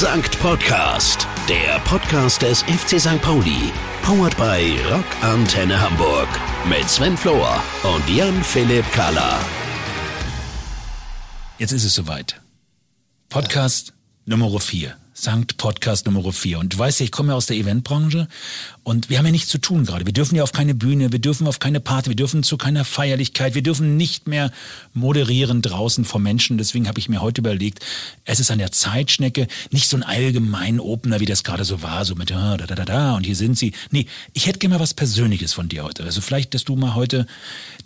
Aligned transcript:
Sankt 0.00 0.40
Podcast, 0.40 1.28
der 1.50 1.78
Podcast 1.80 2.40
des 2.40 2.62
FC 2.62 2.98
St. 2.98 3.20
Pauli. 3.20 3.70
Powered 4.02 4.34
by 4.38 4.78
Rock 4.90 5.04
Antenne 5.20 5.78
Hamburg. 5.78 6.28
Mit 6.66 6.88
Sven 6.88 7.14
Flohr 7.14 7.62
und 7.82 8.08
Jan-Philipp 8.08 8.90
Kahler. 8.92 9.38
Jetzt 11.58 11.72
ist 11.72 11.84
es 11.84 11.94
soweit. 11.94 12.40
Podcast 13.28 13.92
Nummer 14.24 14.58
4. 14.58 14.96
Sankt 15.12 15.58
Podcast 15.58 16.06
Nummer 16.06 16.32
4. 16.32 16.58
Und 16.58 16.72
du 16.72 16.78
weißt 16.78 17.00
ja, 17.00 17.04
ich 17.04 17.12
komme 17.12 17.32
ja 17.32 17.34
aus 17.36 17.44
der 17.44 17.56
Eventbranche 17.58 18.28
und 18.84 19.10
wir 19.10 19.18
haben 19.18 19.26
ja 19.26 19.32
nichts 19.32 19.48
zu 19.48 19.58
tun 19.58 19.84
gerade. 19.84 20.06
Wir 20.06 20.12
dürfen 20.12 20.34
ja 20.34 20.42
auf 20.42 20.52
keine 20.52 20.74
Bühne, 20.74 21.12
wir 21.12 21.20
dürfen 21.20 21.46
auf 21.46 21.60
keine 21.60 21.78
Party, 21.78 22.10
wir 22.10 22.16
dürfen 22.16 22.42
zu 22.42 22.56
keiner 22.56 22.84
Feierlichkeit, 22.84 23.54
wir 23.54 23.62
dürfen 23.62 23.96
nicht 23.96 24.26
mehr 24.26 24.50
moderieren 24.92 25.62
draußen 25.62 26.04
vor 26.04 26.20
Menschen. 26.20 26.58
Deswegen 26.58 26.88
habe 26.88 26.98
ich 26.98 27.08
mir 27.08 27.22
heute 27.22 27.40
überlegt, 27.40 27.78
es 28.24 28.40
ist 28.40 28.50
an 28.50 28.58
der 28.58 28.72
Zeitschnecke 28.72 29.46
nicht 29.70 29.88
so 29.88 29.96
ein 29.96 30.02
allgemein 30.02 30.80
Opener, 30.80 31.20
wie 31.20 31.26
das 31.26 31.44
gerade 31.44 31.64
so 31.64 31.82
war, 31.82 32.04
so 32.04 32.16
mit 32.16 32.32
ah, 32.32 32.56
da, 32.56 32.66
da, 32.66 32.74
da, 32.74 32.84
da 32.84 33.14
und 33.14 33.24
hier 33.24 33.36
sind 33.36 33.56
sie. 33.56 33.72
Nee, 33.92 34.06
ich 34.32 34.46
hätte 34.46 34.58
gerne 34.58 34.74
mal 34.74 34.80
was 34.80 34.94
Persönliches 34.94 35.52
von 35.52 35.68
dir 35.68 35.84
heute. 35.84 36.02
Also 36.02 36.20
vielleicht, 36.20 36.54
dass 36.54 36.64
du 36.64 36.74
mal 36.74 36.96
heute 36.96 37.26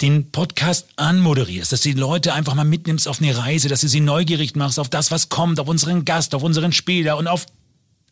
den 0.00 0.30
Podcast 0.30 0.88
anmoderierst, 0.96 1.72
dass 1.72 1.82
die 1.82 1.92
Leute 1.92 2.32
einfach 2.32 2.54
mal 2.54 2.64
mitnimmst 2.64 3.06
auf 3.06 3.20
eine 3.20 3.36
Reise, 3.36 3.68
dass 3.68 3.82
du 3.82 3.88
sie 3.88 4.00
neugierig 4.00 4.56
machst 4.56 4.78
auf 4.78 4.88
das, 4.88 5.10
was 5.10 5.28
kommt, 5.28 5.60
auf 5.60 5.68
unseren 5.68 6.06
Gast, 6.06 6.34
auf 6.34 6.42
unseren 6.42 6.72
Spieler 6.72 7.18
und 7.18 7.26
auf 7.26 7.46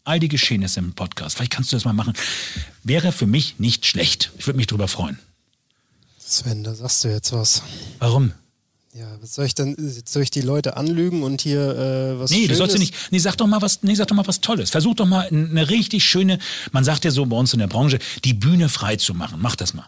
all 0.05 0.21
die 0.21 0.29
Geschehnisse 0.29 0.81
im 0.81 0.93
Podcast. 0.93 1.37
Vielleicht 1.37 1.53
kannst 1.53 1.73
du 1.73 1.77
das 1.77 1.85
mal 1.85 1.93
machen. 1.93 2.13
Wäre 2.83 3.13
für 3.13 3.27
mich 3.27 3.59
nicht 3.59 3.87
schlecht. 3.87 4.31
Ich 4.39 4.47
würde 4.47 4.57
mich 4.59 4.67
darüber 4.67 4.89
freuen. 4.89 5.19
Sven, 6.19 6.65
da 6.65 6.75
sagst 6.75 7.05
du 7.05 7.09
jetzt 7.09 7.33
was. 7.33 7.63
Warum? 7.99 8.33
Ja, 8.95 9.09
was 9.21 9.35
soll 9.35 9.47
ich 9.47 9.55
dann, 9.55 9.75
soll 10.05 10.23
ich 10.23 10.31
die 10.31 10.41
Leute 10.41 10.77
anlügen 10.77 11.23
und 11.25 11.41
hier 11.41 11.61
äh, 11.61 12.21
was 12.21 12.31
Nee, 12.31 12.37
Schönes? 12.43 12.49
du 12.51 12.55
sollst 12.57 12.75
ja 12.75 12.79
nicht. 12.79 12.95
Nee, 13.11 13.19
sag 13.19 13.37
doch 13.37 13.47
mal 13.49 13.61
was, 13.61 13.83
nee, 13.83 13.95
sag 13.95 14.07
doch 14.07 14.15
mal 14.15 14.27
was 14.27 14.41
Tolles. 14.41 14.71
Versuch 14.71 14.95
doch 14.95 15.07
mal 15.07 15.27
eine 15.29 15.69
richtig 15.69 16.05
schöne, 16.05 16.39
man 16.71 16.85
sagt 16.85 17.05
ja 17.05 17.11
so 17.11 17.27
bei 17.27 17.37
uns 17.37 17.53
in 17.53 17.59
der 17.59 17.67
Branche, 17.67 17.99
die 18.25 18.35
Bühne 18.35 18.69
frei 18.69 18.95
zu 18.97 19.13
machen. 19.15 19.41
Mach 19.43 19.57
das 19.57 19.75
mal. 19.75 19.87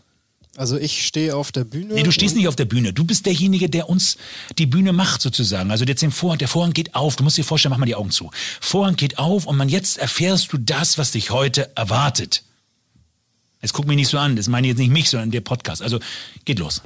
Also 0.56 0.78
ich 0.78 1.06
stehe 1.06 1.36
auf 1.36 1.52
der 1.52 1.64
Bühne. 1.64 1.94
Nee, 1.94 2.02
du 2.02 2.10
stehst 2.10 2.34
nicht 2.34 2.48
auf 2.48 2.56
der 2.56 2.64
Bühne. 2.64 2.92
Du 2.92 3.04
bist 3.04 3.26
derjenige, 3.26 3.68
der 3.68 3.88
uns 3.88 4.16
die 4.58 4.66
Bühne 4.66 4.92
macht 4.92 5.20
sozusagen. 5.20 5.70
Also 5.70 5.84
jetzt 5.84 6.02
den 6.02 6.10
Vorhang, 6.10 6.38
der 6.38 6.48
Vorhang 6.48 6.72
geht 6.72 6.94
auf. 6.94 7.16
Du 7.16 7.24
musst 7.24 7.36
dir 7.36 7.44
vorstellen, 7.44 7.70
mach 7.70 7.78
mal 7.78 7.86
die 7.86 7.94
Augen 7.94 8.10
zu. 8.10 8.30
Vorhang 8.60 8.96
geht 8.96 9.18
auf 9.18 9.46
und 9.46 9.56
man 9.56 9.68
jetzt 9.68 9.98
erfährst 9.98 10.52
du 10.52 10.58
das, 10.58 10.96
was 10.96 11.10
dich 11.12 11.30
heute 11.30 11.76
erwartet. 11.76 12.42
Jetzt 13.60 13.72
guck 13.74 13.86
mich 13.86 13.96
nicht 13.96 14.08
so 14.08 14.18
an. 14.18 14.36
Das 14.36 14.48
meine 14.48 14.66
ich 14.66 14.70
jetzt 14.70 14.78
nicht 14.78 14.90
mich, 14.90 15.10
sondern 15.10 15.30
der 15.30 15.40
Podcast. 15.42 15.82
Also 15.82 15.98
geht 16.44 16.58
los. 16.58 16.82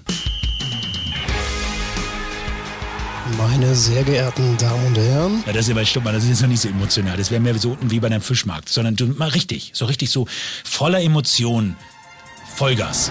Meine 3.38 3.76
sehr 3.76 4.02
geehrten 4.02 4.56
Damen 4.56 4.86
und 4.86 4.98
Herren, 4.98 5.44
Ja, 5.46 5.52
das 5.52 5.66
ist 5.66 5.70
aber, 5.70 5.84
stopp 5.84 6.02
mal, 6.02 6.12
das 6.12 6.24
ist 6.24 6.30
jetzt 6.30 6.42
noch 6.42 6.48
nicht 6.48 6.60
so 6.60 6.68
emotional. 6.68 7.16
Das 7.16 7.30
wäre 7.30 7.40
mehr 7.40 7.56
so 7.58 7.70
unten 7.70 7.90
wie 7.92 8.00
bei 8.00 8.08
einem 8.08 8.22
Fischmarkt. 8.22 8.68
Sondern 8.68 8.96
du 8.96 9.06
mal 9.06 9.28
richtig, 9.28 9.70
so 9.74 9.84
richtig 9.84 10.10
so 10.10 10.26
voller 10.64 11.00
Emotion. 11.00 11.76
Vollgas. 12.56 13.10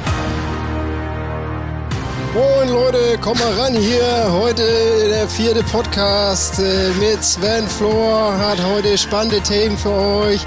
Moin 2.33 2.69
Leute, 2.69 3.17
komm 3.21 3.37
mal 3.37 3.53
ran 3.53 3.75
hier. 3.75 4.31
Heute 4.31 4.63
der 5.09 5.27
vierte 5.27 5.63
Podcast 5.63 6.59
äh, 6.59 6.89
mit 6.99 7.23
Sven 7.23 7.67
Flor 7.67 8.37
hat 8.37 8.61
heute 8.63 8.97
spannende 8.97 9.41
Themen 9.41 9.77
für 9.77 9.91
euch. 9.91 10.41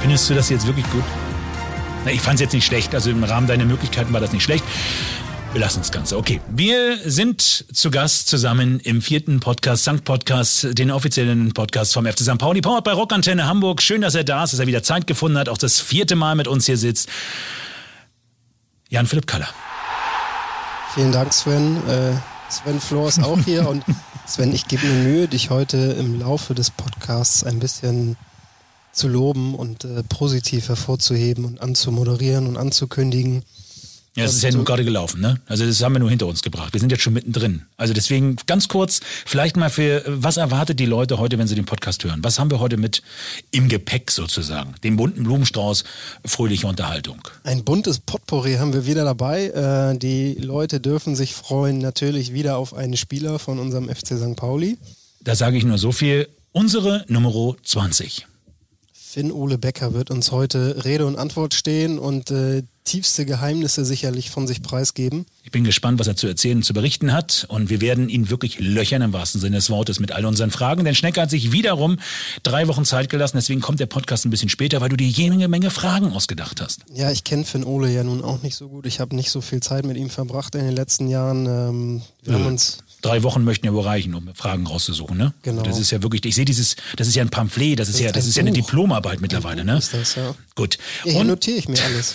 Findest 0.00 0.30
du 0.30 0.34
das 0.34 0.48
jetzt 0.48 0.66
wirklich 0.66 0.88
gut? 0.90 1.04
Na, 2.04 2.12
ich 2.12 2.20
fand 2.20 2.36
es 2.36 2.40
jetzt 2.42 2.52
nicht 2.52 2.66
schlecht. 2.66 2.94
Also 2.94 3.10
im 3.10 3.22
Rahmen 3.24 3.46
deiner 3.46 3.64
Möglichkeiten 3.64 4.12
war 4.12 4.20
das 4.20 4.32
nicht 4.32 4.42
schlecht. 4.42 4.64
Wir 5.52 5.60
lassen 5.60 5.80
das 5.80 5.90
Ganze. 5.90 6.16
Okay. 6.16 6.40
Wir 6.48 6.98
sind 7.04 7.42
zu 7.42 7.90
Gast 7.90 8.28
zusammen 8.28 8.78
im 8.80 9.02
vierten 9.02 9.40
Podcast, 9.40 9.82
Sankt 9.82 10.04
Podcast, 10.04 10.78
den 10.78 10.92
offiziellen 10.92 11.52
Podcast 11.52 11.92
vom 11.92 12.06
FC 12.06 12.20
St. 12.20 12.38
Pauli, 12.38 12.60
powered 12.60 12.84
bei 12.84 12.92
Rockantenne 12.92 13.46
Hamburg. 13.48 13.82
Schön, 13.82 14.00
dass 14.00 14.14
er 14.14 14.22
da 14.22 14.44
ist, 14.44 14.52
dass 14.52 14.60
er 14.60 14.68
wieder 14.68 14.84
Zeit 14.84 15.08
gefunden 15.08 15.36
hat, 15.36 15.48
auch 15.48 15.58
das 15.58 15.80
vierte 15.80 16.14
Mal 16.14 16.36
mit 16.36 16.46
uns 16.46 16.66
hier 16.66 16.76
sitzt. 16.76 17.08
Jan-Philipp 18.90 19.28
Kaller. 19.28 19.48
Vielen 20.94 21.12
Dank, 21.12 21.32
Sven. 21.32 21.76
Äh, 21.88 22.12
Sven 22.50 22.80
Flor 22.80 23.08
ist 23.08 23.22
auch 23.22 23.38
hier 23.38 23.68
und 23.68 23.84
Sven, 24.26 24.52
ich 24.52 24.66
gebe 24.66 24.84
mir 24.84 25.04
Mühe, 25.04 25.28
dich 25.28 25.50
heute 25.50 25.76
im 25.76 26.18
Laufe 26.18 26.54
des 26.54 26.72
Podcasts 26.72 27.44
ein 27.44 27.60
bisschen 27.60 28.16
zu 28.92 29.06
loben 29.06 29.54
und 29.54 29.84
äh, 29.84 30.02
positiv 30.02 30.68
hervorzuheben 30.68 31.44
und 31.44 31.60
anzumoderieren 31.60 32.48
und 32.48 32.56
anzukündigen. 32.56 33.44
Ja, 34.20 34.26
das 34.26 34.36
ist 34.36 34.42
ja 34.42 34.50
nur 34.50 34.64
gerade 34.64 34.84
gelaufen, 34.84 35.20
ne? 35.20 35.40
Also 35.46 35.64
das 35.66 35.82
haben 35.82 35.94
wir 35.94 35.98
nur 35.98 36.10
hinter 36.10 36.26
uns 36.26 36.42
gebracht. 36.42 36.72
Wir 36.72 36.80
sind 36.80 36.92
jetzt 36.92 37.02
schon 37.02 37.12
mittendrin. 37.12 37.62
Also 37.76 37.94
deswegen 37.94 38.36
ganz 38.46 38.68
kurz, 38.68 39.00
vielleicht 39.26 39.56
mal 39.56 39.70
für, 39.70 40.04
was 40.06 40.36
erwartet 40.36 40.78
die 40.78 40.86
Leute 40.86 41.18
heute, 41.18 41.38
wenn 41.38 41.46
sie 41.46 41.54
den 41.54 41.64
Podcast 41.64 42.04
hören? 42.04 42.20
Was 42.22 42.38
haben 42.38 42.50
wir 42.50 42.60
heute 42.60 42.76
mit 42.76 43.02
im 43.50 43.68
Gepäck 43.68 44.10
sozusagen? 44.10 44.74
Den 44.84 44.96
bunten 44.96 45.24
Blumenstrauß, 45.24 45.84
fröhliche 46.24 46.66
Unterhaltung. 46.66 47.20
Ein 47.44 47.64
buntes 47.64 47.98
Potpourri 47.98 48.54
haben 48.54 48.72
wir 48.72 48.86
wieder 48.86 49.04
dabei. 49.04 49.46
Äh, 49.46 49.98
die 49.98 50.34
Leute 50.34 50.80
dürfen 50.80 51.16
sich 51.16 51.34
freuen 51.34 51.78
natürlich 51.78 52.32
wieder 52.32 52.56
auf 52.56 52.74
einen 52.74 52.96
Spieler 52.96 53.38
von 53.38 53.58
unserem 53.58 53.88
FC 53.88 54.18
St. 54.18 54.36
Pauli. 54.36 54.78
Da 55.22 55.34
sage 55.34 55.56
ich 55.56 55.64
nur 55.64 55.78
so 55.78 55.92
viel. 55.92 56.28
Unsere 56.52 57.04
Nummer 57.08 57.56
20. 57.62 58.26
Finn 59.10 59.32
Ole 59.32 59.58
Becker 59.58 59.92
wird 59.92 60.10
uns 60.10 60.30
heute 60.30 60.84
Rede 60.84 61.04
und 61.04 61.16
Antwort 61.16 61.54
stehen 61.54 61.98
und 61.98 62.30
äh, 62.30 62.62
tiefste 62.90 63.24
Geheimnisse 63.24 63.84
sicherlich 63.84 64.30
von 64.30 64.48
sich 64.48 64.62
preisgeben. 64.62 65.24
Ich 65.44 65.52
bin 65.52 65.62
gespannt, 65.62 66.00
was 66.00 66.08
er 66.08 66.16
zu 66.16 66.26
erzählen 66.26 66.56
und 66.56 66.64
zu 66.64 66.74
berichten 66.74 67.12
hat. 67.12 67.46
Und 67.48 67.70
wir 67.70 67.80
werden 67.80 68.08
ihn 68.08 68.30
wirklich 68.30 68.58
löchern 68.58 69.00
im 69.02 69.12
wahrsten 69.12 69.40
Sinne 69.40 69.56
des 69.56 69.70
Wortes 69.70 70.00
mit 70.00 70.10
all 70.10 70.26
unseren 70.26 70.50
Fragen. 70.50 70.84
Denn 70.84 70.96
Schnecke 70.96 71.20
hat 71.20 71.30
sich 71.30 71.52
wiederum 71.52 71.98
drei 72.42 72.66
Wochen 72.66 72.84
Zeit 72.84 73.08
gelassen. 73.08 73.36
Deswegen 73.36 73.60
kommt 73.60 73.78
der 73.78 73.86
Podcast 73.86 74.24
ein 74.24 74.30
bisschen 74.30 74.48
später, 74.48 74.80
weil 74.80 74.88
du 74.88 74.96
dir 74.96 75.06
jede 75.06 75.46
Menge 75.46 75.70
Fragen 75.70 76.12
ausgedacht 76.12 76.60
hast. 76.60 76.80
Ja, 76.92 77.12
ich 77.12 77.22
kenne 77.22 77.44
Finn 77.44 77.62
Ole 77.62 77.92
ja 77.92 78.02
nun 78.02 78.24
auch 78.24 78.42
nicht 78.42 78.56
so 78.56 78.68
gut. 78.68 78.86
Ich 78.86 78.98
habe 78.98 79.14
nicht 79.14 79.30
so 79.30 79.40
viel 79.40 79.60
Zeit 79.60 79.86
mit 79.86 79.96
ihm 79.96 80.10
verbracht 80.10 80.56
in 80.56 80.64
den 80.64 80.74
letzten 80.74 81.06
Jahren. 81.08 81.46
Ähm, 81.46 82.02
wir 82.22 82.34
haben 82.34 82.46
uns 82.46 82.78
Drei 83.02 83.22
Wochen 83.22 83.44
möchten 83.44 83.64
ja 83.64 83.72
wohl 83.72 83.84
reichen, 83.84 84.14
um 84.14 84.28
Fragen 84.34 84.66
rauszusuchen, 84.66 85.16
ne? 85.16 85.32
Genau. 85.42 85.62
Das 85.62 85.78
ist 85.78 85.90
ja 85.90 86.02
wirklich, 86.02 86.22
ich 86.26 86.34
sehe 86.34 86.44
dieses, 86.44 86.76
das 86.96 87.08
ist 87.08 87.14
ja 87.14 87.22
ein 87.22 87.30
Pamphlet, 87.30 87.78
das 87.78 87.88
ist 87.88 87.98
ja, 87.98 88.12
das 88.12 88.26
ist 88.26 88.36
ja 88.36 88.42
eine 88.42 88.50
Buch. 88.50 88.58
Diplomarbeit 88.58 89.22
mittlerweile, 89.22 89.64
ne? 89.64 89.78
ist 89.78 89.94
das, 89.94 90.16
ja. 90.16 90.34
Gut. 90.54 90.76
Ja, 91.04 91.12
hier 91.12 91.20
Und 91.20 91.28
notiere 91.28 91.56
ich 91.56 91.66
mir 91.66 91.82
alles. 91.82 92.14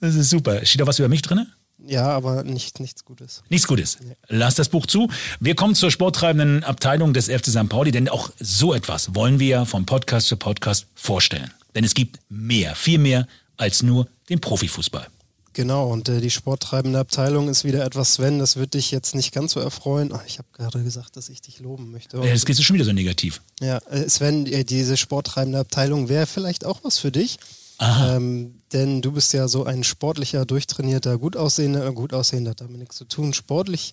Das 0.00 0.14
ist 0.14 0.30
super. 0.30 0.64
Steht 0.64 0.80
da 0.80 0.86
was 0.86 0.98
über 0.98 1.08
mich 1.08 1.22
drinne? 1.22 1.46
Ja, 1.86 2.08
aber 2.08 2.42
nicht, 2.42 2.80
nichts 2.80 3.04
Gutes. 3.04 3.42
Nichts 3.48 3.66
Gutes. 3.68 3.98
Lass 4.28 4.56
das 4.56 4.68
Buch 4.68 4.86
zu. 4.86 5.08
Wir 5.38 5.54
kommen 5.54 5.74
zur 5.76 5.90
sporttreibenden 5.90 6.64
Abteilung 6.64 7.14
des 7.14 7.26
FC 7.28 7.46
St. 7.46 7.68
Pauli, 7.68 7.92
denn 7.92 8.08
auch 8.08 8.30
so 8.40 8.74
etwas 8.74 9.14
wollen 9.14 9.38
wir 9.38 9.46
ja 9.46 9.64
vom 9.64 9.86
Podcast 9.86 10.26
zu 10.26 10.36
Podcast 10.36 10.86
vorstellen. 10.94 11.52
Denn 11.74 11.84
es 11.84 11.94
gibt 11.94 12.18
mehr, 12.28 12.74
viel 12.74 12.98
mehr 12.98 13.28
als 13.56 13.82
nur 13.82 14.08
den 14.28 14.40
Profifußball. 14.40 15.06
Genau, 15.52 15.88
und 15.90 16.08
äh, 16.08 16.20
die 16.20 16.30
sporttreibende 16.30 16.98
Abteilung 17.00 17.48
ist 17.48 17.64
wieder 17.64 17.84
etwas, 17.84 18.14
Sven, 18.14 18.38
das 18.38 18.56
wird 18.56 18.74
dich 18.74 18.90
jetzt 18.92 19.14
nicht 19.16 19.32
ganz 19.32 19.52
so 19.52 19.60
erfreuen. 19.60 20.12
Ach, 20.14 20.22
ich 20.26 20.38
habe 20.38 20.46
gerade 20.52 20.84
gesagt, 20.84 21.16
dass 21.16 21.28
ich 21.28 21.40
dich 21.40 21.58
loben 21.58 21.90
möchte. 21.90 22.16
Äh, 22.18 22.32
Das 22.32 22.44
geht 22.44 22.62
schon 22.62 22.74
wieder 22.74 22.84
so 22.84 22.92
negativ. 22.92 23.40
Ja, 23.60 23.78
äh, 23.90 24.08
Sven, 24.08 24.46
äh, 24.46 24.64
diese 24.64 24.96
sporttreibende 24.96 25.58
Abteilung 25.58 26.08
wäre 26.08 26.26
vielleicht 26.26 26.64
auch 26.64 26.84
was 26.84 26.98
für 26.98 27.10
dich. 27.10 27.38
Ähm, 27.80 28.60
denn 28.72 29.02
du 29.02 29.12
bist 29.12 29.32
ja 29.32 29.46
so 29.46 29.64
ein 29.64 29.84
sportlicher, 29.84 30.44
durchtrainierter, 30.44 31.16
gut 31.18 31.36
aussehender, 31.36 31.86
äh, 31.86 31.92
gut 31.92 32.12
aussehender, 32.12 32.50
hat 32.50 32.60
damit 32.60 32.78
nichts 32.78 32.96
zu 32.96 33.04
tun, 33.04 33.32
sportlich 33.34 33.92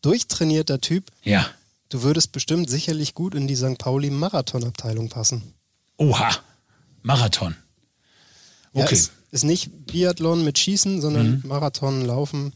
durchtrainierter 0.00 0.80
Typ. 0.80 1.10
Ja. 1.22 1.46
Du 1.90 2.02
würdest 2.02 2.32
bestimmt 2.32 2.70
sicherlich 2.70 3.14
gut 3.14 3.34
in 3.34 3.46
die 3.46 3.56
St. 3.56 3.78
Pauli 3.78 4.10
Marathonabteilung 4.10 5.08
passen. 5.08 5.54
Oha. 5.98 6.30
Marathon. 7.02 7.54
Ja, 8.72 8.84
Okay. 8.84 8.94
ist, 8.94 9.12
ist 9.30 9.44
nicht 9.44 9.86
Biathlon 9.86 10.44
mit 10.44 10.58
Schießen, 10.58 11.00
sondern 11.00 11.42
Marathon, 11.46 12.04
Laufen. 12.04 12.52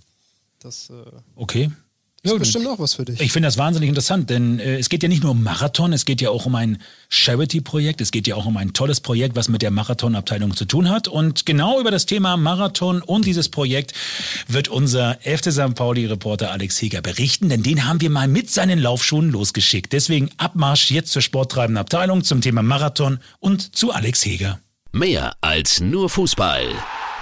Das 0.59 0.91
äh, 0.91 0.95
Okay. 1.35 1.71
Ist 2.23 2.31
Ja, 2.31 2.39
bestimmt 2.39 2.67
auch 2.69 2.79
was 2.79 2.95
für 2.95 3.05
dich. 3.05 3.21
Ich 3.21 3.33
finde 3.33 3.49
das 3.49 3.59
wahnsinnig 3.59 3.89
interessant, 3.89 4.31
denn 4.31 4.61
äh, 4.61 4.79
es 4.79 4.89
geht 4.89 5.03
ja 5.03 5.09
nicht 5.09 5.23
nur 5.23 5.33
um 5.33 5.43
Marathon, 5.43 5.93
es 5.93 6.05
geht 6.05 6.21
ja 6.21 6.31
auch 6.31 6.47
um 6.47 6.55
ein 6.55 6.79
Charity-Projekt, 7.09 8.01
es 8.01 8.13
geht 8.13 8.29
ja 8.29 8.37
auch 8.37 8.47
um 8.47 8.57
ein 8.57 8.73
tolles 8.73 9.01
Projekt, 9.01 9.35
was 9.35 9.49
mit 9.49 9.63
der 9.63 9.73
Marathonabteilung 9.73 10.55
zu 10.55 10.65
tun 10.65 10.89
hat. 10.89 11.09
Und 11.09 11.47
genau 11.47 11.81
über 11.81 11.91
das 11.91 12.07
Thema 12.07 12.37
Marathon 12.37 13.03
und 13.03 13.27
dieses 13.27 13.49
Projekt 13.49 13.93
wird 14.47 14.69
unser 14.69 15.19
FC 15.23 15.53
St. 15.53 15.75
Pauli-Reporter 15.75 16.53
Alex 16.53 16.81
Heger 16.81 17.03
berichten, 17.03 17.49
denn 17.49 17.65
den 17.65 17.87
haben 17.87 18.01
wir 18.01 18.11
mal 18.11 18.29
mit 18.29 18.51
seinen 18.51 18.79
Laufschuhen 18.79 19.31
losgeschickt. 19.31 19.93
Deswegen 19.93 20.31
Abmarsch 20.37 20.93
jetzt 20.93 21.11
zur 21.11 21.23
sporttreibenden 21.23 21.81
Abteilung 21.81 22.23
zum 22.23 22.41
Thema 22.41 22.63
Marathon 22.63 23.19
und 23.41 23.75
zu 23.75 23.91
Alex 23.93 24.25
Heger. 24.25 24.61
Mehr 24.93 25.35
als 25.41 25.81
nur 25.81 26.09
Fußball. 26.09 26.69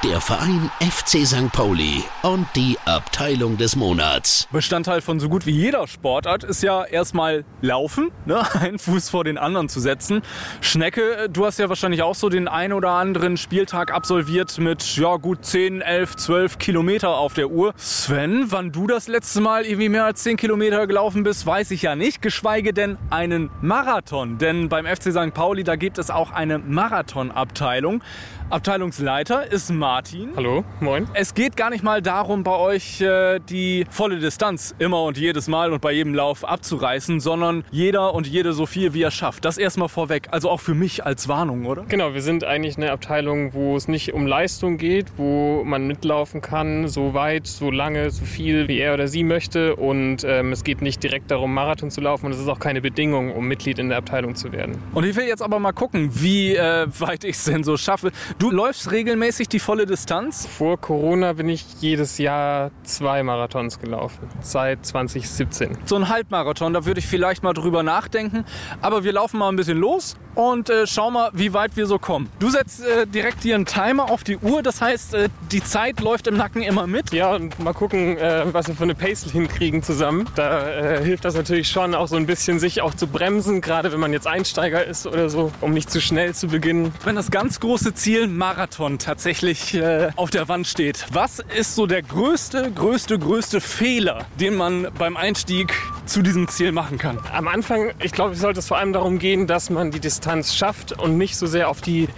Der 0.05 0.21
Verein 0.21 0.71
FC 0.81 1.27
St. 1.27 1.53
Pauli 1.53 2.03
und 2.23 2.47
die 2.57 2.79
Abteilung 2.87 3.59
des 3.59 3.77
Monats. 3.77 4.49
Bestandteil 4.51 5.03
von 5.03 5.21
so 5.21 5.29
gut 5.29 5.45
wie 5.45 5.51
jeder 5.51 5.87
Sportart 5.87 6.43
ist 6.43 6.63
ja 6.63 6.85
erstmal 6.85 7.45
Laufen, 7.61 8.11
ne? 8.25 8.43
einen 8.61 8.79
Fuß 8.79 9.11
vor 9.11 9.25
den 9.25 9.37
anderen 9.37 9.69
zu 9.69 9.79
setzen. 9.79 10.23
Schnecke, 10.63 11.29
du 11.31 11.45
hast 11.45 11.59
ja 11.59 11.69
wahrscheinlich 11.69 12.03
auch 12.03 12.15
so 12.15 12.31
den 12.31 12.49
ein 12.49 12.73
oder 12.73 12.93
anderen 12.93 13.37
Spieltag 13.37 13.93
absolviert 13.93 14.57
mit 14.59 14.97
ja 14.97 15.17
gut 15.17 15.45
10, 15.45 15.83
11, 15.83 16.17
12 16.17 16.59
Kilometer 16.59 17.11
auf 17.11 17.35
der 17.35 17.51
Uhr. 17.51 17.75
Sven, 17.77 18.47
wann 18.49 18.73
du 18.73 18.87
das 18.87 19.07
letzte 19.07 19.43
Mal 19.43 19.67
irgendwie 19.67 19.91
mehr 19.91 20.07
als 20.07 20.23
10 20.23 20.39
Kilometer 20.39 20.87
gelaufen 20.87 21.25
bist, 21.25 21.45
weiß 21.45 21.73
ich 21.73 21.83
ja 21.83 21.95
nicht, 21.95 22.23
geschweige 22.23 22.73
denn 22.73 22.97
einen 23.11 23.51
Marathon. 23.61 24.39
Denn 24.39 24.71
beim 24.71 24.87
FC 24.87 25.13
St. 25.13 25.35
Pauli, 25.35 25.63
da 25.63 25.77
gibt 25.77 25.99
es 25.99 26.11
auch 26.11 26.31
eine 26.31 26.59
Marathonabteilung. 26.59 28.03
Abteilungsleiter 28.51 29.53
ist 29.53 29.71
Martin. 29.71 30.33
Hallo, 30.35 30.65
moin. 30.81 31.07
Es 31.15 31.35
geht 31.35 31.57
gar 31.57 31.71
nicht 31.71 31.85
mal 31.85 32.03
darum, 32.03 32.43
bei 32.43 32.57
euch 32.57 33.01
äh, 33.01 33.39
die 33.39 33.87
volle 33.91 34.19
Distanz 34.19 34.75
immer 34.81 35.05
und 35.05 35.17
jedes 35.17 35.47
Mal 35.47 35.73
und 35.73 35.81
bei 35.81 35.93
jedem 35.93 36.17
Lauf 36.17 36.45
abzureißen, 36.45 37.21
sondern 37.21 37.63
jeder 37.71 38.13
und 38.13 38.27
jede 38.27 38.53
so 38.53 38.67
viel, 38.67 38.93
wie 38.93 39.03
er 39.03 39.13
schafft. 39.13 39.45
Das 39.45 39.57
erstmal 39.57 39.89
vorweg. 39.89 40.27
Also 40.33 40.51
auch 40.51 40.59
für 40.59 40.75
mich 40.75 41.07
als 41.07 41.29
Warnung, 41.29 41.65
oder? 41.65 41.85
Genau, 41.87 42.13
wir 42.13 42.23
sind 42.23 42.43
eigentlich 42.43 42.77
eine 42.77 42.91
Abteilung, 42.91 43.55
wo 43.55 43.77
es 43.77 43.87
nicht 43.87 44.15
um 44.15 44.27
Leistung 44.27 44.79
geht, 44.79 45.07
wo 45.17 45.63
man 45.63 45.87
mitlaufen 45.87 46.41
kann, 46.41 46.89
so 46.89 47.15
weit, 47.15 47.47
so 47.47 47.71
lange, 47.71 48.11
so 48.11 48.25
viel, 48.25 48.67
wie 48.67 48.81
er 48.81 48.95
oder 48.95 49.07
sie 49.07 49.23
möchte. 49.23 49.77
Und 49.77 50.25
ähm, 50.25 50.51
es 50.51 50.65
geht 50.65 50.83
nicht 50.83 51.05
direkt 51.05 51.31
darum, 51.31 51.55
Marathon 51.55 51.93
zu 51.93 52.01
laufen 52.01 52.27
und 52.27 52.33
es 52.33 52.41
ist 52.41 52.49
auch 52.49 52.59
keine 52.59 52.81
Bedingung, 52.81 53.33
um 53.33 53.47
Mitglied 53.47 53.79
in 53.79 53.91
der 53.91 53.99
Abteilung 53.99 54.35
zu 54.35 54.51
werden. 54.51 54.77
Und 54.93 55.05
ich 55.05 55.15
will 55.15 55.29
jetzt 55.29 55.41
aber 55.41 55.61
mal 55.61 55.71
gucken, 55.71 56.11
wie 56.15 56.57
äh, 56.57 56.89
weit 56.99 57.23
ich 57.31 57.37
es 57.37 57.45
denn 57.45 57.63
so 57.63 57.77
schaffe. 57.77 58.11
Du 58.41 58.51
läufst 58.51 58.91
regelmäßig 58.91 59.51
die 59.51 59.59
volle 59.59 59.85
Distanz? 59.85 60.47
Vor 60.47 60.81
Corona 60.81 61.35
bin 61.35 61.51
ich 61.51 61.63
jedes 61.81 62.17
Jahr 62.17 62.71
zwei 62.85 63.23
Marathons 63.23 63.79
gelaufen, 63.79 64.31
seit 64.41 64.87
2017. 64.87 65.77
So 65.85 65.97
ein 65.97 66.09
Halbmarathon, 66.09 66.73
da 66.73 66.87
würde 66.87 67.01
ich 67.01 67.07
vielleicht 67.07 67.43
mal 67.43 67.53
drüber 67.53 67.83
nachdenken. 67.83 68.47
Aber 68.81 69.05
wir 69.05 69.13
laufen 69.13 69.37
mal 69.37 69.51
ein 69.51 69.57
bisschen 69.57 69.77
los 69.77 70.17
und 70.35 70.71
äh, 70.71 70.87
schau 70.87 71.11
mal, 71.11 71.31
wie 71.35 71.53
weit 71.53 71.77
wir 71.77 71.85
so 71.85 71.99
kommen. 71.99 72.31
Du 72.39 72.49
setzt 72.49 72.83
äh, 72.83 73.07
direkt 73.07 73.43
hier 73.43 73.57
einen 73.57 73.67
Timer 73.67 74.11
auf 74.11 74.25
die 74.25 74.39
Uhr, 74.39 74.63
das 74.63 74.81
heißt, 74.81 75.15
äh, 75.15 75.29
die 75.53 75.63
Zeit 75.63 76.01
läuft 76.01 76.27
im 76.27 76.39
Nacken 76.39 76.63
immer 76.63 76.87
mit. 76.87 77.13
Ja, 77.13 77.35
und 77.35 77.59
mal 77.59 77.75
gucken, 77.75 78.17
äh, 78.17 78.47
was 78.53 78.69
wir 78.69 78.75
für 78.75 78.85
eine 78.85 78.95
Pace 78.95 79.25
hinkriegen 79.31 79.83
zusammen. 79.83 80.27
Da 80.35 80.67
äh, 80.71 81.05
hilft 81.05 81.27
das 81.27 81.35
natürlich 81.35 81.69
schon 81.69 81.95
auch 81.95 82.09
so 82.09 82.17
ein 82.17 82.25
bisschen, 82.25 82.59
sich 82.59 82.81
auch 82.81 82.95
zu 82.95 83.07
bremsen, 83.07 83.61
gerade 83.61 83.93
wenn 83.93 84.01
man 84.01 84.15
jetzt 84.15 84.27
Einsteiger 84.27 84.83
ist 84.83 85.07
oder 85.07 85.29
so, 85.29 85.53
um 85.61 85.73
nicht 85.73 85.91
zu 85.91 86.01
schnell 86.01 86.35
zu 86.35 86.49
beginnen. 86.49 86.95
Wenn 87.05 87.17
das 87.17 87.31
ganz 87.31 87.61
große 87.61 87.93
Ziel 87.93 88.30
Marathon 88.37 88.99
tatsächlich 88.99 89.75
äh, 89.75 90.11
auf 90.17 90.31
der 90.31 90.49
Wand 90.49 90.67
steht, 90.67 91.07
was 91.13 91.41
ist 91.57 91.75
so 91.75 91.87
der 91.87 92.03
größte, 92.03 92.71
größte, 92.71 93.19
größte 93.19 93.61
Fehler, 93.61 94.27
den 94.39 94.55
man 94.55 94.89
beim 94.99 95.17
Einstieg 95.17 95.73
zu 96.07 96.23
diesem 96.23 96.49
Ziel 96.49 96.73
machen 96.73 96.99
kann? 96.99 97.19
Am 97.33 97.49
Anfang, 97.49 97.93
ich 98.03 98.13
glaube, 98.13 98.35
sollte 98.35 98.61
es 98.61 98.69
vor 98.69 98.79
allem 98.79 98.93
darum 98.93 99.19
gehen, 99.19 99.47
dass 99.47 99.71
man 99.71 99.91
die 99.91 100.01
Distanz 100.01 100.55
schafft 100.55 100.93
und 100.93 101.19
nicht 101.19 101.37
so 101.37 101.47
sehr 101.47 101.69
auf 101.69 101.81
die 101.81 102.09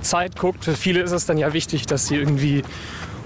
Zeit 0.00 0.36
guckt. 0.36 0.64
Für 0.64 0.74
viele 0.74 1.00
ist 1.00 1.12
es 1.12 1.26
dann 1.26 1.38
ja 1.38 1.52
wichtig, 1.52 1.86
dass 1.86 2.06
sie 2.06 2.16
irgendwie 2.16 2.62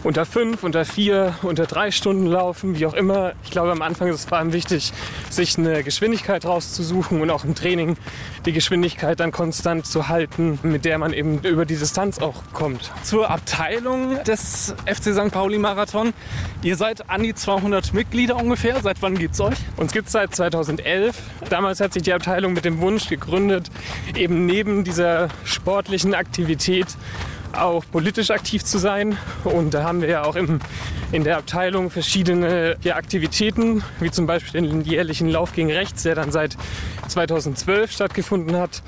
unter 0.04 0.26
fünf, 0.26 0.64
unter 0.64 0.84
vier, 0.84 1.34
unter 1.43 1.66
drei 1.66 1.90
Stunden 1.90 2.26
laufen, 2.26 2.78
wie 2.78 2.87
auch 2.87 2.94
immer. 2.94 3.32
Ich 3.44 3.50
glaube, 3.50 3.70
am 3.70 3.82
Anfang 3.82 4.08
ist 4.08 4.16
es 4.16 4.25
vor 4.25 4.38
allem 4.38 4.52
wichtig, 4.52 4.93
sich 5.31 5.58
eine 5.58 5.82
Geschwindigkeit 5.84 6.44
rauszusuchen 6.44 7.20
und 7.20 7.31
auch 7.31 7.44
im 7.44 7.54
Training 7.54 7.96
die 8.44 8.52
Geschwindigkeit 8.52 9.20
dann 9.20 9.31
konstant 9.31 9.87
zu 9.87 10.08
halten, 10.08 10.58
mit 10.62 10.84
der 10.84 10.99
man 10.99 11.12
eben 11.12 11.38
über 11.40 11.64
die 11.64 11.76
Distanz 11.76 12.19
auch 12.19 12.43
kommt. 12.52 12.90
Zur 13.02 13.31
Abteilung 13.31 14.22
des 14.25 14.75
FC 14.87 15.14
St. 15.14 15.31
Pauli 15.31 15.58
Marathon. 15.58 16.12
Ihr 16.62 16.76
seid 16.76 17.08
an 17.08 17.22
die 17.22 17.34
200 17.34 17.93
Mitglieder 17.94 18.37
ungefähr. 18.37 18.81
Seit 18.82 19.02
wann 19.02 19.16
gibt's 19.16 19.40
euch? 19.40 19.58
Uns 19.76 19.93
gibt 19.93 20.06
es 20.06 20.12
seit 20.12 20.34
2011. 20.34 21.16
Damals 21.48 21.81
hat 21.81 21.93
sich 21.93 22.02
die 22.02 22.12
Abteilung 22.12 22.52
mit 22.52 22.64
dem 22.64 22.81
Wunsch 22.81 23.08
gegründet, 23.08 23.70
eben 24.16 24.46
neben 24.46 24.84
dieser 24.84 25.28
sportlichen 25.44 26.14
Aktivität 26.14 26.87
auch 27.54 27.84
politisch 27.90 28.31
aktiv 28.31 28.64
zu 28.64 28.78
sein. 28.78 29.16
Und 29.44 29.75
da 29.75 29.84
haben 29.84 30.00
wir 30.00 30.08
ja 30.08 30.25
auch 30.25 30.37
im, 30.37 30.60
in 31.12 31.25
der 31.25 31.38
Abteilung 31.38 31.90
verschiedene 31.90 32.76
ja, 32.82 32.96
Aktivitäten, 32.96 33.82
wie 34.00 34.10
zum 34.10 34.26
Beispiel 34.26 34.60
den 34.60 34.82
jährlichen 34.82 35.28
Lauf 35.28 35.52
gegen 35.52 35.70
Rechts, 35.70 36.02
der 36.02 36.14
dann 36.14 36.32
seit 36.32 36.56
2012 37.08 37.93
stattgefunden 37.93 38.56
hat. 38.56 38.82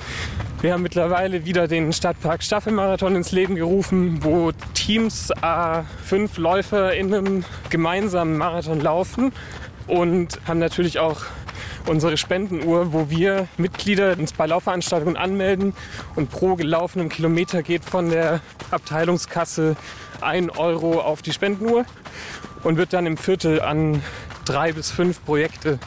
Wir 0.60 0.72
haben 0.72 0.82
mittlerweile 0.82 1.44
wieder 1.44 1.68
den 1.68 1.92
Stadtpark 1.92 2.42
Staffelmarathon 2.42 3.16
ins 3.16 3.32
Leben 3.32 3.54
gerufen, 3.54 4.24
wo 4.24 4.52
Teams 4.72 5.30
äh, 5.30 5.82
fünf 6.02 6.38
Läufer 6.38 6.94
in 6.94 7.12
einem 7.12 7.44
gemeinsamen 7.68 8.38
Marathon 8.38 8.80
laufen 8.80 9.32
und 9.86 10.40
haben 10.46 10.58
natürlich 10.58 10.98
auch 10.98 11.20
unsere 11.86 12.16
Spendenuhr, 12.16 12.92
wo 12.92 13.10
wir 13.10 13.48
Mitglieder 13.56 14.16
uns 14.18 14.32
bei 14.32 14.46
Laufveranstaltungen 14.46 15.16
anmelden 15.16 15.74
und 16.16 16.30
pro 16.30 16.54
gelaufenem 16.54 17.08
Kilometer 17.08 17.62
geht 17.62 17.84
von 17.84 18.10
der 18.10 18.40
Abteilungskasse 18.70 19.76
ein 20.20 20.50
Euro 20.50 21.00
auf 21.00 21.22
die 21.22 21.32
Spendenuhr 21.32 21.84
und 22.62 22.76
wird 22.76 22.92
dann 22.92 23.06
im 23.06 23.16
Viertel 23.16 23.60
an 23.60 24.02
drei 24.44 24.72
bis 24.72 24.90
fünf 24.90 25.24
Projekte. 25.24 25.78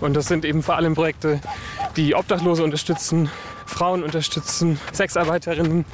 Und 0.00 0.14
das 0.14 0.26
sind 0.26 0.44
eben 0.44 0.62
vor 0.62 0.76
allem 0.76 0.94
Projekte, 0.94 1.40
die 1.96 2.14
Obdachlose 2.14 2.64
unterstützen, 2.64 3.28
Frauen 3.66 4.02
unterstützen, 4.02 4.80
Sexarbeiterinnen 4.92 5.84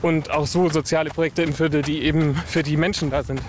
und 0.00 0.30
auch 0.30 0.46
so 0.46 0.68
soziale 0.68 1.10
Projekte 1.10 1.42
im 1.42 1.52
Viertel, 1.52 1.82
die 1.82 2.02
eben 2.02 2.34
für 2.34 2.62
die 2.62 2.76
Menschen 2.76 3.10
da 3.10 3.22
sind. 3.22 3.40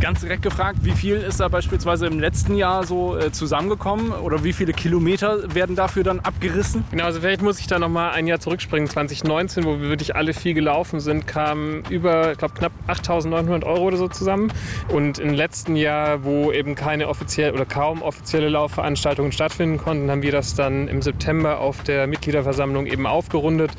Ganz 0.00 0.20
direkt 0.20 0.42
gefragt, 0.42 0.78
wie 0.82 0.92
viel 0.92 1.16
ist 1.16 1.40
da 1.40 1.48
beispielsweise 1.48 2.06
im 2.06 2.18
letzten 2.18 2.56
Jahr 2.56 2.84
so 2.84 3.16
äh, 3.16 3.30
zusammengekommen 3.30 4.12
oder 4.12 4.42
wie 4.42 4.52
viele 4.52 4.72
Kilometer 4.72 5.54
werden 5.54 5.76
dafür 5.76 6.02
dann 6.02 6.20
abgerissen? 6.20 6.84
Genau, 6.90 7.04
also 7.04 7.20
vielleicht 7.20 7.42
muss 7.42 7.60
ich 7.60 7.66
da 7.66 7.78
noch 7.78 7.88
mal 7.88 8.10
ein 8.10 8.26
Jahr 8.26 8.40
zurückspringen. 8.40 8.88
2019, 8.88 9.64
wo 9.64 9.80
wir 9.80 9.88
wirklich 9.88 10.16
alle 10.16 10.34
viel 10.34 10.54
gelaufen 10.54 11.00
sind, 11.00 11.26
kamen 11.26 11.84
über, 11.88 12.32
ich 12.32 12.38
glaube, 12.38 12.54
knapp 12.54 12.72
8.900 12.88 13.64
Euro 13.64 13.82
oder 13.82 13.96
so 13.96 14.08
zusammen. 14.08 14.52
Und 14.88 15.18
im 15.18 15.34
letzten 15.34 15.76
Jahr, 15.76 16.24
wo 16.24 16.52
eben 16.52 16.74
keine 16.74 17.08
offizielle 17.08 17.52
oder 17.52 17.64
kaum 17.64 18.02
offizielle 18.02 18.48
Laufveranstaltungen 18.48 19.32
stattfinden 19.32 19.78
konnten, 19.78 20.10
haben 20.10 20.22
wir 20.22 20.32
das 20.32 20.54
dann 20.54 20.88
im 20.88 21.02
September 21.02 21.58
auf 21.58 21.82
der 21.82 22.06
Mitgliederversammlung 22.06 22.86
eben 22.86 23.06
aufgerundet 23.06 23.70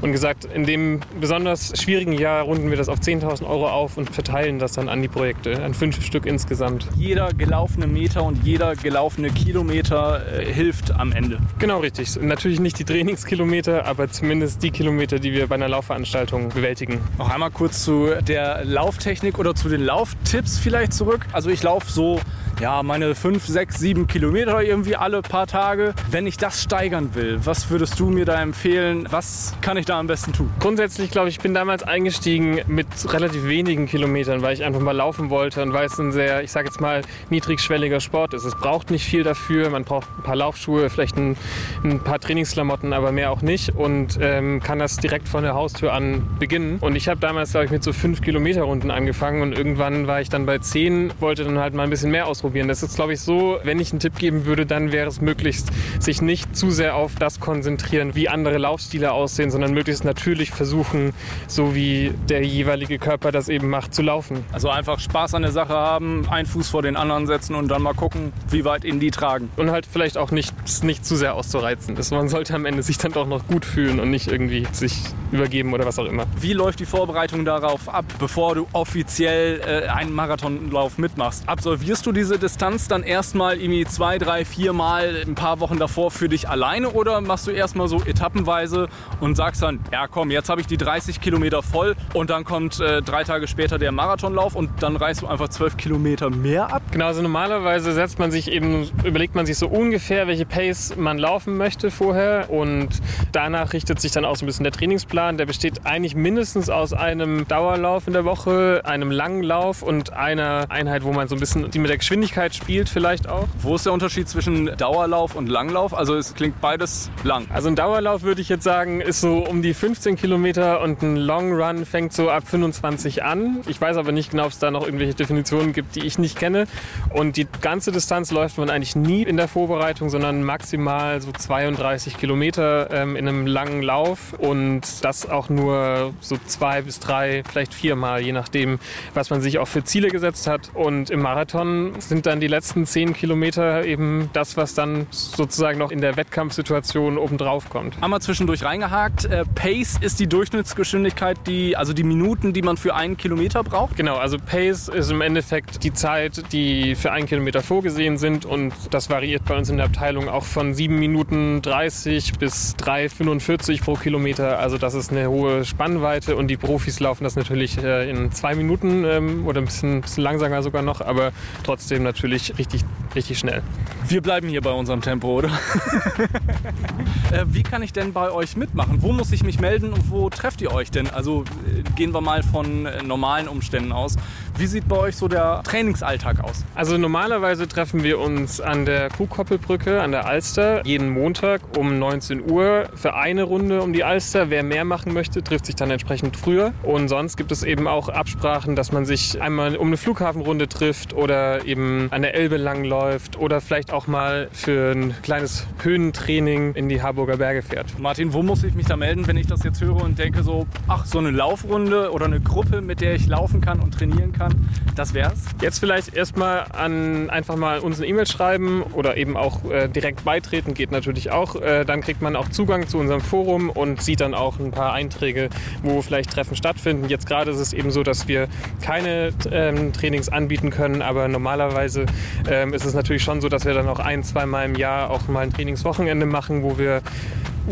und 0.00 0.12
gesagt, 0.12 0.44
in 0.44 0.64
dem 0.64 1.00
besonders 1.20 1.72
schwierigen 1.80 2.12
Jahr 2.12 2.42
runden 2.42 2.70
wir 2.70 2.76
das 2.76 2.88
auf 2.88 2.98
10.000 2.98 3.46
Euro 3.46 3.68
auf 3.68 3.96
und 3.96 4.10
verteilen 4.10 4.58
das 4.58 4.72
dann 4.72 4.88
an 4.88 5.02
die 5.02 5.08
Projekte, 5.08 5.61
an 5.62 5.74
fünf 5.74 6.04
Stück 6.04 6.26
insgesamt. 6.26 6.88
Jeder 6.96 7.32
gelaufene 7.32 7.86
Meter 7.86 8.22
und 8.22 8.44
jeder 8.44 8.76
gelaufene 8.76 9.30
Kilometer 9.30 10.22
äh, 10.26 10.44
hilft 10.44 10.92
am 10.92 11.12
Ende. 11.12 11.38
Genau 11.58 11.80
richtig. 11.80 12.20
Natürlich 12.20 12.60
nicht 12.60 12.78
die 12.78 12.84
Trainingskilometer, 12.84 13.86
aber 13.86 14.10
zumindest 14.10 14.62
die 14.62 14.70
Kilometer, 14.70 15.18
die 15.18 15.32
wir 15.32 15.46
bei 15.46 15.54
einer 15.54 15.68
Laufveranstaltung 15.68 16.50
bewältigen. 16.50 17.00
Noch 17.18 17.30
einmal 17.30 17.50
kurz 17.50 17.84
zu 17.84 18.10
der 18.26 18.64
Lauftechnik 18.64 19.38
oder 19.38 19.54
zu 19.54 19.68
den 19.68 19.82
Lauftipps 19.82 20.58
vielleicht 20.58 20.92
zurück. 20.92 21.26
Also 21.32 21.50
ich 21.50 21.62
laufe 21.62 21.90
so 21.90 22.20
ja, 22.60 22.82
meine 22.82 23.14
5, 23.14 23.46
6, 23.46 23.78
7 23.78 24.06
Kilometer 24.06 24.62
irgendwie 24.62 24.96
alle 24.96 25.22
paar 25.22 25.46
Tage. 25.46 25.94
Wenn 26.10 26.26
ich 26.26 26.36
das 26.36 26.62
steigern 26.62 27.14
will, 27.14 27.40
was 27.44 27.70
würdest 27.70 27.98
du 27.98 28.06
mir 28.06 28.24
da 28.24 28.40
empfehlen? 28.40 29.06
Was 29.10 29.54
kann 29.60 29.76
ich 29.76 29.86
da 29.86 29.98
am 29.98 30.06
besten 30.06 30.32
tun? 30.32 30.50
Grundsätzlich 30.58 31.10
glaube 31.10 31.28
ich, 31.28 31.36
ich 31.36 31.40
bin 31.40 31.54
damals 31.54 31.82
eingestiegen 31.82 32.60
mit 32.66 32.86
relativ 33.12 33.46
wenigen 33.46 33.86
Kilometern, 33.86 34.42
weil 34.42 34.54
ich 34.54 34.64
einfach 34.64 34.80
mal 34.80 34.92
laufen 34.92 35.30
wollte 35.30 35.62
und 35.62 35.72
weil 35.72 35.86
es 35.86 35.98
ein 35.98 36.12
sehr, 36.12 36.42
ich 36.42 36.52
sage 36.52 36.68
jetzt 36.68 36.80
mal, 36.80 37.02
niedrigschwelliger 37.30 38.00
Sport 38.00 38.34
ist. 38.34 38.44
Es 38.44 38.54
braucht 38.54 38.90
nicht 38.90 39.04
viel 39.04 39.22
dafür. 39.22 39.70
Man 39.70 39.84
braucht 39.84 40.08
ein 40.18 40.22
paar 40.22 40.36
Laufschuhe, 40.36 40.90
vielleicht 40.90 41.16
ein, 41.16 41.36
ein 41.82 42.00
paar 42.00 42.20
Trainingsklamotten, 42.20 42.92
aber 42.92 43.12
mehr 43.12 43.30
auch 43.30 43.42
nicht 43.42 43.74
und 43.74 44.18
ähm, 44.20 44.60
kann 44.60 44.78
das 44.78 44.96
direkt 44.98 45.28
von 45.28 45.42
der 45.42 45.54
Haustür 45.54 45.92
an 45.92 46.22
beginnen. 46.38 46.78
Und 46.80 46.96
ich 46.96 47.08
habe 47.08 47.20
damals, 47.20 47.52
glaube 47.52 47.66
ich, 47.66 47.70
mit 47.70 47.82
so 47.82 47.92
5 47.92 48.20
Kilometer 48.20 48.62
Runden 48.62 48.90
angefangen 48.90 49.42
und 49.42 49.56
irgendwann 49.56 50.06
war 50.06 50.20
ich 50.20 50.28
dann 50.28 50.46
bei 50.46 50.58
10, 50.58 51.12
wollte 51.20 51.44
dann 51.44 51.58
halt 51.58 51.74
mal 51.74 51.84
ein 51.84 51.90
bisschen 51.90 52.10
mehr 52.10 52.26
ausprobieren. 52.42 52.66
Das 52.66 52.82
ist, 52.82 52.96
glaube 52.96 53.12
ich, 53.12 53.20
so, 53.20 53.58
wenn 53.62 53.78
ich 53.78 53.92
einen 53.92 54.00
Tipp 54.00 54.18
geben 54.18 54.46
würde, 54.46 54.66
dann 54.66 54.90
wäre 54.90 55.08
es 55.08 55.20
möglichst, 55.20 55.68
sich 56.00 56.20
nicht 56.22 56.56
zu 56.56 56.70
sehr 56.70 56.96
auf 56.96 57.14
das 57.14 57.38
konzentrieren, 57.38 58.16
wie 58.16 58.28
andere 58.28 58.58
Laufstile 58.58 59.12
aussehen, 59.12 59.50
sondern 59.50 59.72
möglichst 59.72 60.04
natürlich 60.04 60.50
versuchen, 60.50 61.12
so 61.46 61.74
wie 61.74 62.12
der 62.28 62.44
jeweilige 62.44 62.98
Körper 62.98 63.30
das 63.30 63.48
eben 63.48 63.68
macht, 63.68 63.94
zu 63.94 64.02
laufen. 64.02 64.44
Also 64.52 64.70
einfach 64.70 64.98
Spaß 64.98 65.34
an 65.34 65.42
der 65.42 65.52
Sache 65.52 65.74
haben, 65.74 66.26
einen 66.28 66.46
Fuß 66.46 66.68
vor 66.68 66.82
den 66.82 66.96
anderen 66.96 67.26
setzen 67.26 67.54
und 67.54 67.68
dann 67.68 67.82
mal 67.82 67.94
gucken, 67.94 68.32
wie 68.50 68.64
weit 68.64 68.84
ihn 68.84 68.98
die 68.98 69.12
tragen. 69.12 69.48
Und 69.56 69.70
halt 69.70 69.86
vielleicht 69.86 70.18
auch 70.18 70.32
nicht, 70.32 70.52
nicht 70.82 71.06
zu 71.06 71.14
sehr 71.14 71.34
auszureizen. 71.34 71.94
Das, 71.94 72.10
man 72.10 72.28
sollte 72.28 72.54
am 72.54 72.64
Ende 72.64 72.82
sich 72.82 72.98
dann 72.98 73.12
doch 73.12 73.26
noch 73.26 73.46
gut 73.46 73.64
fühlen 73.64 74.00
und 74.00 74.10
nicht 74.10 74.26
irgendwie 74.26 74.66
sich 74.72 74.94
übergeben 75.30 75.72
oder 75.72 75.86
was 75.86 75.98
auch 75.98 76.06
immer. 76.06 76.26
Wie 76.40 76.52
läuft 76.52 76.80
die 76.80 76.86
Vorbereitung 76.86 77.44
darauf 77.44 77.88
ab, 77.88 78.04
bevor 78.18 78.56
du 78.56 78.66
offiziell 78.72 79.60
äh, 79.60 79.88
einen 79.88 80.12
Marathonlauf 80.12 80.98
mitmachst? 80.98 81.48
Absolvierst 81.48 82.04
du 82.04 82.12
diese 82.12 82.31
Distanz 82.38 82.88
dann 82.88 83.02
erstmal 83.02 83.60
irgendwie 83.60 83.84
zwei, 83.84 84.18
drei, 84.18 84.44
vier 84.44 84.72
Mal 84.72 85.22
ein 85.26 85.34
paar 85.34 85.60
Wochen 85.60 85.78
davor 85.78 86.10
für 86.10 86.28
dich 86.28 86.48
alleine 86.48 86.90
oder 86.90 87.20
machst 87.20 87.46
du 87.46 87.50
erstmal 87.50 87.88
so 87.88 88.02
etappenweise 88.02 88.88
und 89.20 89.36
sagst 89.36 89.62
dann, 89.62 89.80
ja 89.92 90.08
komm, 90.08 90.30
jetzt 90.30 90.48
habe 90.48 90.60
ich 90.60 90.66
die 90.66 90.76
30 90.76 91.20
Kilometer 91.20 91.62
voll 91.62 91.94
und 92.14 92.30
dann 92.30 92.44
kommt 92.44 92.80
äh, 92.80 93.02
drei 93.02 93.24
Tage 93.24 93.46
später 93.46 93.78
der 93.78 93.92
Marathonlauf 93.92 94.54
und 94.54 94.70
dann 94.82 94.96
reißt 94.96 95.22
du 95.22 95.26
einfach 95.26 95.48
zwölf 95.48 95.76
Kilometer 95.76 96.30
mehr 96.30 96.72
ab? 96.72 96.82
Genau, 96.90 97.06
also 97.06 97.22
normalerweise 97.22 97.92
setzt 97.92 98.18
man 98.18 98.30
sich 98.30 98.50
eben, 98.50 98.90
überlegt 99.04 99.34
man 99.34 99.46
sich 99.46 99.58
so 99.58 99.68
ungefähr, 99.68 100.26
welche 100.26 100.46
Pace 100.46 100.94
man 100.96 101.18
laufen 101.18 101.56
möchte 101.56 101.90
vorher 101.90 102.50
und 102.50 102.88
danach 103.32 103.72
richtet 103.72 104.00
sich 104.00 104.12
dann 104.12 104.24
auch 104.24 104.36
so 104.36 104.44
ein 104.44 104.46
bisschen 104.46 104.64
der 104.64 104.72
Trainingsplan. 104.72 105.38
Der 105.38 105.46
besteht 105.46 105.84
eigentlich 105.84 106.14
mindestens 106.14 106.70
aus 106.70 106.92
einem 106.92 107.46
Dauerlauf 107.46 108.06
in 108.06 108.12
der 108.12 108.24
Woche, 108.24 108.82
einem 108.84 109.10
langen 109.10 109.42
Lauf 109.42 109.82
und 109.82 110.12
einer 110.12 110.66
Einheit, 110.68 111.04
wo 111.04 111.12
man 111.12 111.28
so 111.28 111.36
ein 111.36 111.40
bisschen 111.40 111.70
die 111.70 111.78
mit 111.78 111.90
der 111.90 111.98
Geschwindigkeit 111.98 112.21
spielt 112.28 112.88
vielleicht 112.88 113.28
auch. 113.28 113.48
Wo 113.60 113.74
ist 113.74 113.86
der 113.86 113.92
Unterschied 113.92 114.28
zwischen 114.28 114.76
Dauerlauf 114.76 115.34
und 115.34 115.48
Langlauf? 115.48 115.94
Also 115.94 116.14
es 116.14 116.34
klingt 116.34 116.60
beides 116.60 117.10
lang. 117.24 117.46
Also 117.50 117.68
ein 117.68 117.76
Dauerlauf 117.76 118.22
würde 118.22 118.40
ich 118.40 118.48
jetzt 118.48 118.64
sagen, 118.64 119.00
ist 119.00 119.20
so 119.20 119.38
um 119.38 119.62
die 119.62 119.74
15 119.74 120.16
Kilometer 120.16 120.80
und 120.80 121.02
ein 121.02 121.16
Long 121.16 121.52
Run 121.52 121.84
fängt 121.84 122.12
so 122.12 122.30
ab 122.30 122.44
25 122.46 123.24
an. 123.24 123.60
Ich 123.66 123.80
weiß 123.80 123.96
aber 123.96 124.12
nicht 124.12 124.30
genau, 124.30 124.44
ob 124.44 124.52
es 124.52 124.58
da 124.58 124.70
noch 124.70 124.84
irgendwelche 124.84 125.14
Definitionen 125.14 125.72
gibt, 125.72 125.96
die 125.96 126.06
ich 126.06 126.18
nicht 126.18 126.38
kenne. 126.38 126.66
Und 127.10 127.36
die 127.36 127.46
ganze 127.60 127.92
Distanz 127.92 128.30
läuft 128.30 128.58
man 128.58 128.70
eigentlich 128.70 128.96
nie 128.96 129.22
in 129.22 129.36
der 129.36 129.48
Vorbereitung, 129.48 130.08
sondern 130.08 130.42
maximal 130.42 131.20
so 131.20 131.32
32 131.32 132.16
Kilometer 132.18 132.90
ähm, 132.90 133.16
in 133.16 133.28
einem 133.28 133.46
langen 133.46 133.82
Lauf 133.82 134.34
und 134.38 134.82
das 135.02 135.28
auch 135.28 135.48
nur 135.48 136.14
so 136.20 136.36
zwei 136.46 136.82
bis 136.82 137.00
drei, 137.00 137.42
vielleicht 137.48 137.74
viermal, 137.74 138.22
je 138.22 138.32
nachdem, 138.32 138.78
was 139.14 139.30
man 139.30 139.40
sich 139.40 139.58
auch 139.58 139.68
für 139.68 139.84
Ziele 139.84 140.08
gesetzt 140.08 140.46
hat. 140.46 140.70
Und 140.74 141.10
im 141.10 141.20
Marathon 141.20 141.92
sind 142.12 142.26
dann 142.26 142.40
die 142.40 142.46
letzten 142.46 142.84
zehn 142.84 143.14
Kilometer 143.14 143.86
eben 143.86 144.28
das, 144.34 144.58
was 144.58 144.74
dann 144.74 145.06
sozusagen 145.10 145.78
noch 145.78 145.90
in 145.90 146.02
der 146.02 146.18
Wettkampfsituation 146.18 147.16
obendrauf 147.16 147.70
kommt. 147.70 147.94
Einmal 148.02 148.20
zwischendurch 148.20 148.64
reingehakt. 148.64 149.24
Äh, 149.24 149.44
Pace 149.54 149.96
ist 149.98 150.20
die 150.20 150.26
Durchschnittsgeschwindigkeit, 150.26 151.38
die, 151.46 151.74
also 151.74 151.94
die 151.94 152.02
Minuten, 152.02 152.52
die 152.52 152.60
man 152.60 152.76
für 152.76 152.94
einen 152.94 153.16
Kilometer 153.16 153.64
braucht. 153.64 153.96
Genau, 153.96 154.16
also 154.16 154.36
Pace 154.36 154.88
ist 154.88 155.10
im 155.10 155.22
Endeffekt 155.22 155.84
die 155.84 155.94
Zeit, 155.94 156.52
die 156.52 156.96
für 156.96 157.12
einen 157.12 157.26
Kilometer 157.26 157.62
vorgesehen 157.62 158.18
sind 158.18 158.44
und 158.44 158.74
das 158.90 159.08
variiert 159.08 159.46
bei 159.46 159.56
uns 159.56 159.70
in 159.70 159.78
der 159.78 159.86
Abteilung 159.86 160.28
auch 160.28 160.44
von 160.44 160.74
7 160.74 160.98
Minuten 160.98 161.62
30 161.62 162.34
bis 162.38 162.76
3,45 162.76 163.82
pro 163.82 163.94
Kilometer. 163.94 164.58
Also 164.58 164.76
das 164.76 164.92
ist 164.92 165.12
eine 165.12 165.30
hohe 165.30 165.64
Spannweite 165.64 166.36
und 166.36 166.48
die 166.48 166.58
Profis 166.58 167.00
laufen 167.00 167.24
das 167.24 167.36
natürlich 167.36 167.82
äh, 167.82 168.10
in 168.10 168.32
zwei 168.32 168.54
Minuten 168.54 169.04
ähm, 169.06 169.46
oder 169.46 169.62
ein 169.62 169.64
bisschen, 169.64 170.02
bisschen 170.02 170.24
langsamer 170.24 170.62
sogar 170.62 170.82
noch, 170.82 171.00
aber 171.00 171.32
trotzdem 171.64 172.01
natürlich 172.02 172.58
richtig, 172.58 172.84
richtig 173.14 173.38
schnell. 173.38 173.62
Wir 174.08 174.20
bleiben 174.20 174.48
hier 174.48 174.60
bei 174.60 174.72
unserem 174.72 175.00
Tempo, 175.00 175.38
oder? 175.38 175.48
äh, 177.32 177.44
wie 177.46 177.62
kann 177.62 177.82
ich 177.82 177.92
denn 177.92 178.12
bei 178.12 178.30
euch 178.30 178.56
mitmachen? 178.56 179.02
Wo 179.02 179.12
muss 179.12 179.32
ich 179.32 179.42
mich 179.42 179.60
melden 179.60 179.92
und 179.92 180.10
wo 180.10 180.28
trefft 180.30 180.60
ihr 180.60 180.72
euch 180.72 180.90
denn? 180.90 181.08
Also 181.08 181.44
äh, 181.66 181.82
gehen 181.96 182.12
wir 182.12 182.20
mal 182.20 182.42
von 182.42 182.86
äh, 182.86 183.02
normalen 183.02 183.48
Umständen 183.48 183.92
aus. 183.92 184.16
Wie 184.62 184.68
sieht 184.68 184.86
bei 184.86 184.96
euch 184.96 185.16
so 185.16 185.26
der 185.26 185.60
Trainingsalltag 185.64 186.38
aus? 186.38 186.64
Also 186.76 186.96
normalerweise 186.96 187.66
treffen 187.66 188.04
wir 188.04 188.20
uns 188.20 188.60
an 188.60 188.86
der 188.86 189.08
Kuhkoppelbrücke 189.08 190.00
an 190.00 190.12
der 190.12 190.26
Alster 190.26 190.86
jeden 190.86 191.08
Montag 191.08 191.76
um 191.76 191.98
19 191.98 192.48
Uhr 192.48 192.84
für 192.94 193.14
eine 193.14 193.42
Runde 193.42 193.82
um 193.82 193.92
die 193.92 194.04
Alster. 194.04 194.50
Wer 194.50 194.62
mehr 194.62 194.84
machen 194.84 195.14
möchte, 195.14 195.42
trifft 195.42 195.66
sich 195.66 195.74
dann 195.74 195.90
entsprechend 195.90 196.36
früher. 196.36 196.72
Und 196.84 197.08
sonst 197.08 197.36
gibt 197.36 197.50
es 197.50 197.64
eben 197.64 197.88
auch 197.88 198.08
Absprachen, 198.08 198.76
dass 198.76 198.92
man 198.92 199.04
sich 199.04 199.42
einmal 199.42 199.74
um 199.74 199.88
eine 199.88 199.96
Flughafenrunde 199.96 200.68
trifft 200.68 201.12
oder 201.12 201.66
eben 201.66 202.06
an 202.12 202.22
der 202.22 202.36
Elbe 202.36 202.56
langläuft 202.56 203.36
oder 203.36 203.60
vielleicht 203.60 203.92
auch 203.92 204.06
mal 204.06 204.46
für 204.52 204.92
ein 204.92 205.12
kleines 205.24 205.66
Höhentraining 205.82 206.74
in 206.74 206.88
die 206.88 207.02
Harburger 207.02 207.38
Berge 207.38 207.62
fährt. 207.62 207.98
Martin, 207.98 208.32
wo 208.32 208.44
muss 208.44 208.62
ich 208.62 208.74
mich 208.74 208.86
da 208.86 208.96
melden, 208.96 209.26
wenn 209.26 209.36
ich 209.36 209.48
das 209.48 209.64
jetzt 209.64 209.80
höre 209.80 209.96
und 209.96 210.20
denke 210.20 210.44
so, 210.44 210.68
ach, 210.86 211.04
so 211.04 211.18
eine 211.18 211.32
Laufrunde 211.32 212.12
oder 212.12 212.26
eine 212.26 212.38
Gruppe, 212.38 212.80
mit 212.80 213.00
der 213.00 213.16
ich 213.16 213.26
laufen 213.26 213.60
kann 213.60 213.80
und 213.80 213.94
trainieren 213.94 214.30
kann, 214.30 214.51
das 214.94 215.14
wär's? 215.14 215.44
Jetzt 215.60 215.78
vielleicht 215.78 216.14
erstmal 216.14 216.66
an 216.72 217.30
einfach 217.30 217.56
mal 217.56 217.78
uns 217.78 217.98
eine 217.98 218.06
E-Mail 218.06 218.26
schreiben 218.26 218.82
oder 218.82 219.16
eben 219.16 219.36
auch 219.36 219.64
äh, 219.70 219.88
direkt 219.88 220.24
beitreten, 220.24 220.74
geht 220.74 220.90
natürlich 220.90 221.30
auch. 221.30 221.56
Äh, 221.56 221.84
dann 221.84 222.00
kriegt 222.02 222.20
man 222.20 222.36
auch 222.36 222.48
Zugang 222.48 222.86
zu 222.88 222.98
unserem 222.98 223.20
Forum 223.20 223.70
und 223.70 224.02
sieht 224.02 224.20
dann 224.20 224.34
auch 224.34 224.58
ein 224.58 224.70
paar 224.70 224.92
Einträge, 224.92 225.48
wo 225.82 226.02
vielleicht 226.02 226.30
Treffen 226.30 226.56
stattfinden. 226.56 227.08
Jetzt 227.08 227.26
gerade 227.26 227.50
ist 227.50 227.58
es 227.58 227.72
eben 227.72 227.90
so, 227.90 228.02
dass 228.02 228.28
wir 228.28 228.48
keine 228.82 229.32
ähm, 229.50 229.92
Trainings 229.92 230.28
anbieten 230.28 230.70
können, 230.70 231.02
aber 231.02 231.28
normalerweise 231.28 232.06
ähm, 232.48 232.74
ist 232.74 232.84
es 232.84 232.94
natürlich 232.94 233.22
schon 233.22 233.40
so, 233.40 233.48
dass 233.48 233.64
wir 233.64 233.74
dann 233.74 233.88
auch 233.88 233.98
ein, 233.98 234.22
zweimal 234.22 234.66
im 234.66 234.74
Jahr 234.74 235.10
auch 235.10 235.28
mal 235.28 235.40
ein 235.40 235.52
Trainingswochenende 235.52 236.26
machen, 236.26 236.62
wo 236.62 236.78
wir 236.78 237.02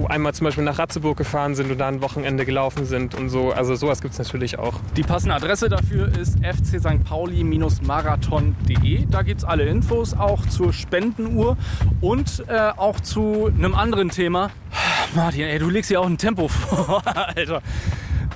einmal 0.09 0.35
zum 0.35 0.47
Beispiel 0.47 0.65
nach 0.65 0.79
Ratzeburg 0.79 1.17
gefahren 1.17 1.55
sind 1.55 1.71
und 1.71 1.79
da 1.79 1.89
ein 1.89 2.03
Wochenende 2.03 2.45
gelaufen 2.45 2.87
sind 2.87 3.15
und 3.15 3.29
so. 3.29 3.53
Also 3.53 3.75
sowas 3.75 4.01
gibt 4.01 4.13
es 4.13 4.19
natürlich 4.19 4.59
auch. 4.59 4.75
Die 4.97 5.03
passende 5.03 5.35
Adresse 5.35 5.69
dafür 5.69 6.09
ist 6.19 6.39
fc 6.45 6.81
St. 6.81 7.05
Pauli-marathon.de. 7.05 9.07
Da 9.11 9.23
gibt 9.23 9.41
es 9.41 9.45
alle 9.45 9.65
Infos, 9.65 10.15
auch 10.15 10.47
zur 10.47 10.73
Spendenuhr 10.73 11.57
und 12.01 12.45
äh, 12.49 12.71
auch 12.77 13.01
zu 13.01 13.47
einem 13.47 13.75
anderen 13.75 14.11
Thema. 14.11 14.51
Martin, 15.15 15.43
ey, 15.43 15.59
du 15.59 15.69
legst 15.69 15.89
hier 15.89 16.01
auch 16.01 16.07
ein 16.07 16.19
Tempo 16.19 16.49
vor, 16.49 17.03
Alter. 17.07 17.63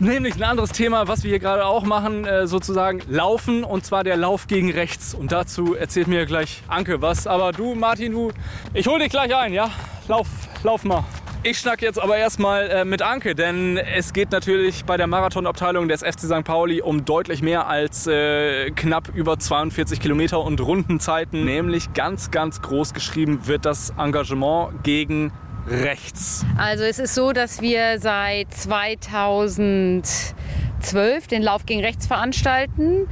Nämlich 0.01 0.35
ein 0.35 0.43
anderes 0.43 0.73
Thema, 0.73 1.07
was 1.07 1.23
wir 1.23 1.31
hier 1.31 1.39
gerade 1.39 1.67
auch 1.67 1.85
machen, 1.85 2.25
äh, 2.25 2.49
sozusagen 2.49 3.01
Laufen 3.09 3.63
und 3.63 3.87
zwar 3.87 4.03
der 4.03 4.17
Lauf 4.17 4.49
gegen 4.49 4.73
rechts. 4.73 5.15
Und 5.15 5.31
dazu 5.31 5.77
erzählt 5.77 6.09
mir 6.09 6.27
gleich 6.27 6.63
Anke 6.67 7.01
was. 7.01 7.29
Aber 7.29 7.53
du, 7.53 7.77
Martin, 7.77 8.13
du, 8.13 8.33
ich 8.73 8.89
hol 8.89 8.99
dich 8.99 9.11
gleich 9.11 9.35
ein, 9.35 9.53
ja? 9.53 9.71
Lauf, 10.09 10.27
lauf 10.65 10.85
mal. 10.85 11.05
Ich 11.47 11.59
schnack 11.59 11.83
jetzt 11.83 12.01
aber 12.01 12.17
erstmal 12.17 12.71
äh, 12.71 12.85
mit 12.87 13.03
Anke, 13.03 13.35
denn 13.35 13.77
es 13.77 14.15
geht 14.15 14.33
natürlich 14.33 14.87
bei 14.87 14.97
der 14.97 15.07
Marathonabteilung 15.07 15.89
des 15.89 16.01
FC 16.01 16.21
St. 16.21 16.43
Pauli 16.43 16.81
um 16.81 17.05
deutlich 17.05 17.43
mehr 17.43 17.67
als 17.67 18.07
äh, 18.07 18.71
knapp 18.71 19.11
über 19.15 19.39
42 19.39 20.01
Kilometer 20.01 20.41
und 20.41 20.59
Rundenzeiten. 20.63 21.45
Nämlich 21.45 21.93
ganz, 21.93 22.31
ganz 22.31 22.63
groß 22.63 22.95
geschrieben 22.95 23.47
wird 23.47 23.67
das 23.67 23.93
Engagement 23.99 24.85
gegen 24.85 25.33
rechts. 25.69 26.47
Also 26.57 26.85
es 26.85 26.99
ist 26.99 27.15
so, 27.15 27.33
dass 27.33 27.61
wir 27.61 28.01
seit 28.01 28.51
2012 28.55 31.27
den 31.27 31.43
Lauf 31.43 31.67
gegen 31.67 31.83
rechts 31.83 32.07
veranstalten. 32.07 33.07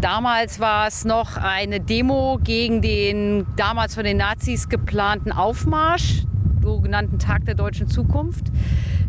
Damals 0.00 0.60
war 0.60 0.86
es 0.86 1.04
noch 1.04 1.36
eine 1.36 1.80
Demo 1.80 2.38
gegen 2.44 2.80
den 2.80 3.44
damals 3.56 3.96
von 3.96 4.04
den 4.04 4.18
Nazis 4.18 4.68
geplanten 4.68 5.32
Aufmarsch, 5.32 6.26
sogenannten 6.62 7.18
Tag 7.18 7.44
der 7.44 7.54
deutschen 7.54 7.88
Zukunft. 7.88 8.50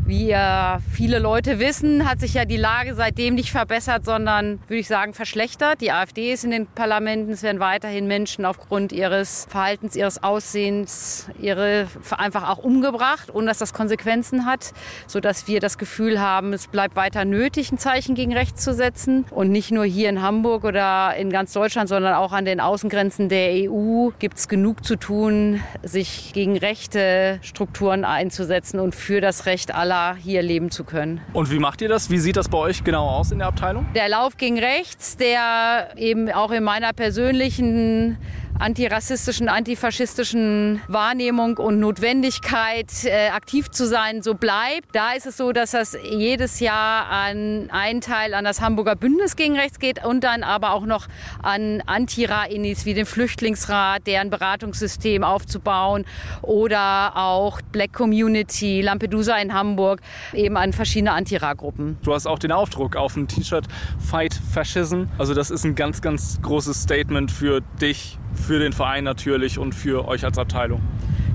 Wie 0.05 0.27
ja 0.27 0.79
viele 0.91 1.17
Leute 1.17 1.60
wissen, 1.60 2.10
hat 2.10 2.19
sich 2.19 2.33
ja 2.33 2.43
die 2.43 2.57
Lage 2.57 2.93
seitdem 2.93 3.36
nicht 3.36 3.51
verbessert, 3.51 4.03
sondern, 4.03 4.60
würde 4.67 4.79
ich 4.79 4.88
sagen, 4.89 5.13
verschlechtert. 5.13 5.79
Die 5.79 5.93
AfD 5.93 6.33
ist 6.33 6.43
in 6.43 6.51
den 6.51 6.67
Parlamenten. 6.67 7.31
Es 7.31 7.41
werden 7.41 7.62
weiterhin 7.62 8.05
Menschen 8.05 8.43
aufgrund 8.45 8.91
ihres 8.91 9.48
Verhaltens, 9.50 9.95
ihres 9.95 10.22
Aussehens, 10.22 11.27
ihre 11.39 11.88
einfach 12.17 12.50
auch 12.50 12.57
umgebracht, 12.57 13.33
ohne 13.33 13.48
dass 13.48 13.60
das 13.60 13.74
Konsequenzen 13.74 14.45
hat, 14.45 14.74
sodass 15.07 15.48
wir 15.48 15.62
das 15.62 15.77
Gefühl 15.77 16.19
haben, 16.19 16.51
es 16.51 16.67
bleibt 16.67 16.98
weiter 16.98 17.24
nötig, 17.24 17.72
ein 17.72 17.77
Zeichen 17.77 18.13
gegen 18.13 18.33
rechts 18.33 18.62
zu 18.62 18.74
setzen. 18.74 19.24
Und 19.31 19.51
nicht 19.51 19.72
nur 19.72 19.86
hier 19.86 20.10
in 20.10 20.22
Hamburg 20.22 20.65
oder 20.65 21.15
in 21.15 21.29
ganz 21.29 21.53
Deutschland, 21.53 21.88
sondern 21.88 22.13
auch 22.15 22.33
an 22.33 22.43
den 22.43 22.60
Außengrenzen 22.60 23.29
der 23.29 23.72
EU 23.72 24.10
gibt 24.19 24.38
es 24.38 24.50
genug 24.50 24.83
zu 24.83 24.98
tun, 24.98 25.62
sich 25.81 26.33
gegen 26.33 26.57
rechte 26.57 27.39
Strukturen 27.41 28.03
einzusetzen 28.03 28.81
und 28.81 28.95
für 28.95 29.22
das 29.22 29.45
Recht 29.45 29.74
aller 29.74 29.92
hier 30.17 30.41
leben 30.41 30.71
zu 30.71 30.83
können. 30.83 31.21
Und 31.33 31.51
wie 31.51 31.59
macht 31.59 31.81
ihr 31.81 31.89
das? 31.89 32.09
Wie 32.09 32.19
sieht 32.19 32.38
das 32.38 32.50
bei 32.50 32.57
euch 32.57 32.83
genau 32.83 33.07
aus 33.07 33.31
in 33.31 33.39
der 33.39 33.47
Abteilung? 33.47 33.85
Der 33.95 34.09
Lauf 34.09 34.38
gegen 34.38 34.59
rechts, 34.59 35.17
der 35.17 35.89
eben 35.97 36.31
auch 36.31 36.51
in 36.51 36.63
meiner 36.63 36.93
persönlichen 36.93 38.17
antirassistischen, 38.60 39.50
antifaschistischen 39.50 40.81
Wahrnehmung 40.88 41.57
und 41.57 41.79
Notwendigkeit, 41.79 42.91
äh, 43.03 43.29
aktiv 43.29 43.69
zu 43.72 43.88
sein, 43.88 44.22
so 44.22 44.36
bleibt. 44.36 44.93
Da 44.93 45.13
ist 45.13 45.25
es 45.25 45.38
so, 45.38 45.51
dass 45.51 45.72
das 45.72 45.98
jedes 46.03 46.60
Jahr 46.60 47.10
an 47.10 47.69
einen 47.72 48.01
Teil 48.01 48.33
an 48.33 48.45
das 48.45 48.62
Hamburger 48.62 48.95
Bündnis 48.95 49.36
gegen 49.36 49.57
rechts 49.57 49.79
geht 49.79 50.03
und 50.05 50.24
dann 50.24 50.43
aber 50.43 50.74
auch 50.74 50.86
noch 50.86 51.07
an 51.41 51.81
Antira-Inis 51.86 52.86
wie 52.86 52.93
den 52.93 53.05
Flüchtlingsrat, 53.05 54.05
deren 54.07 54.29
Beratungssystem 54.29 55.24
aufzubauen 55.24 56.05
oder 56.41 57.17
auch 57.17 57.62
Black 57.72 57.93
Community, 57.93 58.81
Lampedusa 58.81 59.38
in 59.38 59.53
Hamburg, 59.53 60.01
eben 60.33 60.57
an 60.57 60.74
verschiedene 60.74 61.12
Antira-Gruppen. 61.12 61.98
Du 62.03 62.13
hast 62.13 62.27
auch 62.27 62.39
den 62.39 62.51
Aufdruck 62.51 62.95
auf 62.95 63.13
dem 63.13 63.27
T-Shirt 63.27 63.65
Fight 64.00 64.33
Fascism. 64.53 65.03
Also 65.17 65.33
das 65.33 65.51
ist 65.51 65.63
ein 65.63 65.75
ganz, 65.75 66.01
ganz 66.01 66.39
großes 66.41 66.81
Statement 66.83 67.31
für 67.31 67.62
dich, 67.81 68.17
für 68.36 68.60
den 68.60 68.74
Verein 68.74 69.04
natürlich 69.04 69.58
und 69.58 69.74
für 69.74 70.08
euch 70.08 70.25
als 70.25 70.38
Abteilung. 70.38 70.82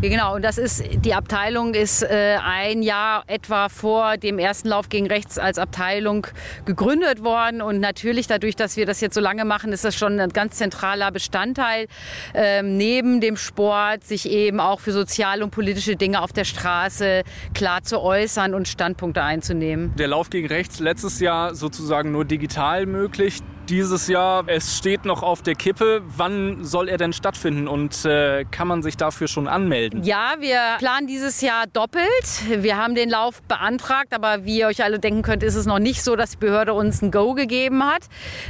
Genau, 0.01 0.37
und 0.37 0.45
das 0.45 0.59
ist, 0.59 0.85
die 1.05 1.13
Abteilung 1.13 1.75
ist 1.75 2.05
äh, 2.05 2.37
ein 2.41 2.83
Jahr 2.83 3.25
etwa 3.27 3.69
vor 3.69 4.17
dem 4.17 4.39
ersten 4.39 4.69
Lauf 4.69 4.89
gegen 4.89 5.09
rechts 5.09 5.41
als 5.41 5.59
Abteilung 5.59 6.29
gegründet 6.65 7.25
worden. 7.25 7.61
Und 7.61 7.81
natürlich 7.81 8.29
dadurch, 8.29 8.55
dass 8.55 8.77
wir 8.77 8.87
das 8.87 9.01
jetzt 9.01 9.15
so 9.15 9.21
lange 9.21 9.45
machen, 9.45 9.73
ist 9.73 9.85
das 9.85 9.97
schon 9.97 10.21
ein 10.21 10.29
ganz 10.29 10.55
zentraler 10.55 11.11
Bestandteil 11.11 11.89
ähm, 12.33 12.77
neben 12.77 13.21
dem 13.21 13.37
Sport, 13.37 14.05
sich 14.05 14.31
eben 14.31 14.61
auch 14.61 14.79
für 14.79 14.93
soziale 14.93 15.43
und 15.43 15.51
politische 15.51 15.97
Dinge 15.97 16.23
auf 16.23 16.33
der 16.33 16.45
Straße 16.45 17.25
klar 17.53 17.83
zu 17.83 18.01
äußern 18.01 18.55
und 18.55 18.69
Standpunkte 18.69 19.25
einzunehmen. 19.25 19.97
Der 19.97 20.07
Lauf 20.07 20.31
gegen 20.31 20.47
rechts 20.47 20.79
letztes 20.79 21.19
Jahr 21.19 21.57
sozusagen 21.57 22.13
nur 22.13 22.25
digital 22.25 22.87
möglich 22.87 23.41
dieses 23.69 24.09
Jahr. 24.09 24.45
Es 24.47 24.77
steht 24.79 25.05
noch 25.05 25.23
auf 25.23 25.43
der 25.43 25.55
Kippe. 25.55 26.03
Wann 26.17 26.65
soll 26.65 26.89
er 26.89 26.97
denn 26.97 27.13
stattfinden 27.13 27.69
und 27.69 28.05
äh, 28.05 28.45
kann 28.51 28.69
man 28.69 28.83
sich 28.83 28.97
dafür 28.97 29.29
schon 29.29 29.49
anmelden? 29.49 30.03
Ja, 30.05 30.37
wir 30.39 30.59
planen 30.79 31.07
dieses 31.07 31.41
Jahr 31.41 31.67
doppelt. 31.67 32.05
Wir 32.49 32.77
haben 32.77 32.95
den 32.95 33.11
Lauf 33.11 33.43
beantragt, 33.43 34.15
aber 34.15 34.45
wie 34.45 34.61
ihr 34.61 34.69
euch 34.69 34.83
alle 34.83 34.99
denken 34.99 35.23
könnt, 35.23 35.43
ist 35.43 35.55
es 35.55 35.67
noch 35.67 35.79
nicht 35.79 36.03
so, 36.03 36.17
dass 36.17 36.33
die 36.33 36.39
Behörde 36.39 36.73
uns 36.73 37.03
ein 37.03 37.11
Go 37.11 37.35
gegeben 37.35 37.85
hat. 37.85 38.03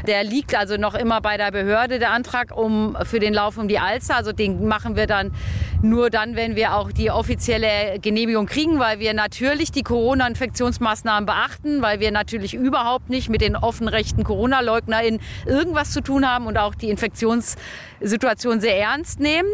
Der 0.07 0.23
liegt 0.25 0.55
also 0.55 0.77
noch 0.77 0.95
immer 0.95 1.21
bei 1.21 1.37
der 1.37 1.51
Behörde, 1.51 1.99
der 1.99 2.13
Antrag 2.13 2.57
um, 2.57 2.97
für 3.05 3.19
den 3.19 3.35
Lauf 3.35 3.59
um 3.59 3.69
die 3.69 3.79
Alster. 3.79 4.17
Also 4.17 4.33
den 4.33 4.69
machen 4.69 4.97
wir 4.97 5.07
dann 5.07 5.33
nur 5.83 6.11
dann, 6.11 6.37
wenn 6.37 6.57
wir 6.57 6.75
auch 6.75 6.93
die 6.93 7.11
offizielle 7.11 7.99
Genehmigung 8.01 8.47
kriegen, 8.47 8.79
weil 8.79 8.99
wir 8.99 9.15
natürlich 9.15 9.71
die 9.71 9.83
Corona-Infektionsmaßnahmen 9.83 11.27
beachten, 11.27 11.83
weil 11.83 12.01
wir 12.01 12.11
natürlich 12.11 12.55
überhaupt 12.55 13.11
nicht 13.11 13.29
mit 13.29 13.41
den 13.41 13.57
offenrechten 13.57 14.25
Corona-Leugnern 14.25 15.08
in 15.09 15.21
irgendwas 15.47 15.93
zu 15.93 16.01
tun 16.01 16.29
haben 16.29 16.47
und 16.47 16.57
auch 16.59 16.75
die 16.75 16.91
Infektionssituation 16.91 18.61
sehr 18.61 18.79
ernst 18.79 19.21
nehmen. 19.21 19.49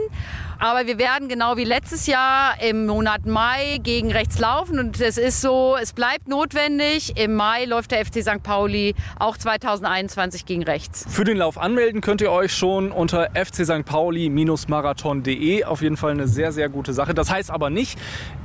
Aber 0.59 0.87
wir 0.87 0.99
werden 0.99 1.29
genau 1.29 1.57
wie 1.57 1.65
letztes 1.65 2.07
Jahr 2.07 2.55
im 2.63 2.87
Monat 2.87 3.27
Mai 3.27 3.79
gegen 3.83 4.13
rechts 4.13 4.39
laufen. 4.39 4.79
Und 4.79 5.01
es 5.01 5.19
ist 5.19 5.41
so, 5.41 5.77
es 5.81 5.93
bleibt 5.93 6.29
notwendig. 6.29 7.17
Im 7.17 7.35
Mai 7.35 7.65
läuft 7.65 7.91
der 7.91 8.05
FC 8.05 8.23
St. 8.23 8.43
Pauli 8.43 8.95
auch 9.19 9.37
2021 9.37 10.47
gegen 10.47 10.63
rechts. 10.63 11.07
Für 11.09 11.25
den 11.25 11.37
Lauf 11.37 11.59
anmelden 11.59 12.01
könnt 12.01 12.21
ihr 12.21 12.31
euch 12.31 12.53
schon 12.55 12.93
unter 12.93 13.31
FC 13.35 13.65
St. 13.65 13.85
Pauli-marathon.de. 13.85 15.65
Auf 15.65 15.83
jeden 15.83 15.97
Fall 15.97 16.13
eine 16.13 16.29
sehr, 16.29 16.53
sehr 16.53 16.69
gute 16.69 16.93
Sache. 16.93 17.15
Das 17.15 17.31
heißt 17.31 17.51
aber 17.51 17.71
nicht, 17.71 17.99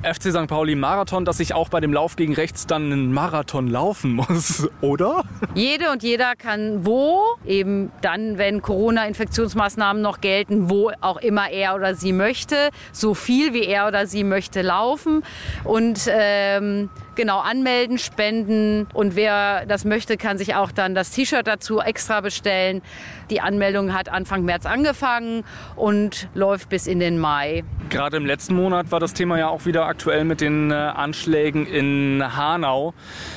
FC 0.04 0.32
St. 0.32 0.48
Pauli 0.48 0.76
Marathon, 0.76 1.26
dass 1.26 1.40
ich 1.40 1.54
auch 1.54 1.70
bei 1.70 1.80
dem 1.80 1.94
Lauf 1.94 2.16
gegen 2.16 2.34
rechts 2.34 2.68
dann 2.68 2.92
einen 2.92 3.14
Marathon 3.14 3.68
laufen 3.68 4.14
muss, 4.14 4.68
oder? 4.82 5.24
Jede 5.56 5.92
und 5.92 6.04
jeder 6.04 6.36
kann 6.36 6.86
wo, 6.86 7.22
eben 7.46 7.92
dann, 8.02 8.38
wenn 8.38 8.62
Corona-Infektionsmaßnahmen 8.62 10.02
noch 10.02 10.22
gelten, 10.22 10.70
wo 10.70 10.92
auch 11.02 11.18
immer 11.18 11.50
er 11.50 11.76
oder 11.76 11.96
sie 12.00 12.14
möchte, 12.14 12.70
so 12.92 13.14
viel 13.14 13.54
wie 13.54 13.66
er 13.66 13.88
oder 13.88 14.08
sie 14.08 14.24
möchte 14.24 14.62
laufen. 14.62 15.24
Und 15.64 16.10
ähm, 16.10 16.90
genau 17.20 17.40
anmelden, 17.40 17.98
spenden 17.98 18.88
und 18.94 19.18
wer 19.18 19.66
das 19.66 19.84
möchte, 19.84 20.16
kann 20.16 20.38
sich 20.38 20.56
auch 20.56 20.72
dann 20.72 20.96
das 20.96 21.12
T-Shirt 21.12 21.46
dazu 21.46 21.82
extra 21.82 22.22
bestellen. 22.22 22.82
Die 23.30 23.42
Anmeldung 23.42 23.94
hat 23.94 24.08
Anfang 24.08 24.46
März 24.46 24.66
angefangen 24.66 25.44
und 25.76 26.30
läuft 26.34 26.70
bis 26.70 26.88
in 26.88 27.02
den 27.02 27.20
Mai. 27.20 27.66
Gerade 27.90 28.16
im 28.16 28.26
letzten 28.26 28.56
Monat 28.56 28.94
war 28.94 29.02
das 29.02 29.14
Thema 29.14 29.38
ja 29.38 29.50
auch 29.50 29.66
wieder 29.66 29.86
aktuell 29.86 30.24
mit 30.24 30.40
den 30.40 30.72
äh, 30.72 30.76
Anschlägen 30.76 31.68
in 31.68 32.24
Hanau. 32.38 32.94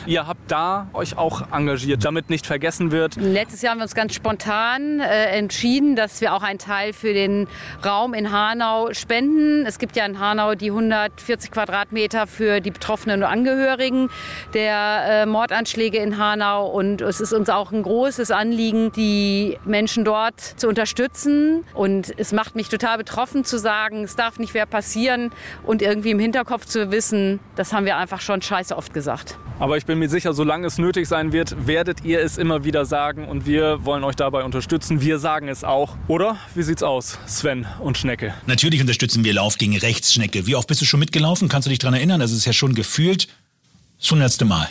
Ihr 0.07 0.29
habt 0.29 0.49
da 0.53 0.87
euch 0.93 1.19
auch 1.19 1.51
engagiert, 1.53 2.05
damit 2.05 2.31
nicht 2.31 2.47
vergessen 2.47 2.93
wird. 2.93 3.17
Letztes 3.17 3.63
Jahr 3.63 3.73
haben 3.73 3.79
wir 3.79 3.85
uns 3.85 3.97
ganz 3.97 4.15
spontan 4.15 5.01
äh, 5.01 5.25
entschieden, 5.37 5.97
dass 5.97 6.21
wir 6.21 6.35
auch 6.35 6.45
einen 6.45 6.61
Teil 6.61 6.93
für 6.93 7.13
den 7.13 7.49
Raum 7.85 8.15
in 8.15 8.31
Hanau 8.31 8.93
spenden. 8.93 9.67
Es 9.67 9.81
gibt 9.81 9.97
ja 9.97 10.07
in 10.07 10.21
Hanau 10.21 10.55
die 10.55 10.71
140 10.71 11.51
Quadratmeter 11.51 12.29
für 12.29 12.61
die 12.61 12.71
Betroffenen 12.71 13.25
und 13.25 13.29
Angehörigen 13.29 13.72
der 14.55 15.23
äh, 15.23 15.27
Mordanschläge 15.27 15.99
in 15.99 16.19
Hanau. 16.19 16.69
Und 16.69 17.01
es 17.01 17.21
ist 17.21 17.33
uns 17.33 17.49
auch 17.49 17.73
ein 17.73 17.83
großes 17.83 18.31
Anliegen, 18.31 18.93
die 18.93 19.59
Menschen 19.65 20.05
dort 20.05 20.41
zu 20.41 20.69
unterstützen. 20.69 21.65
Und 21.75 22.13
es 22.19 22.33
macht 22.33 22.57
mich 22.57 22.69
total 22.69 22.99
betroffen 22.99 23.45
zu 23.45 23.59
sagen, 23.59 24.05
es 24.05 24.17
darf 24.17 24.39
nicht 24.39 24.55
mehr 24.55 24.67
passieren 24.67 25.31
und 25.65 25.83
irgendwie 25.83 26.11
im 26.11 26.19
Hinterkopf 26.19 26.67
zu 26.67 26.91
wissen, 26.91 27.41
das 27.57 27.73
haben 27.73 27.87
wir 27.87 27.97
einfach 27.97 28.21
schon 28.21 28.43
scheiße 28.43 28.77
oft 28.77 28.95
gesagt. 28.95 29.37
Aber 29.59 29.77
ich 29.77 29.87
bin 29.87 29.99
mir 29.99 30.09
sicher, 30.09 30.33
solange 30.33 30.67
es 30.67 30.79
nötig 30.79 31.07
sein 31.07 31.33
wird, 31.33 31.67
werdet 31.67 32.05
ihr 32.05 32.21
es 32.21 32.37
immer 32.37 32.65
wieder 32.65 32.85
sagen 32.85 33.29
und 33.29 33.47
wir 33.47 33.85
wollen 33.85 34.03
euch 34.03 34.17
dabei 34.17 34.43
unterstützen. 34.43 35.01
Wir 35.01 35.19
sagen 35.19 35.49
es 35.49 35.63
auch. 35.63 35.97
Oder? 36.09 36.37
Wie 36.55 36.63
sieht's 36.63 36.83
aus, 36.83 37.19
Sven 37.27 37.67
und 37.79 37.97
Schnecke? 37.97 38.35
Natürlich 38.47 38.81
unterstützen 38.81 39.23
wir 39.25 39.35
Lauf 39.35 39.59
gegen 39.59 39.77
Rechts, 39.77 40.13
Schnecke. 40.13 40.47
Wie 40.47 40.57
oft 40.57 40.67
bist 40.67 40.81
du 40.81 40.85
schon 40.85 41.01
mitgelaufen? 41.01 41.49
Kannst 41.49 41.67
du 41.67 41.71
dich 41.71 41.79
daran 41.79 41.95
erinnern? 41.95 42.19
Das 42.19 42.33
ist 42.33 42.45
ja 42.45 42.53
schon 42.53 42.75
gefühlt 42.75 43.29
das 44.03 44.11
hundertste 44.11 44.45
Mal. 44.45 44.69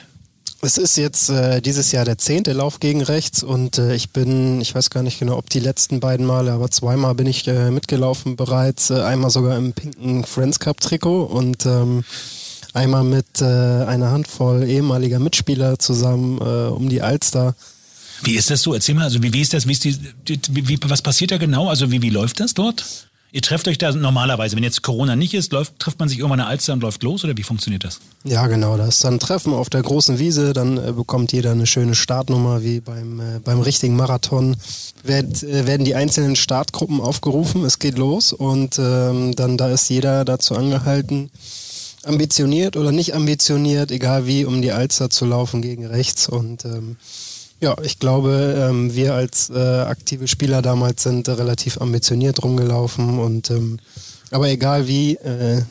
Es 0.64 0.78
ist 0.78 0.96
jetzt 0.96 1.30
äh, 1.30 1.60
dieses 1.60 1.92
Jahr 1.92 2.06
der 2.06 2.20
zehnte 2.20 2.54
Lauf 2.54 2.80
gegen 2.80 3.02
rechts 3.02 3.42
und 3.42 3.80
äh, 3.80 3.96
ich 3.96 4.12
bin, 4.12 4.62
ich 4.62 4.76
weiß 4.76 4.92
gar 4.92 5.02
nicht 5.02 5.18
genau, 5.18 5.38
ob 5.38 5.50
die 5.50 5.60
letzten 5.60 6.00
beiden 6.00 6.24
Male, 6.24 6.52
aber 6.52 6.70
zweimal 6.70 7.16
bin 7.16 7.26
ich 7.26 7.48
äh, 7.48 7.72
mitgelaufen 7.72 8.36
bereits, 8.36 8.92
äh, 8.92 9.02
einmal 9.02 9.32
sogar 9.32 9.58
im 9.58 9.74
pinken 9.74 10.24
Friends 10.24 10.60
Cup 10.60 10.80
Trikot 10.80 11.24
und 11.24 11.66
ähm, 11.66 12.04
einmal 12.74 13.04
mit 13.04 13.42
äh, 13.42 13.46
einer 13.46 14.12
Handvoll 14.12 14.64
ehemaliger 14.64 15.18
Mitspieler 15.18 15.79
zusammen 15.79 16.38
äh, 16.40 16.70
um 16.70 16.90
die 16.90 17.01
Alster. 17.01 17.55
Wie 18.24 18.36
ist 18.36 18.51
das 18.51 18.62
so? 18.62 18.75
Erzähl 18.75 18.94
mal, 18.94 19.05
also 19.05 19.24
wie, 19.24 19.34
wie 19.34 19.42
ist 19.42 19.55
das, 19.55 19.68
wie 19.68 19.72
ist 19.72 19.84
die, 19.84 19.98
die 20.27 20.40
wie, 20.68 20.77
was 20.86 21.01
passiert 21.01 21.32
da 21.32 21.38
genau? 21.38 21.70
Also 21.70 21.90
wie, 21.90 22.03
wie 22.03 22.12
läuft 22.12 22.40
das 22.40 22.53
dort? 22.53 23.10
Ihr 23.33 23.41
trefft 23.41 23.67
euch 23.70 23.77
da 23.77 23.94
normalerweise, 23.94 24.57
wenn 24.57 24.63
jetzt 24.63 24.81
Corona 24.81 25.15
nicht 25.15 25.33
ist, 25.33 25.53
läuft, 25.53 25.79
trifft 25.79 26.00
man 26.00 26.09
sich 26.09 26.20
irgendwann 26.20 26.41
eine 26.41 26.50
Alster 26.50 26.74
und 26.74 26.81
läuft 26.81 27.01
los 27.01 27.24
oder 27.24 27.37
wie 27.37 27.44
funktioniert 27.44 27.85
das? 27.85 28.01
Ja, 28.25 28.48
genau. 28.48 28.75
Das 28.75 28.96
ist 28.96 29.03
dann 29.05 29.20
Treffen 29.20 29.53
auf 29.53 29.70
der 29.70 29.81
großen 29.81 30.20
Wiese. 30.20 30.51
Dann 30.51 30.77
äh, 30.77 30.91
bekommt 30.91 31.31
jeder 31.31 31.51
eine 31.51 31.65
schöne 31.65 31.96
Startnummer 31.96 32.61
wie 32.61 32.81
beim, 32.81 33.20
äh, 33.22 33.39
beim 33.39 33.61
richtigen 33.61 33.96
Marathon. 33.96 34.57
Werd, 35.03 35.44
äh, 35.44 35.65
werden 35.65 35.85
die 35.85 35.96
einzelnen 35.96 36.35
Startgruppen 36.35 37.00
aufgerufen. 37.00 37.63
Es 37.63 37.79
geht 37.79 37.98
los 37.98 38.33
und 38.33 38.77
ähm, 38.77 39.33
dann 39.33 39.57
da 39.57 39.70
ist 39.70 39.89
jeder 39.89 40.25
dazu 40.25 40.55
angehalten, 40.55 41.31
ambitioniert 42.03 42.75
oder 42.75 42.91
nicht 42.91 43.15
ambitioniert, 43.15 43.91
egal 43.91 44.27
wie, 44.27 44.44
um 44.44 44.61
die 44.61 44.74
Alster 44.74 45.09
zu 45.09 45.25
laufen 45.25 45.61
gegen 45.61 45.85
rechts. 45.85 46.27
Und 46.27 46.65
ähm, 46.65 46.98
ja, 47.62 47.76
ich 47.84 48.00
glaube, 48.00 48.68
ähm, 48.70 48.94
wir 48.96 49.14
als 49.14 49.50
äh, 49.50 49.60
aktive 49.60 50.28
Spieler 50.28 50.62
damals 50.62 51.04
sind 51.04 51.28
äh, 51.28 51.32
relativ 51.32 51.80
ambitioniert 51.80 52.44
rumgelaufen 52.44 53.20
und 53.20 53.52
ähm, 53.52 53.80
aber 54.32 54.50
egal 54.50 54.88
wie, 54.88 55.16
äh, 55.16 55.62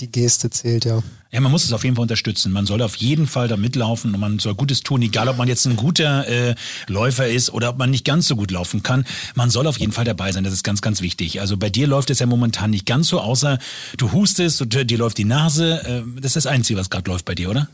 die 0.00 0.10
Geste 0.10 0.50
zählt 0.50 0.84
ja. 0.84 1.02
Ja, 1.30 1.40
man 1.40 1.52
muss 1.52 1.64
es 1.64 1.74
auf 1.74 1.84
jeden 1.84 1.94
Fall 1.94 2.04
unterstützen. 2.04 2.52
Man 2.52 2.64
soll 2.64 2.80
auf 2.80 2.96
jeden 2.96 3.26
Fall 3.26 3.48
da 3.48 3.58
mitlaufen 3.58 4.14
und 4.14 4.20
man 4.20 4.38
soll 4.38 4.54
Gutes 4.54 4.80
tun, 4.82 5.02
egal 5.02 5.28
ob 5.28 5.36
man 5.36 5.46
jetzt 5.46 5.66
ein 5.66 5.76
guter 5.76 6.26
äh, 6.26 6.54
Läufer 6.86 7.28
ist 7.28 7.50
oder 7.50 7.68
ob 7.68 7.78
man 7.78 7.90
nicht 7.90 8.06
ganz 8.06 8.26
so 8.28 8.34
gut 8.34 8.50
laufen 8.50 8.82
kann. 8.82 9.04
Man 9.34 9.50
soll 9.50 9.66
auf 9.66 9.78
jeden 9.78 9.92
Fall 9.92 10.06
dabei 10.06 10.32
sein. 10.32 10.42
Das 10.42 10.54
ist 10.54 10.64
ganz, 10.64 10.80
ganz 10.80 11.02
wichtig. 11.02 11.40
Also 11.42 11.58
bei 11.58 11.68
dir 11.68 11.86
läuft 11.86 12.08
es 12.08 12.20
ja 12.20 12.26
momentan 12.26 12.70
nicht 12.70 12.86
ganz 12.86 13.08
so, 13.08 13.20
außer 13.20 13.58
du 13.98 14.12
hustest 14.12 14.62
und 14.62 14.90
dir 14.90 14.98
läuft 14.98 15.18
die 15.18 15.26
Nase. 15.26 15.82
Äh, 15.84 16.02
das 16.16 16.30
ist 16.30 16.36
das 16.36 16.46
Einzige, 16.46 16.80
was 16.80 16.88
gerade 16.88 17.10
läuft 17.10 17.26
bei 17.26 17.34
dir, 17.34 17.50
oder? 17.50 17.68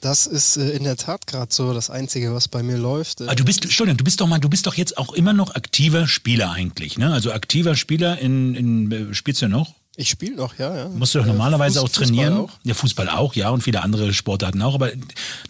Das 0.00 0.26
ist 0.26 0.56
äh, 0.56 0.70
in 0.70 0.84
der 0.84 0.96
Tat 0.96 1.26
gerade 1.26 1.52
so 1.52 1.72
das 1.72 1.90
Einzige, 1.90 2.34
was 2.34 2.48
bei 2.48 2.62
mir 2.62 2.76
läuft. 2.76 3.22
Aber 3.22 3.34
du 3.34 3.44
bist, 3.44 3.64
Entschuldigung, 3.64 3.98
du 3.98 4.04
bist 4.04 4.20
doch 4.20 4.26
mal, 4.26 4.38
du 4.38 4.48
bist 4.48 4.66
doch 4.66 4.74
jetzt 4.74 4.98
auch 4.98 5.12
immer 5.12 5.32
noch 5.32 5.54
aktiver 5.54 6.06
Spieler 6.06 6.52
eigentlich, 6.52 6.98
ne? 6.98 7.12
Also 7.12 7.32
aktiver 7.32 7.74
Spieler 7.76 8.18
in, 8.18 8.54
in 8.54 8.92
äh, 8.92 9.14
spielst 9.14 9.42
du 9.42 9.48
noch? 9.48 9.74
Ich 9.98 10.10
spiele 10.10 10.36
noch, 10.36 10.58
ja, 10.58 10.76
ja. 10.76 10.88
Musst 10.90 11.14
du 11.14 11.20
doch 11.20 11.26
normalerweise 11.26 11.80
Fuß, 11.80 11.88
auch 11.88 11.92
trainieren. 11.92 12.34
Fußball 12.34 12.44
auch. 12.44 12.58
Ja, 12.64 12.74
Fußball 12.74 13.08
auch, 13.08 13.34
ja, 13.34 13.48
und 13.48 13.62
viele 13.62 13.82
andere 13.82 14.12
Sportarten 14.12 14.60
auch. 14.60 14.74
Aber 14.74 14.90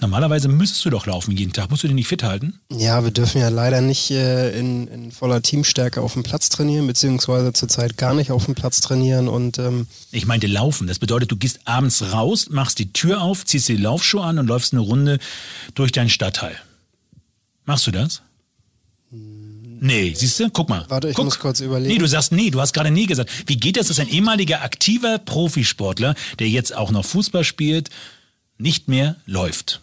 normalerweise 0.00 0.46
müsstest 0.46 0.84
du 0.84 0.90
doch 0.90 1.06
laufen 1.06 1.36
jeden 1.36 1.52
Tag. 1.52 1.68
Musst 1.70 1.82
du 1.82 1.88
dich 1.88 1.96
nicht 1.96 2.06
fit 2.06 2.22
halten? 2.22 2.60
Ja, 2.70 3.02
wir 3.02 3.10
dürfen 3.10 3.40
ja 3.40 3.48
leider 3.48 3.80
nicht 3.80 4.12
äh, 4.12 4.56
in, 4.56 4.86
in 4.86 5.10
voller 5.10 5.42
Teamstärke 5.42 6.00
auf 6.00 6.12
dem 6.12 6.22
Platz 6.22 6.48
trainieren, 6.48 6.86
beziehungsweise 6.86 7.52
zurzeit 7.52 7.96
gar 7.96 8.14
nicht 8.14 8.30
auf 8.30 8.44
dem 8.44 8.54
Platz 8.54 8.80
trainieren 8.80 9.26
und 9.26 9.58
ähm, 9.58 9.88
Ich 10.12 10.26
meinte 10.26 10.46
laufen. 10.46 10.86
Das 10.86 11.00
bedeutet, 11.00 11.32
du 11.32 11.36
gehst 11.36 11.58
abends 11.64 12.12
raus, 12.12 12.46
machst 12.48 12.78
die 12.78 12.92
Tür 12.92 13.22
auf, 13.22 13.44
ziehst 13.44 13.68
die 13.68 13.76
Laufschuhe 13.76 14.22
an 14.22 14.38
und 14.38 14.46
läufst 14.46 14.72
eine 14.72 14.80
Runde 14.80 15.18
durch 15.74 15.90
deinen 15.90 16.08
Stadtteil. 16.08 16.54
Machst 17.64 17.84
du 17.88 17.90
das? 17.90 18.22
Nee, 19.80 20.14
siehst 20.14 20.40
du? 20.40 20.50
Guck 20.50 20.68
mal. 20.68 20.84
Warte, 20.88 21.08
ich 21.08 21.16
Guck. 21.16 21.26
muss 21.26 21.38
kurz 21.38 21.60
überlegen. 21.60 21.92
Nee, 21.92 21.98
du 21.98 22.06
sagst 22.06 22.32
nee, 22.32 22.50
du 22.50 22.60
hast 22.60 22.72
gerade 22.72 22.90
nie 22.90 23.06
gesagt. 23.06 23.30
Wie 23.46 23.56
geht 23.56 23.76
das, 23.76 23.88
dass 23.88 23.98
ein 23.98 24.08
ehemaliger 24.08 24.62
aktiver 24.62 25.18
Profisportler, 25.18 26.14
der 26.38 26.48
jetzt 26.48 26.74
auch 26.74 26.90
noch 26.90 27.04
Fußball 27.04 27.44
spielt, 27.44 27.90
nicht 28.58 28.88
mehr 28.88 29.16
läuft? 29.26 29.80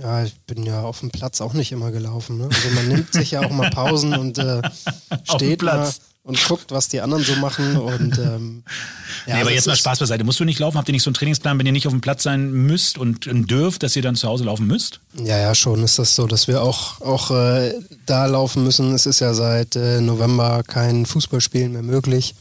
ja, 0.00 0.24
ich 0.24 0.34
bin 0.40 0.64
ja 0.64 0.82
auf 0.82 1.00
dem 1.00 1.10
Platz 1.10 1.40
auch 1.40 1.52
nicht 1.52 1.72
immer 1.72 1.90
gelaufen. 1.90 2.38
Ne? 2.38 2.48
Also 2.52 2.70
man 2.74 2.88
nimmt 2.88 3.12
sich 3.12 3.32
ja 3.32 3.44
auch 3.44 3.50
mal 3.50 3.70
Pausen 3.70 4.14
und 4.14 4.38
äh, 4.38 4.62
steht 5.24 5.62
mal 5.62 5.76
Platz. 5.76 6.00
Und 6.28 6.44
guckt, 6.46 6.70
was 6.72 6.88
die 6.88 7.00
anderen 7.00 7.24
so 7.24 7.34
machen 7.36 7.78
und 7.78 8.18
ähm, 8.18 8.62
ja, 9.26 9.34
nee, 9.36 9.40
aber 9.40 9.44
das 9.44 9.54
jetzt 9.54 9.66
mal 9.66 9.76
Spaß 9.76 9.98
beiseite. 10.00 10.24
Musst 10.24 10.38
du 10.38 10.44
nicht 10.44 10.58
laufen? 10.58 10.76
Habt 10.76 10.86
ihr 10.86 10.92
nicht 10.92 11.02
so 11.02 11.08
einen 11.08 11.14
Trainingsplan, 11.14 11.58
wenn 11.58 11.64
ihr 11.64 11.72
nicht 11.72 11.86
auf 11.86 11.92
dem 11.94 12.02
Platz 12.02 12.22
sein 12.22 12.52
müsst 12.52 12.98
und 12.98 13.26
ähm, 13.26 13.46
dürft, 13.46 13.82
dass 13.82 13.96
ihr 13.96 14.02
dann 14.02 14.14
zu 14.14 14.28
Hause 14.28 14.44
laufen 14.44 14.66
müsst? 14.66 15.00
Ja, 15.24 15.38
ja, 15.38 15.54
schon 15.54 15.82
ist 15.82 15.98
das 15.98 16.14
so, 16.14 16.26
dass 16.26 16.46
wir 16.46 16.62
auch, 16.62 17.00
auch 17.00 17.30
äh, 17.30 17.72
da 18.04 18.26
laufen 18.26 18.62
müssen. 18.62 18.94
Es 18.94 19.06
ist 19.06 19.20
ja 19.20 19.32
seit 19.32 19.74
äh, 19.74 20.02
November 20.02 20.62
kein 20.66 21.06
Fußballspielen 21.06 21.72
mehr 21.72 21.82
möglich. 21.82 22.34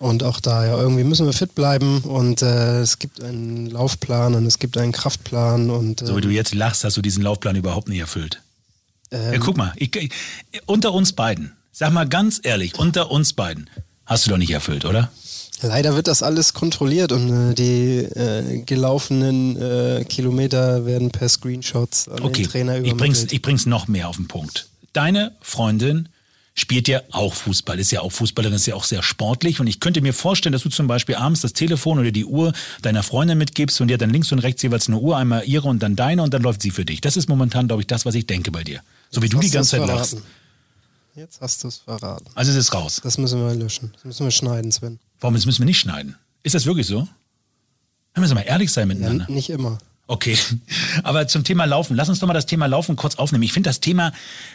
Und 0.00 0.24
auch 0.24 0.40
da, 0.40 0.66
ja, 0.66 0.76
irgendwie 0.76 1.04
müssen 1.04 1.24
wir 1.24 1.32
fit 1.32 1.54
bleiben 1.54 2.00
und 2.00 2.42
äh, 2.42 2.80
es 2.80 2.98
gibt 2.98 3.22
einen 3.22 3.66
Laufplan 3.66 4.34
und 4.34 4.44
es 4.44 4.58
gibt 4.58 4.76
einen 4.76 4.90
Kraftplan 4.92 5.70
und. 5.70 6.02
Äh, 6.02 6.06
so 6.06 6.16
wie 6.16 6.20
du 6.20 6.30
jetzt 6.30 6.52
lachst, 6.52 6.82
hast 6.82 6.96
du 6.96 7.02
diesen 7.02 7.22
Laufplan 7.22 7.54
überhaupt 7.54 7.88
nicht 7.88 8.00
erfüllt. 8.00 8.42
ähm, 9.12 9.34
Ja, 9.34 9.38
guck 9.38 9.56
mal, 9.56 9.72
ich, 9.76 9.94
ich, 9.94 10.12
unter 10.66 10.92
uns 10.92 11.12
beiden, 11.12 11.52
sag 11.78 11.92
mal 11.92 12.08
ganz 12.08 12.40
ehrlich, 12.42 12.76
unter 12.76 13.12
uns 13.12 13.34
beiden, 13.34 13.70
hast 14.04 14.26
du 14.26 14.30
doch 14.30 14.36
nicht 14.36 14.50
erfüllt, 14.50 14.84
oder? 14.84 15.12
Leider 15.62 15.94
wird 15.94 16.08
das 16.08 16.24
alles 16.24 16.52
kontrolliert 16.52 17.12
und 17.12 17.52
äh, 17.52 17.54
die 17.54 17.98
äh, 17.98 18.62
gelaufenen 18.62 19.56
äh, 19.56 20.04
Kilometer 20.04 20.86
werden 20.86 21.10
per 21.10 21.28
Screenshots 21.28 22.08
an 22.08 22.20
Okay, 22.20 22.42
den 22.42 22.50
Trainer 22.50 22.76
ich 22.78 22.82
bring's, 22.82 23.18
übermittelt. 23.18 23.32
ich 23.32 23.42
bring's 23.42 23.66
noch 23.66 23.86
mehr 23.86 24.08
auf 24.08 24.16
den 24.16 24.26
Punkt. 24.26 24.68
Deine 24.92 25.36
Freundin 25.40 26.08
spielt 26.54 26.88
ja 26.88 27.02
auch 27.12 27.34
Fußball, 27.34 27.78
ist 27.78 27.92
ja 27.92 28.00
auch 28.00 28.10
Fußballerin, 28.10 28.56
ist 28.56 28.66
ja 28.66 28.74
auch 28.74 28.84
sehr 28.84 29.04
sportlich 29.04 29.60
und 29.60 29.68
ich 29.68 29.78
könnte 29.78 30.00
mir 30.00 30.12
vorstellen, 30.12 30.52
dass 30.52 30.64
du 30.64 30.70
zum 30.70 30.88
Beispiel 30.88 31.14
abends 31.14 31.42
das 31.42 31.52
Telefon 31.52 32.00
oder 32.00 32.10
die 32.10 32.24
Uhr 32.24 32.52
deiner 32.82 33.04
Freundin 33.04 33.38
mitgibst 33.38 33.80
und 33.80 33.86
die 33.86 33.94
hat 33.94 34.00
dann 34.00 34.10
links 34.10 34.32
und 34.32 34.40
rechts 34.40 34.62
jeweils 34.62 34.88
eine 34.88 34.98
Uhr, 34.98 35.16
einmal 35.16 35.44
ihre 35.46 35.68
und 35.68 35.80
dann 35.80 35.94
deine 35.94 36.24
und 36.24 36.34
dann 36.34 36.42
läuft 36.42 36.60
sie 36.60 36.72
für 36.72 36.84
dich. 36.84 37.00
Das 37.00 37.16
ist 37.16 37.28
momentan, 37.28 37.68
glaube 37.68 37.82
ich, 37.82 37.86
das, 37.86 38.04
was 38.04 38.16
ich 38.16 38.26
denke 38.26 38.50
bei 38.50 38.64
dir. 38.64 38.80
So 39.10 39.22
wie 39.22 39.26
Jetzt 39.26 39.34
du 39.34 39.38
die 39.38 39.50
ganze 39.50 39.70
Zeit 39.70 39.80
du's 39.82 39.88
lachst. 39.88 40.16
Jetzt 41.18 41.40
hast 41.40 41.64
du 41.64 41.68
es 41.68 41.78
verraten. 41.78 42.26
Also 42.36 42.52
es 42.52 42.56
ist 42.56 42.72
raus. 42.72 43.00
Das 43.02 43.18
müssen 43.18 43.40
wir 43.40 43.52
löschen. 43.52 43.90
Das 43.94 44.04
müssen 44.04 44.24
wir 44.26 44.30
schneiden, 44.30 44.70
Sven. 44.70 45.00
Warum, 45.18 45.34
das 45.34 45.46
müssen 45.46 45.58
wir 45.58 45.66
nicht 45.66 45.80
schneiden? 45.80 46.14
Ist 46.44 46.54
das 46.54 46.64
wirklich 46.64 46.86
so? 46.86 47.08
Wir 48.14 48.20
müssen 48.20 48.34
mal 48.34 48.42
ehrlich 48.42 48.72
sein 48.72 48.88
Ja, 48.88 48.94
miteinander. 48.94 49.26
nicht 49.28 49.50
immer. 49.50 49.78
Okay, 50.10 50.38
aber 51.02 51.28
zum 51.28 51.44
Thema 51.44 51.66
Laufen. 51.66 51.94
Lass 51.94 52.08
uns 52.08 52.18
doch 52.18 52.26
mal 52.26 52.32
das 52.32 52.46
Thema 52.46 52.64
Laufen 52.64 52.96
kurz 52.96 53.16
aufnehmen. 53.16 53.42
Ich 53.44 53.52
finde 53.52 53.68
das 53.68 53.80
Thema 53.80 54.14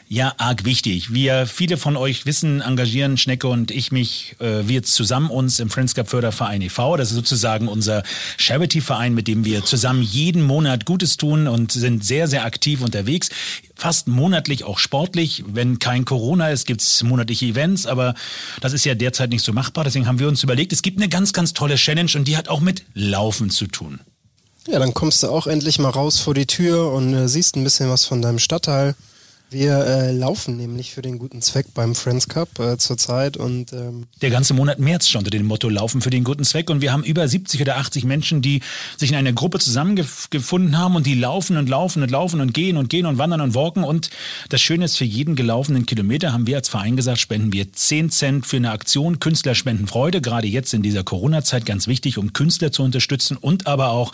ja 0.10 0.34
arg 0.40 0.66
wichtig. 0.66 1.14
Wir, 1.14 1.46
viele 1.46 1.78
von 1.78 1.96
euch 1.96 2.26
wissen, 2.26 2.62
engagieren 2.62 3.20
Schnecke 3.20 3.48
und 3.48 3.70
ich 3.70 3.92
mich, 3.92 4.36
äh, 4.40 4.68
wir 4.68 4.82
zusammen 4.82 5.30
uns 5.30 5.60
im 5.60 5.70
Friends 5.70 5.94
Cup 5.94 6.10
Förderverein 6.10 6.64
e.V. 6.64 6.98
Das 6.98 7.10
ist 7.10 7.16
sozusagen 7.18 7.68
unser 7.68 8.02
Charity-Verein, 8.38 9.14
mit 9.14 9.28
dem 9.28 9.46
wir 9.46 9.64
zusammen 9.64 10.02
jeden 10.02 10.42
Monat 10.42 10.86
Gutes 10.86 11.18
tun 11.18 11.48
und 11.48 11.72
sind 11.72 12.04
sehr, 12.04 12.28
sehr 12.28 12.46
aktiv 12.46 12.82
unterwegs. 12.82 13.30
Fast 13.76 14.08
monatlich 14.08 14.64
auch 14.64 14.80
sportlich. 14.80 15.44
Wenn 15.46 15.78
kein 15.78 16.04
Corona 16.04 16.50
ist, 16.50 16.66
gibt's 16.66 17.04
monatliche 17.04 17.46
Events, 17.46 17.86
aber 17.86 18.16
das 18.60 18.74
ist 18.74 18.86
ja 18.86 18.96
derzeit 18.96 19.30
nicht 19.30 19.44
so 19.44 19.54
machbar. 19.54 19.84
Deswegen 19.84 20.08
haben 20.08 20.18
wir 20.18 20.28
uns 20.28 20.42
überlegt, 20.42 20.74
es 20.74 20.82
gibt 20.82 20.98
eine 20.98 21.10
ganz, 21.10 21.32
ganz 21.32 21.54
tolle 21.54 21.76
Challenge 21.76 22.10
und 22.16 22.28
die 22.28 22.38
hat 22.38 22.50
auch 22.50 22.60
mit 22.60 22.86
Laufen 22.96 23.52
zu 23.52 23.68
tun. 23.68 24.00
Ja, 24.68 24.80
dann 24.80 24.94
kommst 24.94 25.24
du 25.24 25.28
auch 25.28 25.46
endlich 25.46 25.78
mal 25.80 25.90
raus 25.90 26.20
vor 26.20 26.34
die 26.34 26.48
Tür 26.48 26.92
und 26.92 27.14
äh, 27.14 27.28
siehst 27.28 27.56
ein 27.56 27.64
bisschen 27.64 27.90
was 27.90 28.06
von 28.06 28.22
deinem 28.22 28.40
Stadtteil. 28.40 28.96
Wir 29.54 29.86
äh, 29.86 30.12
laufen 30.12 30.58
nämlich 30.58 30.94
für 30.94 31.04
den 31.04 31.20
guten 31.20 31.40
Zweck 31.44 31.68
beim 31.76 31.94
Friends 31.94 32.28
Cup 32.28 32.58
äh, 32.58 32.78
zurzeit 32.80 33.38
und 33.38 33.72
ähm, 33.72 34.08
Der 34.20 34.32
ganze 34.32 34.56
Monat 34.56 34.80
März 34.80 35.08
schon 35.08 35.20
unter 35.20 35.30
dem 35.30 35.46
Motto 35.46 35.70
Laufen 35.70 36.02
für 36.02 36.10
den 36.10 36.24
guten 36.24 36.44
Zweck. 36.44 36.72
Und 36.72 36.82
wir 36.82 36.92
haben 36.92 37.04
über 37.04 37.28
70 37.28 37.62
oder 37.62 37.78
80 37.78 38.04
Menschen, 38.04 38.42
die 38.42 38.62
sich 38.98 39.12
in 39.12 39.16
einer 39.16 39.32
Gruppe 39.32 39.60
zusammengefunden 39.60 40.80
haben 40.80 40.96
und 40.96 41.06
die 41.06 41.14
laufen 41.14 41.58
und 41.58 41.70
laufen 41.70 42.02
und 42.02 42.10
laufen 42.10 42.42
und 42.42 42.56
gehen 42.56 42.78
und 42.78 42.90
gehen 42.90 43.06
und 43.06 43.20
wandern 43.20 43.42
und 43.42 43.54
walken. 43.54 43.84
Und 43.84 44.10
das 44.50 44.60
Schöne 44.60 44.86
ist, 44.86 44.98
für 44.98 45.06
jeden 45.06 45.36
gelaufenen 45.36 45.86
Kilometer 45.86 46.34
haben 46.34 46.48
wir 46.48 46.58
als 46.58 46.68
Verein 46.68 46.96
gesagt, 46.96 47.20
spenden 47.20 47.54
wir 47.54 47.72
10 47.72 48.10
Cent 48.10 48.48
für 48.48 48.58
eine 48.58 48.72
Aktion. 48.72 49.20
Künstler 49.20 49.54
spenden 49.54 49.86
Freude, 49.86 50.20
gerade 50.20 50.48
jetzt 50.48 50.74
in 50.74 50.82
dieser 50.82 51.04
Corona-Zeit 51.04 51.68
ganz 51.68 51.86
wichtig, 51.86 52.18
um 52.18 52.34
Künstler 52.34 52.72
zu 52.72 52.82
unterstützen 52.82 53.38
und 53.38 53.68
aber 53.68 53.90
auch 53.90 54.14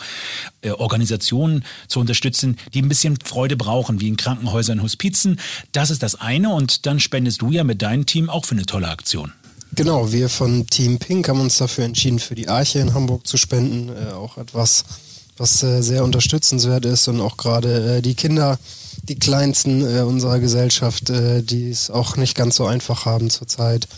äh, 0.60 0.72
Organisationen 0.72 1.64
zu 1.88 1.98
unterstützen, 1.98 2.58
die 2.74 2.82
ein 2.82 2.90
bisschen 2.90 3.16
Freude 3.24 3.56
brauchen, 3.56 4.02
wie 4.02 4.08
in 4.08 4.18
Krankenhäusern, 4.18 4.82
Hospizen. 4.82 5.29
Das 5.72 5.90
ist 5.90 6.02
das 6.02 6.14
eine. 6.14 6.50
Und 6.50 6.86
dann 6.86 7.00
spendest 7.00 7.42
du 7.42 7.50
ja 7.50 7.64
mit 7.64 7.82
deinem 7.82 8.06
Team 8.06 8.30
auch 8.30 8.44
für 8.44 8.54
eine 8.54 8.66
tolle 8.66 8.88
Aktion. 8.88 9.32
genau, 9.74 10.12
wir 10.12 10.28
von 10.28 10.66
Team 10.66 10.98
Pink 10.98 11.28
haben 11.28 11.40
uns 11.40 11.58
dafür 11.58 11.84
entschieden, 11.84 12.18
für 12.18 12.34
die 12.34 12.48
Arche 12.48 12.78
in 12.80 12.94
Hamburg 12.94 13.26
zu 13.26 13.36
spenden. 13.36 13.88
Äh, 13.88 14.12
auch 14.12 14.38
etwas, 14.38 14.84
was 15.36 15.62
äh, 15.62 15.82
sehr 15.82 16.04
unterstützenswert 16.04 16.84
ist 16.84 17.08
und 17.08 17.20
auch 17.20 17.36
gerade 17.36 17.98
äh, 17.98 18.02
die 18.02 18.14
Kinder, 18.14 18.58
die 19.04 19.18
kleinsten 19.18 19.82
äh, 19.82 20.00
unserer 20.00 20.38
Gesellschaft, 20.38 21.10
äh, 21.10 21.42
die 21.42 21.70
es 21.70 21.90
auch 21.90 22.16
nicht 22.16 22.34
ganz 22.34 22.56
so 22.56 22.66
einfach 22.66 23.06
haben 23.06 23.30
zurzeit, 23.30 23.88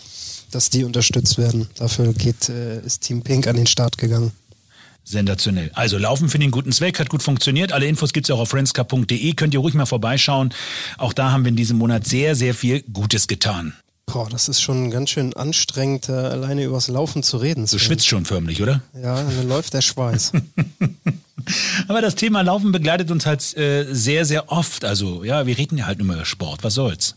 dass 0.51 0.71
die 0.71 0.85
unterstützt 0.85 1.39
werden. 1.39 1.69
Dafür 1.77 2.13
geht, 2.13 2.49
äh, 2.49 2.81
ist 2.81 3.03
Team 3.03 3.23
Pink 3.23 3.47
an 3.47 3.57
den 3.57 3.67
Start 3.67 3.99
gegangen. 3.99 4.33
Sensationell. 5.05 5.71
Also 5.75 5.99
Laufen 5.99 6.29
für 6.29 6.39
den 6.39 6.51
guten 6.51 6.73
Zweck 6.73 6.99
hat 6.99 7.09
gut 7.09 7.23
funktioniert. 7.23 7.73
Alle 7.73 7.87
Infos 7.87 8.13
gibt's 8.13 8.31
auch 8.31 8.39
auf 8.39 8.51
friendscup.de. 8.51 9.33
Könnt 9.35 9.55
ihr 9.55 9.61
ruhig 9.61 9.75
mal 9.75 9.87
vorbeischauen. 9.87 10.55
Auch 10.99 11.13
da 11.13 11.33
haben 11.33 11.45
wir 11.45 11.51
in 11.51 11.57
diesem 11.57 11.79
Monat 11.79 12.07
sehr, 12.07 12.35
sehr 12.35 12.55
viel 12.55 12.83
Gutes 12.83 13.27
getan. 13.27 13.75
Boah, 14.07 14.29
das 14.29 14.49
ist 14.49 14.61
schon 14.61 14.91
ganz 14.91 15.11
schön 15.11 15.33
anstrengend, 15.35 16.09
äh, 16.09 16.13
alleine 16.13 16.65
übers 16.65 16.89
Laufen 16.89 17.23
zu 17.23 17.39
reden. 17.39 17.67
Du 17.67 17.79
schwitzt 17.79 18.07
schon 18.07 18.25
förmlich, 18.25 18.61
oder? 18.61 18.83
Ja, 18.95 19.23
dann 19.23 19.49
läuft 19.49 19.75
der 19.75 19.81
Schweiß. 19.81 20.33
Aber 21.89 22.01
das 22.01 22.15
Thema 22.15 22.43
Laufen 22.43 22.73
begleitet 22.73 23.11
uns 23.11 23.27
halt 23.27 23.57
äh, 23.57 23.87
sehr, 23.93 24.25
sehr 24.25 24.51
oft. 24.51 24.85
Also 24.85 25.25
ja, 25.25 25.47
wir 25.47 25.57
reden 25.57 25.79
ja 25.79 25.87
halt 25.87 25.99
nur 25.99 26.15
über 26.15 26.25
Sport. 26.25 26.63
Was 26.63 26.75
soll's? 26.75 27.17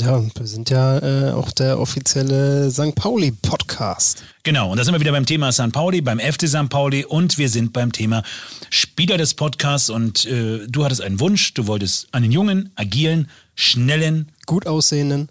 Ja, 0.00 0.16
und 0.16 0.38
wir 0.38 0.46
sind 0.46 0.70
ja 0.70 0.98
äh, 0.98 1.32
auch 1.32 1.50
der 1.52 1.78
offizielle 1.78 2.70
St. 2.70 2.94
Pauli-Podcast. 2.94 4.24
Genau, 4.42 4.70
und 4.70 4.78
da 4.78 4.84
sind 4.84 4.94
wir 4.94 5.00
wieder 5.00 5.12
beim 5.12 5.26
Thema 5.26 5.52
St. 5.52 5.72
Pauli, 5.72 6.00
beim 6.00 6.18
FC 6.18 6.48
St. 6.48 6.68
Pauli 6.68 7.04
und 7.04 7.38
wir 7.38 7.48
sind 7.48 7.72
beim 7.72 7.92
Thema 7.92 8.22
Spieler 8.70 9.18
des 9.18 9.34
Podcasts. 9.34 9.90
Und 9.90 10.24
äh, 10.26 10.66
du 10.66 10.84
hattest 10.84 11.00
einen 11.00 11.20
Wunsch, 11.20 11.54
du 11.54 11.66
wolltest 11.66 12.12
einen 12.12 12.32
jungen, 12.32 12.70
agilen, 12.76 13.28
schnellen, 13.54 14.32
Gut 14.46 14.66
aussehenden 14.66 15.28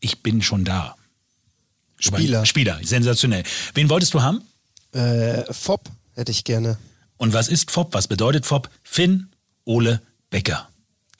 ich 0.00 0.22
bin 0.22 0.42
schon 0.42 0.64
da. 0.64 0.96
Spieler. 1.98 2.46
Spieler, 2.46 2.80
sensationell. 2.82 3.44
Wen 3.74 3.90
wolltest 3.90 4.14
du 4.14 4.22
haben? 4.22 4.42
Äh, 4.92 5.52
Fopp 5.52 5.90
hätte 6.14 6.32
ich 6.32 6.44
gerne. 6.44 6.78
Und 7.18 7.34
was 7.34 7.48
ist 7.48 7.70
FOB? 7.70 7.92
Was 7.92 8.08
bedeutet 8.08 8.46
FOB? 8.46 8.70
Finn 8.82 9.28
Ole 9.66 10.00
Becker. 10.30 10.69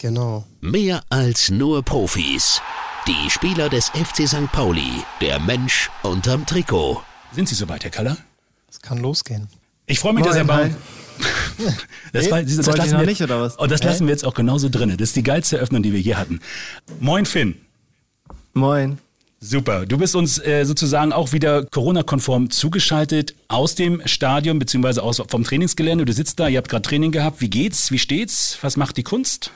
Genau. 0.00 0.46
Mehr 0.62 1.02
als 1.10 1.50
nur 1.50 1.82
Profis. 1.82 2.62
Die 3.06 3.28
Spieler 3.28 3.68
des 3.68 3.90
FC 3.90 4.26
St. 4.26 4.50
Pauli. 4.50 4.90
Der 5.20 5.38
Mensch 5.38 5.90
unterm 6.02 6.46
Trikot. 6.46 7.02
Sind 7.32 7.50
Sie 7.50 7.54
soweit, 7.54 7.84
Herr 7.84 7.90
Kaller? 7.90 8.16
Es 8.70 8.80
kann 8.80 8.96
losgehen. 8.96 9.48
Ich 9.84 10.00
freue 10.00 10.14
mich, 10.14 10.24
dass 10.24 10.36
er 10.36 10.44
Moin, 10.44 10.74
bei. 11.58 11.66
Das, 12.14 12.24
Nee, 12.24 12.30
war, 12.30 12.42
das, 12.42 12.50
ich 12.52 12.66
lassen 12.66 12.98
wir, 12.98 13.04
nicht, 13.04 13.20
oder 13.20 13.42
was? 13.42 13.56
Und 13.56 13.70
das 13.70 13.82
lassen 13.82 14.06
wir 14.06 14.12
jetzt 14.12 14.24
auch 14.24 14.32
genauso 14.32 14.70
drin. 14.70 14.88
Das 14.96 15.10
ist 15.10 15.16
die 15.16 15.22
geilste 15.22 15.58
Eröffnung, 15.58 15.82
die 15.82 15.92
wir 15.92 16.00
je 16.00 16.14
hatten. 16.14 16.40
Moin, 16.98 17.26
Finn. 17.26 17.60
Moin. 18.54 18.96
Super. 19.38 19.84
Du 19.84 19.98
bist 19.98 20.16
uns 20.16 20.38
äh, 20.38 20.64
sozusagen 20.64 21.12
auch 21.12 21.32
wieder 21.32 21.66
Corona-konform 21.66 22.48
zugeschaltet 22.48 23.34
aus 23.48 23.74
dem 23.74 24.00
Stadion 24.06 24.58
beziehungsweise 24.58 25.02
aus, 25.02 25.22
vom 25.28 25.44
Trainingsgelände. 25.44 26.06
Du 26.06 26.12
sitzt 26.14 26.40
da, 26.40 26.48
ihr 26.48 26.56
habt 26.56 26.70
gerade 26.70 26.88
Training 26.88 27.12
gehabt. 27.12 27.42
Wie 27.42 27.50
geht's? 27.50 27.90
Wie 27.90 27.98
steht's? 27.98 28.56
Was 28.62 28.78
macht 28.78 28.96
die 28.96 29.02
Kunst? 29.02 29.50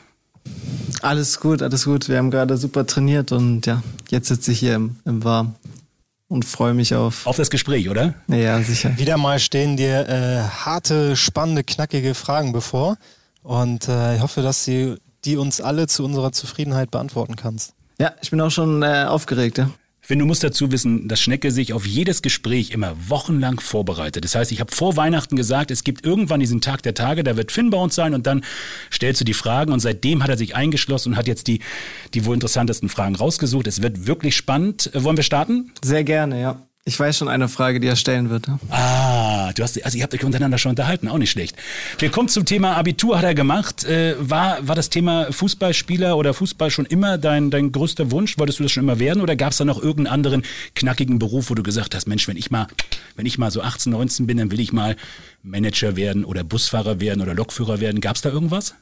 Alles 1.02 1.40
gut, 1.40 1.62
alles 1.62 1.84
gut. 1.84 2.08
Wir 2.08 2.18
haben 2.18 2.30
gerade 2.30 2.56
super 2.56 2.86
trainiert 2.86 3.32
und 3.32 3.66
ja, 3.66 3.82
jetzt 4.10 4.28
sitze 4.28 4.52
ich 4.52 4.60
hier 4.60 4.74
im, 4.74 4.96
im 5.04 5.22
Warm 5.24 5.54
und 6.28 6.44
freue 6.44 6.74
mich 6.74 6.94
auf. 6.94 7.26
Auf 7.26 7.36
das 7.36 7.50
Gespräch, 7.50 7.88
oder? 7.88 8.14
Ja, 8.28 8.60
sicher. 8.62 8.96
Wieder 8.96 9.16
mal 9.16 9.38
stehen 9.38 9.76
dir 9.76 10.08
äh, 10.08 10.40
harte, 10.64 11.16
spannende, 11.16 11.62
knackige 11.62 12.14
Fragen 12.14 12.52
bevor. 12.52 12.96
Und 13.42 13.88
äh, 13.88 14.16
ich 14.16 14.22
hoffe, 14.22 14.42
dass 14.42 14.64
du 14.64 14.98
die 15.24 15.36
uns 15.36 15.60
alle 15.60 15.86
zu 15.86 16.04
unserer 16.04 16.32
Zufriedenheit 16.32 16.90
beantworten 16.90 17.36
kannst. 17.36 17.74
Ja, 17.98 18.12
ich 18.20 18.30
bin 18.30 18.40
auch 18.40 18.50
schon 18.50 18.82
äh, 18.82 19.04
aufgeregt. 19.08 19.58
Ja. 19.58 19.70
Finn, 20.06 20.18
du 20.18 20.26
musst 20.26 20.44
dazu 20.44 20.70
wissen, 20.70 21.08
dass 21.08 21.18
Schnecke 21.18 21.50
sich 21.50 21.72
auf 21.72 21.86
jedes 21.86 22.20
Gespräch 22.20 22.72
immer 22.72 22.94
wochenlang 23.08 23.58
vorbereitet. 23.58 24.22
Das 24.22 24.34
heißt, 24.34 24.52
ich 24.52 24.60
habe 24.60 24.70
vor 24.70 24.98
Weihnachten 24.98 25.34
gesagt, 25.34 25.70
es 25.70 25.82
gibt 25.82 26.04
irgendwann 26.04 26.40
diesen 26.40 26.60
Tag 26.60 26.82
der 26.82 26.92
Tage, 26.92 27.24
da 27.24 27.38
wird 27.38 27.50
Finn 27.50 27.70
bei 27.70 27.78
uns 27.78 27.94
sein 27.94 28.12
und 28.12 28.26
dann 28.26 28.44
stellst 28.92 29.22
du 29.22 29.24
die 29.24 29.32
Fragen 29.32 29.72
und 29.72 29.80
seitdem 29.80 30.22
hat 30.22 30.28
er 30.28 30.36
sich 30.36 30.54
eingeschlossen 30.54 31.12
und 31.12 31.16
hat 31.16 31.26
jetzt 31.26 31.46
die, 31.46 31.60
die 32.12 32.26
wohl 32.26 32.34
interessantesten 32.34 32.90
Fragen 32.90 33.16
rausgesucht. 33.16 33.66
Es 33.66 33.80
wird 33.80 34.06
wirklich 34.06 34.36
spannend. 34.36 34.94
Äh, 34.94 35.04
wollen 35.04 35.16
wir 35.16 35.24
starten? 35.24 35.72
Sehr 35.82 36.04
gerne, 36.04 36.38
ja. 36.38 36.60
Ich 36.84 37.00
weiß 37.00 37.16
schon 37.16 37.28
eine 37.28 37.48
Frage, 37.48 37.80
die 37.80 37.86
er 37.86 37.96
stellen 37.96 38.28
wird. 38.28 38.46
Ja. 38.46 38.58
Ah, 39.54 39.58
du 39.58 39.62
hast, 39.62 39.84
also 39.84 39.96
ihr 39.96 40.02
habt 40.02 40.14
euch 40.14 40.24
untereinander 40.24 40.58
schon 40.58 40.70
unterhalten, 40.70 41.08
auch 41.08 41.18
nicht 41.18 41.30
schlecht. 41.30 41.56
Wir 41.98 42.10
kommen 42.10 42.28
zum 42.28 42.44
Thema 42.44 42.76
Abitur, 42.76 43.18
hat 43.18 43.24
er 43.24 43.34
gemacht. 43.34 43.84
Äh, 43.84 44.16
war, 44.18 44.66
war 44.66 44.74
das 44.74 44.90
Thema 44.90 45.32
Fußballspieler 45.32 46.16
oder 46.16 46.34
Fußball 46.34 46.70
schon 46.70 46.86
immer 46.86 47.18
dein, 47.18 47.50
dein 47.50 47.70
größter 47.70 48.10
Wunsch? 48.10 48.36
Wolltest 48.36 48.58
du 48.58 48.64
das 48.64 48.72
schon 48.72 48.82
immer 48.82 48.98
werden 48.98 49.22
oder 49.22 49.36
gab 49.36 49.52
es 49.52 49.58
da 49.58 49.64
noch 49.64 49.80
irgendeinen 49.80 50.14
anderen 50.14 50.42
knackigen 50.74 51.18
Beruf, 51.18 51.50
wo 51.50 51.54
du 51.54 51.62
gesagt 51.62 51.94
hast, 51.94 52.08
Mensch, 52.08 52.26
wenn 52.26 52.36
ich 52.36 52.50
mal, 52.50 52.66
wenn 53.14 53.26
ich 53.26 53.38
mal 53.38 53.50
so 53.50 53.62
18, 53.62 53.92
19 53.92 54.26
bin, 54.26 54.38
dann 54.38 54.50
will 54.50 54.60
ich 54.60 54.72
mal 54.72 54.96
Manager 55.42 55.94
werden 55.94 56.24
oder 56.24 56.42
Busfahrer 56.42 56.98
werden 56.98 57.22
oder 57.22 57.34
Lokführer 57.34 57.80
werden. 57.80 58.00
Gab 58.00 58.16
es 58.16 58.22
da 58.22 58.30
irgendwas? 58.30 58.74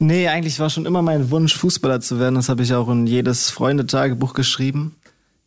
Nee, 0.00 0.28
eigentlich 0.28 0.60
war 0.60 0.70
schon 0.70 0.86
immer 0.86 1.02
mein 1.02 1.30
Wunsch, 1.30 1.56
Fußballer 1.56 2.00
zu 2.00 2.20
werden. 2.20 2.36
Das 2.36 2.48
habe 2.48 2.62
ich 2.62 2.72
auch 2.72 2.88
in 2.88 3.06
jedes 3.06 3.50
Freundetagebuch 3.50 4.32
geschrieben. 4.32 4.94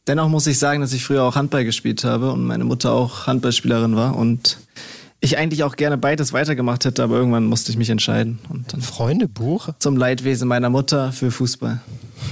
Dennoch 0.07 0.29
muss 0.29 0.47
ich 0.47 0.57
sagen, 0.57 0.81
dass 0.81 0.93
ich 0.93 1.03
früher 1.03 1.23
auch 1.23 1.35
Handball 1.35 1.63
gespielt 1.63 2.03
habe 2.03 2.31
und 2.31 2.43
meine 2.43 2.63
Mutter 2.63 2.91
auch 2.91 3.27
Handballspielerin 3.27 3.95
war 3.95 4.15
und 4.15 4.57
ich 5.19 5.37
eigentlich 5.37 5.63
auch 5.63 5.75
gerne 5.75 5.97
beides 5.97 6.33
weitergemacht 6.33 6.85
hätte, 6.85 7.03
aber 7.03 7.15
irgendwann 7.15 7.45
musste 7.45 7.71
ich 7.71 7.77
mich 7.77 7.91
entscheiden. 7.91 8.39
Und 8.49 8.73
dann 8.73 8.81
Freundebuch? 8.81 9.69
zum 9.77 9.95
Leidwesen 9.95 10.47
meiner 10.47 10.71
Mutter 10.71 11.11
für 11.11 11.29
Fußball. 11.29 11.81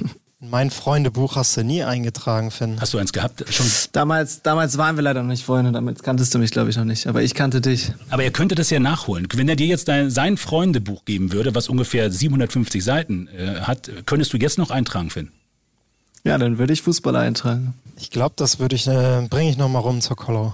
Ein 0.01 0.09
Mein 0.49 0.71
Freundebuch 0.71 1.35
hast 1.35 1.55
du 1.57 1.63
nie 1.63 1.83
eingetragen, 1.83 2.49
Finn. 2.49 2.81
Hast 2.81 2.95
du 2.95 2.97
eins 2.97 3.13
gehabt? 3.13 3.45
Schon? 3.53 3.67
Damals, 3.91 4.41
damals 4.41 4.79
waren 4.79 4.95
wir 4.95 5.03
leider 5.03 5.21
noch 5.21 5.29
nicht 5.29 5.45
Freunde, 5.45 5.71
damit 5.71 6.01
kanntest 6.01 6.33
du 6.33 6.39
mich, 6.39 6.49
glaube 6.49 6.71
ich, 6.71 6.77
noch 6.77 6.85
nicht. 6.85 7.05
Aber 7.05 7.21
ich 7.21 7.35
kannte 7.35 7.61
dich. 7.61 7.91
Aber 8.09 8.23
er 8.23 8.31
könnte 8.31 8.55
das 8.55 8.71
ja 8.71 8.79
nachholen. 8.79 9.27
Wenn 9.35 9.47
er 9.47 9.55
dir 9.55 9.67
jetzt 9.67 9.87
dein, 9.87 10.09
sein 10.09 10.37
Freundebuch 10.37 11.05
geben 11.05 11.31
würde, 11.33 11.53
was 11.53 11.69
ungefähr 11.69 12.09
750 12.09 12.83
Seiten 12.83 13.27
äh, 13.27 13.59
hat, 13.61 13.91
könntest 14.07 14.33
du 14.33 14.37
jetzt 14.37 14.57
noch 14.57 14.71
eintragen, 14.71 15.11
Finn? 15.11 15.29
Ja, 16.23 16.37
dann 16.37 16.57
würde 16.57 16.73
ich 16.73 16.81
Fußballer 16.81 17.19
eintragen. 17.19 17.73
Ich 17.97 18.11
glaube, 18.11 18.33
das 18.37 18.59
würde 18.59 18.75
ich, 18.75 18.87
äh, 18.87 19.27
bringe 19.29 19.49
ich 19.49 19.57
nochmal 19.57 19.81
rum 19.81 20.01
zur 20.01 20.17
Kollau. 20.17 20.53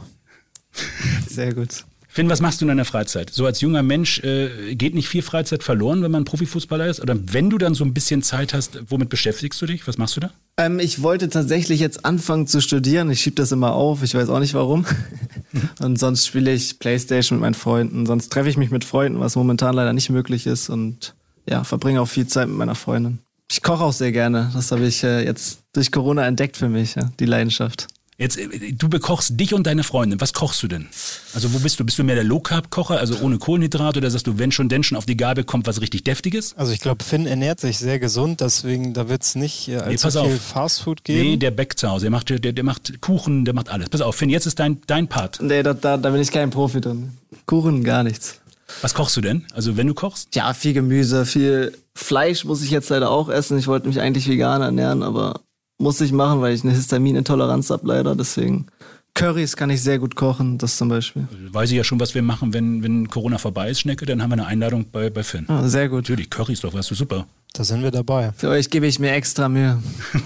Sehr 1.28 1.54
gut. 1.54 1.86
Finn, 2.16 2.30
was 2.30 2.40
machst 2.40 2.62
du 2.62 2.64
in 2.64 2.70
deiner 2.70 2.86
Freizeit? 2.86 3.30
So 3.30 3.46
als 3.46 3.60
junger 3.60 3.84
Mensch 3.84 4.20
äh, 4.20 4.74
geht 4.76 4.96
nicht 4.96 5.10
viel 5.10 5.22
Freizeit 5.22 5.64
verloren, 5.64 6.02
wenn 6.02 6.12
man 6.12 6.24
Profifußballer 6.24 6.88
ist? 6.88 7.02
Oder 7.02 7.18
wenn 7.34 7.50
du 7.50 7.58
dann 7.58 7.74
so 7.74 7.84
ein 7.84 7.94
bisschen 7.94 8.24
Zeit 8.24 8.54
hast, 8.54 8.80
womit 8.90 9.10
beschäftigst 9.10 9.62
du 9.62 9.66
dich? 9.66 9.86
Was 9.86 9.98
machst 9.98 10.16
du 10.16 10.22
da? 10.22 10.32
Ähm, 10.56 10.80
ich 10.80 11.02
wollte 11.02 11.28
tatsächlich 11.28 11.82
jetzt 11.82 12.06
anfangen 12.06 12.48
zu 12.48 12.62
studieren. 12.62 13.12
Ich 13.12 13.20
schiebe 13.20 13.36
das 13.36 13.52
immer 13.52 13.74
auf. 13.74 14.02
Ich 14.02 14.16
weiß 14.16 14.30
auch 14.30 14.40
nicht 14.40 14.54
warum. 14.54 14.86
und 15.82 16.00
sonst 16.00 16.26
spiele 16.26 16.54
ich 16.54 16.80
Playstation 16.80 17.40
mit 17.40 17.42
meinen 17.42 17.54
Freunden. 17.54 18.06
Sonst 18.06 18.30
treffe 18.30 18.48
ich 18.48 18.56
mich 18.56 18.72
mit 18.72 18.86
Freunden, 18.86 19.20
was 19.20 19.36
momentan 19.36 19.76
leider 19.76 19.92
nicht 19.92 20.10
möglich 20.10 20.48
ist. 20.48 20.70
Und 20.70 21.16
ja, 21.50 21.66
verbringe 21.66 22.00
auch 22.00 22.08
viel 22.08 22.28
Zeit 22.28 22.48
mit 22.48 22.56
meiner 22.56 22.76
Freundin. 22.76 23.20
Ich 23.52 23.62
koche 23.62 23.84
auch 23.84 23.94
sehr 23.94 24.12
gerne. 24.12 24.52
Das 24.54 24.72
habe 24.72 24.86
ich 24.86 25.04
äh, 25.04 25.24
jetzt 25.24 25.60
durch 25.74 25.92
Corona 25.92 26.26
entdeckt 26.26 26.58
für 26.58 26.70
mich, 26.70 26.96
ja, 26.96 27.10
die 27.20 27.26
Leidenschaft. 27.26 27.88
Jetzt, 28.18 28.38
äh, 28.38 28.72
du 28.72 28.88
bekochst 28.90 29.40
dich 29.40 29.54
und 29.54 29.68
deine 29.68 29.84
Freundin. 29.84 30.22
Was 30.22 30.34
kochst 30.34 30.64
du 30.64 30.68
denn? 30.68 30.88
Also 31.34 31.54
wo 31.54 31.60
bist 31.60 31.80
du? 31.80 31.84
Bist 31.86 32.00
du 32.00 32.04
mehr 32.04 32.16
der 32.16 32.24
Low-Carb-Kocher, 32.24 32.98
also 32.98 33.20
ohne 33.20 33.38
Kohlenhydrat, 33.38 33.98
oder 33.98 34.10
sagst 34.10 34.26
du, 34.28 34.40
wenn 34.40 34.52
schon, 34.52 34.70
denn 34.70 34.84
schon 34.84 34.98
auf 34.98 35.06
die 35.06 35.18
Gabel 35.18 35.44
kommt 35.44 35.68
was 35.68 35.82
richtig 35.82 36.06
Deftiges? 36.06 36.56
Also 36.58 36.72
ich 36.72 36.80
glaube, 36.80 37.04
Finn 37.04 37.28
ernährt 37.28 37.60
sich 37.60 37.78
sehr 37.78 38.00
gesund, 38.00 38.42
deswegen 38.42 38.94
da 38.94 39.10
wird 39.10 39.24
es 39.24 39.36
nicht 39.36 39.68
äh, 39.68 39.78
allzu 39.78 40.08
pass 40.08 40.14
viel 40.14 40.22
auf. 40.22 40.42
Fastfood 40.42 41.04
geben. 41.04 41.30
Nee, 41.32 41.38
der 41.38 41.52
backt 41.52 41.78
zu 41.78 41.90
Hause. 41.90 42.06
Der 42.06 42.12
macht, 42.12 42.30
der, 42.30 42.40
der 42.40 42.64
macht 42.64 43.02
Kuchen, 43.02 43.44
der 43.46 43.54
macht 43.54 43.70
alles. 43.70 43.90
Pass 43.90 44.02
auf, 44.02 44.16
Finn, 44.16 44.30
jetzt 44.30 44.46
ist 44.46 44.60
dein, 44.60 44.80
dein 44.88 45.08
Part. 45.08 45.40
Nee, 45.42 45.62
da, 45.62 45.74
da, 45.74 45.98
da 45.98 46.10
bin 46.10 46.22
ich 46.22 46.32
kein 46.32 46.50
Profi 46.50 46.80
drin. 46.80 47.18
Kuchen, 47.46 47.84
gar 47.84 48.04
nichts. 48.04 48.40
Was 48.82 48.94
kochst 48.94 49.16
du 49.18 49.22
denn? 49.22 49.46
Also 49.54 49.78
wenn 49.78 49.88
du 49.88 49.94
kochst? 49.94 50.36
Ja, 50.36 50.54
viel 50.54 50.74
Gemüse, 50.74 51.26
viel 51.26 51.78
Fleisch 51.94 52.46
muss 52.46 52.64
ich 52.64 52.72
jetzt 52.72 52.90
leider 52.90 53.10
auch 53.10 53.30
essen. 53.30 53.58
Ich 53.58 53.68
wollte 53.68 53.88
mich 53.88 54.00
eigentlich 54.02 54.28
vegan 54.28 54.62
ernähren, 54.62 55.04
aber 55.04 55.42
muss 55.78 56.02
ich 56.02 56.12
machen, 56.12 56.42
weil 56.42 56.54
ich 56.54 56.64
eine 56.64 56.74
Histaminintoleranz 56.74 57.70
habe 57.70 57.88
leider. 57.88 58.16
Deswegen 58.16 58.68
Currys 59.16 59.56
kann 59.56 59.70
ich 59.70 59.82
sehr 59.82 59.98
gut 59.98 60.16
kochen, 60.16 60.58
das 60.58 60.76
zum 60.78 60.90
Beispiel. 60.90 61.26
Weiß 61.52 61.72
ich 61.72 61.78
ja 61.78 61.84
schon, 61.86 62.00
was 62.02 62.14
wir 62.14 62.22
machen, 62.22 62.54
wenn, 62.54 62.84
wenn 62.84 63.08
Corona 63.10 63.38
vorbei 63.38 63.70
ist, 63.70 63.80
Schnecke, 63.80 64.06
dann 64.06 64.22
haben 64.22 64.30
wir 64.30 64.34
eine 64.34 64.46
Einladung 64.46 64.86
bei, 64.92 65.10
bei 65.10 65.24
Finn. 65.24 65.46
Ah, 65.48 65.68
sehr 65.68 65.88
gut. 65.88 66.04
Natürlich, 66.04 66.30
Curry 66.30 66.54
ist 66.54 66.64
doch, 66.66 66.74
weißt 66.74 66.92
du, 66.92 66.96
super. 66.96 67.26
Da 67.54 67.64
sind 67.64 67.82
wir 67.82 67.92
dabei. 67.92 68.34
Für 68.36 68.50
euch 68.50 68.70
gebe 68.70 68.86
ich 68.86 69.00
mir 69.00 69.14
extra 69.14 69.48
Mühe. 69.48 69.82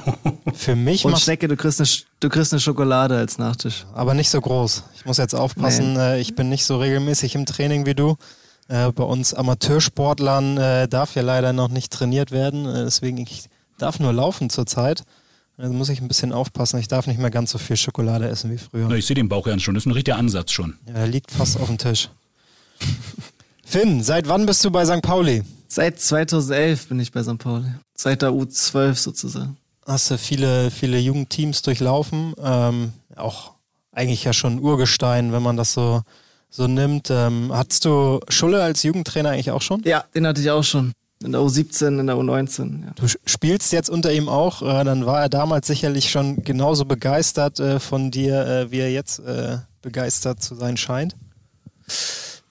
Für 0.55 0.75
mich 0.75 1.05
Und 1.05 1.19
Schnecke, 1.19 1.47
du 1.47 1.55
kriegst, 1.55 1.79
eine, 1.79 1.87
du 2.19 2.29
kriegst 2.29 2.51
eine 2.51 2.59
Schokolade 2.59 3.15
als 3.15 3.37
Nachtisch. 3.37 3.85
aber 3.93 4.15
nicht 4.15 4.29
so 4.29 4.41
groß. 4.41 4.83
Ich 4.95 5.05
muss 5.05 5.17
jetzt 5.17 5.35
aufpassen, 5.35 5.95
äh, 5.95 6.19
ich 6.19 6.35
bin 6.35 6.49
nicht 6.49 6.65
so 6.65 6.77
regelmäßig 6.77 7.35
im 7.35 7.45
Training 7.45 7.85
wie 7.85 7.93
du. 7.93 8.15
Äh, 8.67 8.91
bei 8.91 9.03
uns 9.03 9.35
Amateursportlern 9.35 10.57
äh, 10.57 10.87
darf 10.87 11.13
ja 11.13 11.21
leider 11.21 11.53
noch 11.53 11.69
nicht 11.69 11.93
trainiert 11.93 12.31
werden, 12.31 12.63
deswegen 12.63 13.17
ich 13.17 13.43
darf 13.77 13.99
nur 13.99 14.11
laufen 14.11 14.49
zurzeit. 14.49 15.03
Also 15.59 15.73
muss 15.73 15.89
ich 15.89 15.99
ein 16.01 16.07
bisschen 16.07 16.31
aufpassen. 16.31 16.79
Ich 16.79 16.87
darf 16.87 17.05
nicht 17.05 17.19
mehr 17.19 17.29
ganz 17.29 17.51
so 17.51 17.57
viel 17.57 17.75
Schokolade 17.75 18.29
essen 18.29 18.49
wie 18.49 18.57
früher. 18.57 18.87
Na, 18.87 18.95
ich 18.95 19.05
sehe 19.05 19.15
den 19.15 19.27
Bauch 19.27 19.45
ja 19.45 19.59
schon, 19.59 19.73
das 19.75 19.83
ist 19.83 19.87
ein 19.87 19.91
richtiger 19.91 20.17
Ansatz 20.17 20.51
schon. 20.51 20.77
Ja, 20.87 20.93
der 20.93 21.07
liegt 21.07 21.31
fast 21.31 21.59
auf 21.59 21.67
dem 21.67 21.77
Tisch. 21.77 22.09
Finn, 23.65 24.01
seit 24.01 24.29
wann 24.29 24.45
bist 24.45 24.63
du 24.63 24.71
bei 24.71 24.85
St. 24.85 25.01
Pauli? 25.01 25.43
Seit 25.67 25.99
2011 25.99 26.87
bin 26.87 26.99
ich 27.01 27.11
bei 27.11 27.23
St. 27.23 27.37
Pauli. 27.37 27.67
Seit 27.93 28.21
der 28.21 28.29
U12 28.29 28.95
sozusagen. 28.95 29.57
Hast 29.85 30.09
du 30.09 30.17
viele, 30.17 30.71
viele 30.71 30.97
Jugendteams 30.97 31.61
durchlaufen. 31.61 32.33
Ähm, 32.41 32.93
auch 33.17 33.51
eigentlich 33.91 34.23
ja 34.23 34.31
schon 34.31 34.59
Urgestein, 34.59 35.33
wenn 35.33 35.43
man 35.43 35.57
das 35.57 35.73
so, 35.73 36.03
so 36.49 36.67
nimmt. 36.67 37.09
Ähm, 37.11 37.51
hattest 37.53 37.83
du 37.83 38.21
Schulle 38.29 38.63
als 38.63 38.83
Jugendtrainer 38.83 39.31
eigentlich 39.31 39.51
auch 39.51 39.61
schon? 39.61 39.83
Ja, 39.83 40.05
den 40.15 40.25
hatte 40.25 40.39
ich 40.39 40.49
auch 40.49 40.63
schon. 40.63 40.93
In 41.21 41.33
der 41.33 41.41
U17, 41.41 41.99
in 41.99 42.07
der 42.07 42.15
U19. 42.15 42.85
Ja. 42.85 42.91
Du 42.95 43.05
spielst 43.25 43.73
jetzt 43.73 43.89
unter 43.89 44.13
ihm 44.13 44.29
auch. 44.29 44.61
Äh, 44.61 44.85
dann 44.85 45.05
war 45.05 45.21
er 45.21 45.29
damals 45.29 45.67
sicherlich 45.67 46.09
schon 46.09 46.43
genauso 46.43 46.85
begeistert 46.85 47.59
äh, 47.59 47.79
von 47.81 48.09
dir, 48.09 48.45
äh, 48.47 48.71
wie 48.71 48.79
er 48.79 48.91
jetzt 48.91 49.19
äh, 49.19 49.57
begeistert 49.81 50.41
zu 50.41 50.55
sein 50.55 50.77
scheint. 50.77 51.15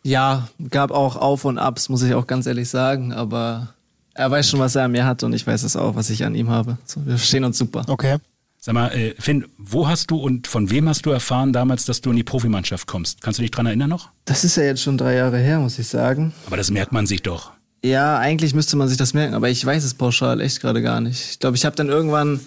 ja, 0.02 0.48
gab 0.70 0.90
auch 0.90 1.16
Auf 1.16 1.46
und 1.46 1.56
Abs, 1.58 1.88
muss 1.88 2.02
ich 2.02 2.12
auch 2.12 2.26
ganz 2.26 2.46
ehrlich 2.46 2.68
sagen. 2.68 3.14
Aber 3.14 3.74
er 4.12 4.30
weiß 4.30 4.50
schon, 4.50 4.60
was 4.60 4.74
er 4.76 4.84
an 4.84 4.92
mir 4.92 5.06
hat 5.06 5.22
und 5.22 5.32
ich 5.32 5.46
weiß 5.46 5.62
es 5.62 5.74
auch, 5.74 5.94
was 5.94 6.10
ich 6.10 6.24
an 6.24 6.34
ihm 6.34 6.50
habe. 6.50 6.76
So, 6.84 7.04
wir 7.06 7.16
verstehen 7.16 7.44
uns 7.44 7.56
super. 7.56 7.84
Okay. 7.88 8.18
Sag 8.60 8.74
mal, 8.74 8.88
äh, 8.88 9.14
Finn, 9.18 9.46
wo 9.56 9.88
hast 9.88 10.10
du 10.10 10.16
und 10.16 10.46
von 10.46 10.68
wem 10.68 10.88
hast 10.90 11.06
du 11.06 11.10
erfahren 11.10 11.54
damals, 11.54 11.86
dass 11.86 12.02
du 12.02 12.10
in 12.10 12.16
die 12.16 12.24
Profimannschaft 12.24 12.86
kommst? 12.86 13.22
Kannst 13.22 13.38
du 13.38 13.42
dich 13.42 13.52
dran 13.52 13.64
erinnern 13.64 13.88
noch? 13.88 14.10
Das 14.26 14.44
ist 14.44 14.56
ja 14.56 14.64
jetzt 14.64 14.82
schon 14.82 14.98
drei 14.98 15.14
Jahre 15.14 15.38
her, 15.38 15.58
muss 15.58 15.78
ich 15.78 15.86
sagen. 15.86 16.34
Aber 16.44 16.58
das 16.58 16.70
merkt 16.70 16.92
man 16.92 17.06
sich 17.06 17.22
doch. 17.22 17.52
Ja, 17.84 18.18
eigentlich 18.18 18.54
müsste 18.54 18.76
man 18.76 18.88
sich 18.88 18.96
das 18.96 19.14
merken, 19.14 19.34
aber 19.34 19.48
ich 19.48 19.64
weiß 19.64 19.84
es 19.84 19.94
pauschal 19.94 20.40
echt 20.40 20.60
gerade 20.60 20.82
gar 20.82 21.00
nicht. 21.00 21.30
Ich 21.30 21.38
glaube, 21.38 21.56
ich 21.56 21.64
habe 21.64 21.76
dann 21.76 21.88
irgendwann, 21.88 22.40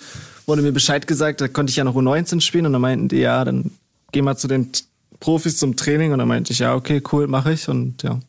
wurde 0.46 0.62
mir 0.62 0.74
Bescheid 0.74 1.08
gesagt, 1.08 1.40
da 1.42 1.48
konnte 1.48 1.72
ich 1.72 1.78
ja 1.78 1.84
noch 1.84 1.96
U19 1.96 2.42
spielen 2.42 2.66
und 2.66 2.74
dann 2.74 2.82
meinten 2.82 3.08
die, 3.08 3.20
ja, 3.20 3.46
dann 3.46 3.72
geh 4.12 4.22
mal 4.22 4.36
zu 4.36 4.48
den 4.48 4.70
Profis 5.20 5.58
zum 5.58 5.78
Training 5.78 6.12
und 6.12 6.20
dann 6.20 6.28
meinte 6.28 6.52
ich, 6.52 6.60
ja, 6.60 6.76
okay, 6.76 7.02
cool, 7.12 7.28
mache 7.28 7.54
ich 7.54 7.70
und 7.70 8.04
ja. 8.04 8.20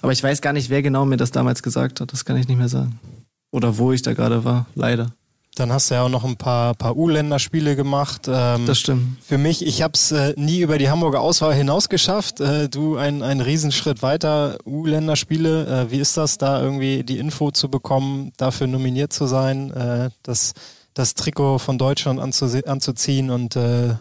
Aber 0.00 0.12
ich 0.12 0.22
weiß 0.22 0.40
gar 0.40 0.52
nicht, 0.52 0.70
wer 0.70 0.82
genau 0.82 1.04
mir 1.04 1.16
das 1.16 1.32
damals 1.32 1.62
gesagt 1.62 2.00
hat, 2.00 2.12
das 2.12 2.24
kann 2.24 2.36
ich 2.36 2.46
nicht 2.46 2.58
mehr 2.58 2.68
sagen. 2.68 3.00
Oder 3.50 3.78
wo 3.78 3.92
ich 3.92 4.02
da 4.02 4.12
gerade 4.12 4.44
war, 4.44 4.66
leider. 4.74 5.12
Dann 5.58 5.72
hast 5.72 5.90
du 5.90 5.94
ja 5.94 6.02
auch 6.02 6.08
noch 6.08 6.24
ein 6.24 6.36
paar, 6.36 6.74
paar 6.74 6.96
U-Länderspiele 6.96 7.74
gemacht. 7.74 8.28
Ähm, 8.28 8.66
Das 8.66 8.78
stimmt. 8.78 9.18
Für 9.24 9.38
mich, 9.38 9.66
ich 9.66 9.82
habe 9.82 9.94
es 9.94 10.12
äh, 10.12 10.34
nie 10.36 10.60
über 10.60 10.78
die 10.78 10.88
Hamburger 10.88 11.20
Auswahl 11.20 11.54
hinaus 11.54 11.88
geschafft. 11.88 12.40
Äh, 12.40 12.68
du 12.68 12.96
ein, 12.96 13.22
ein 13.22 13.40
Riesenschritt 13.40 14.02
weiter, 14.02 14.58
U-Länderspiele. 14.64 15.86
Äh, 15.88 15.90
wie 15.90 15.98
ist 15.98 16.16
das, 16.16 16.38
da 16.38 16.62
irgendwie 16.62 17.02
die 17.02 17.18
Info 17.18 17.50
zu 17.50 17.68
bekommen, 17.68 18.32
dafür 18.36 18.66
nominiert 18.66 19.12
zu 19.12 19.26
sein, 19.26 19.72
äh, 19.72 20.10
das, 20.22 20.52
das 20.94 21.14
Trikot 21.14 21.58
von 21.58 21.76
Deutschland 21.78 22.20
anzuziehen 22.20 23.30
und 23.30 23.56
äh, 23.56 23.96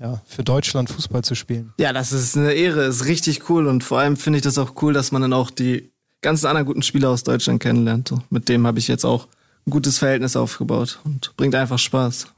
ja, 0.00 0.20
für 0.26 0.44
Deutschland 0.44 0.90
Fußball 0.90 1.22
zu 1.22 1.34
spielen? 1.34 1.72
Ja, 1.78 1.92
das 1.92 2.12
ist 2.12 2.36
eine 2.36 2.52
Ehre, 2.52 2.84
ist 2.84 3.06
richtig 3.06 3.48
cool 3.48 3.66
und 3.66 3.82
vor 3.82 3.98
allem 3.98 4.16
finde 4.16 4.38
ich 4.38 4.42
das 4.42 4.58
auch 4.58 4.74
cool, 4.82 4.92
dass 4.92 5.10
man 5.10 5.22
dann 5.22 5.32
auch 5.32 5.50
die 5.50 5.90
ganzen 6.20 6.46
anderen 6.46 6.66
guten 6.66 6.82
Spieler 6.82 7.10
aus 7.10 7.22
Deutschland 7.22 7.60
kennenlernt. 7.60 8.12
Mit 8.30 8.48
dem 8.48 8.66
habe 8.66 8.78
ich 8.78 8.88
jetzt 8.88 9.04
auch 9.04 9.26
ein 9.68 9.70
gutes 9.70 9.98
Verhältnis 9.98 10.34
aufgebaut 10.34 10.98
und 11.04 11.32
bringt 11.36 11.54
einfach 11.54 11.78
Spaß. 11.78 12.28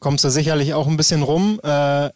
Kommst 0.00 0.24
du 0.24 0.30
sicherlich 0.30 0.74
auch 0.74 0.86
ein 0.86 0.96
bisschen 0.96 1.22
rum. 1.22 1.60
Äh, 1.62 2.10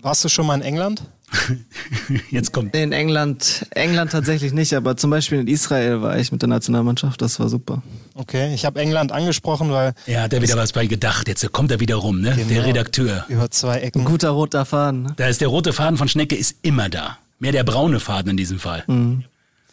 warst 0.00 0.24
du 0.24 0.28
schon 0.28 0.46
mal 0.46 0.54
in 0.56 0.62
England? 0.62 1.02
Jetzt 2.30 2.52
kommt. 2.52 2.74
In 2.74 2.92
England, 2.92 3.66
England 3.70 4.12
tatsächlich 4.12 4.52
nicht, 4.52 4.74
aber 4.74 4.96
zum 4.96 5.10
Beispiel 5.10 5.40
in 5.40 5.46
Israel 5.46 6.00
war 6.00 6.18
ich 6.18 6.32
mit 6.32 6.40
der 6.42 6.48
Nationalmannschaft, 6.48 7.20
das 7.20 7.38
war 7.38 7.48
super. 7.48 7.82
Okay, 8.14 8.54
ich 8.54 8.64
habe 8.64 8.80
England 8.80 9.12
angesprochen, 9.12 9.70
weil 9.70 9.94
Er 10.06 10.22
hat 10.22 10.32
ja 10.32 10.40
wieder 10.40 10.56
was 10.56 10.72
bei 10.72 10.86
gedacht. 10.86 11.28
Jetzt 11.28 11.52
kommt 11.52 11.70
er 11.70 11.80
wieder 11.80 11.96
rum, 11.96 12.20
ne? 12.20 12.34
Der 12.34 12.64
Redakteur. 12.64 13.26
über 13.28 13.50
zwei 13.50 13.78
Ecken. 13.80 14.02
Ein 14.02 14.04
guter 14.06 14.30
roter 14.30 14.64
Faden. 14.64 15.02
Ne? 15.02 15.14
Da 15.16 15.26
ist 15.26 15.40
der 15.40 15.48
rote 15.48 15.72
Faden 15.72 15.98
von 15.98 16.08
Schnecke 16.08 16.34
ist 16.34 16.56
immer 16.62 16.88
da. 16.88 17.18
Mehr 17.38 17.52
der 17.52 17.64
braune 17.64 18.00
Faden 18.00 18.30
in 18.30 18.36
diesem 18.36 18.58
Fall. 18.58 18.84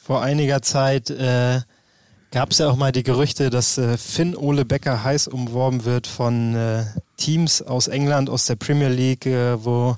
Vor 0.03 0.21
einiger 0.21 0.61
Zeit 0.61 1.09
äh, 1.09 1.61
gab 2.35 2.51
es 2.51 2.57
ja 2.57 2.69
auch 2.69 2.75
mal 2.75 2.91
die 2.91 3.03
Gerüchte, 3.03 3.49
dass 3.49 3.77
äh, 3.77 3.97
Finn 3.97 4.35
Ole 4.35 4.65
Becker 4.65 5.05
heiß 5.05 5.29
umworben 5.29 5.85
wird 5.85 6.05
von 6.05 6.53
äh, 6.53 6.83
Teams 7.15 7.61
aus 7.61 7.87
England, 7.87 8.29
aus 8.29 8.45
der 8.45 8.57
Premier 8.57 8.89
League, 8.89 9.25
äh, 9.25 9.63
wo 9.63 9.95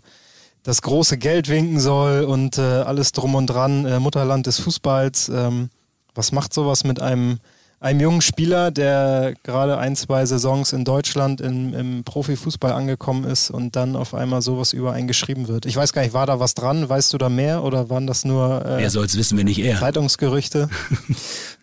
das 0.61 0.83
große 0.83 1.17
Geld 1.17 1.49
winken 1.49 1.79
soll 1.79 2.25
und 2.25 2.59
äh, 2.59 2.61
alles 2.61 3.11
drum 3.11 3.33
und 3.33 3.47
dran, 3.47 3.87
äh, 3.87 3.99
Mutterland 3.99 4.45
des 4.45 4.59
Fußballs. 4.59 5.29
Ähm, 5.29 5.71
was 6.13 6.31
macht 6.31 6.53
sowas 6.53 6.83
mit 6.83 7.01
einem, 7.01 7.39
einem 7.79 7.99
jungen 7.99 8.21
Spieler, 8.21 8.71
der 8.71 9.35
gerade 9.43 9.77
ein, 9.77 9.95
zwei 9.95 10.25
Saisons 10.25 10.73
in 10.73 10.83
Deutschland 10.83 11.41
im, 11.41 11.73
im 11.73 12.03
Profifußball 12.03 12.71
angekommen 12.71 13.23
ist 13.23 13.51
und 13.51 13.75
dann 13.75 13.95
auf 13.95 14.15
einmal 14.15 14.41
sowas 14.41 14.73
über 14.73 14.93
einen 14.93 15.07
geschrieben 15.07 15.47
wird? 15.47 15.65
Ich 15.67 15.75
weiß 15.75 15.93
gar 15.93 16.01
nicht, 16.01 16.13
war 16.13 16.25
da 16.25 16.39
was 16.39 16.55
dran? 16.55 16.89
Weißt 16.89 17.13
du 17.13 17.17
da 17.17 17.29
mehr 17.29 17.63
oder 17.63 17.89
waren 17.89 18.07
das 18.07 18.25
nur 18.25 18.65
äh, 18.65 18.79
Wer 18.79 18.89
soll's 18.89 19.15
wissen, 19.15 19.37
wenn 19.37 19.45
nicht 19.45 19.59
er? 19.59 19.79
Zeitungsgerüchte? 19.79 20.69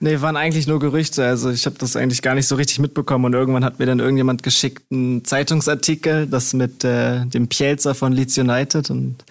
Nee, 0.00 0.20
waren 0.20 0.36
eigentlich 0.36 0.66
nur 0.66 0.80
Gerüchte. 0.80 1.24
Also 1.24 1.50
ich 1.50 1.64
habe 1.64 1.76
das 1.78 1.96
eigentlich 1.96 2.20
gar 2.20 2.34
nicht 2.34 2.46
so 2.46 2.56
richtig 2.56 2.78
mitbekommen. 2.78 3.24
Und 3.26 3.32
irgendwann 3.32 3.64
hat 3.64 3.78
mir 3.78 3.86
dann 3.86 4.00
irgendjemand 4.00 4.42
geschickt 4.42 4.82
einen 4.90 5.24
Zeitungsartikel, 5.24 6.26
das 6.26 6.52
mit 6.52 6.84
äh, 6.84 7.24
dem 7.24 7.48
Pielzer 7.48 7.94
von 7.94 8.12
Leeds 8.12 8.36
United. 8.36 8.90
Und 8.90 9.24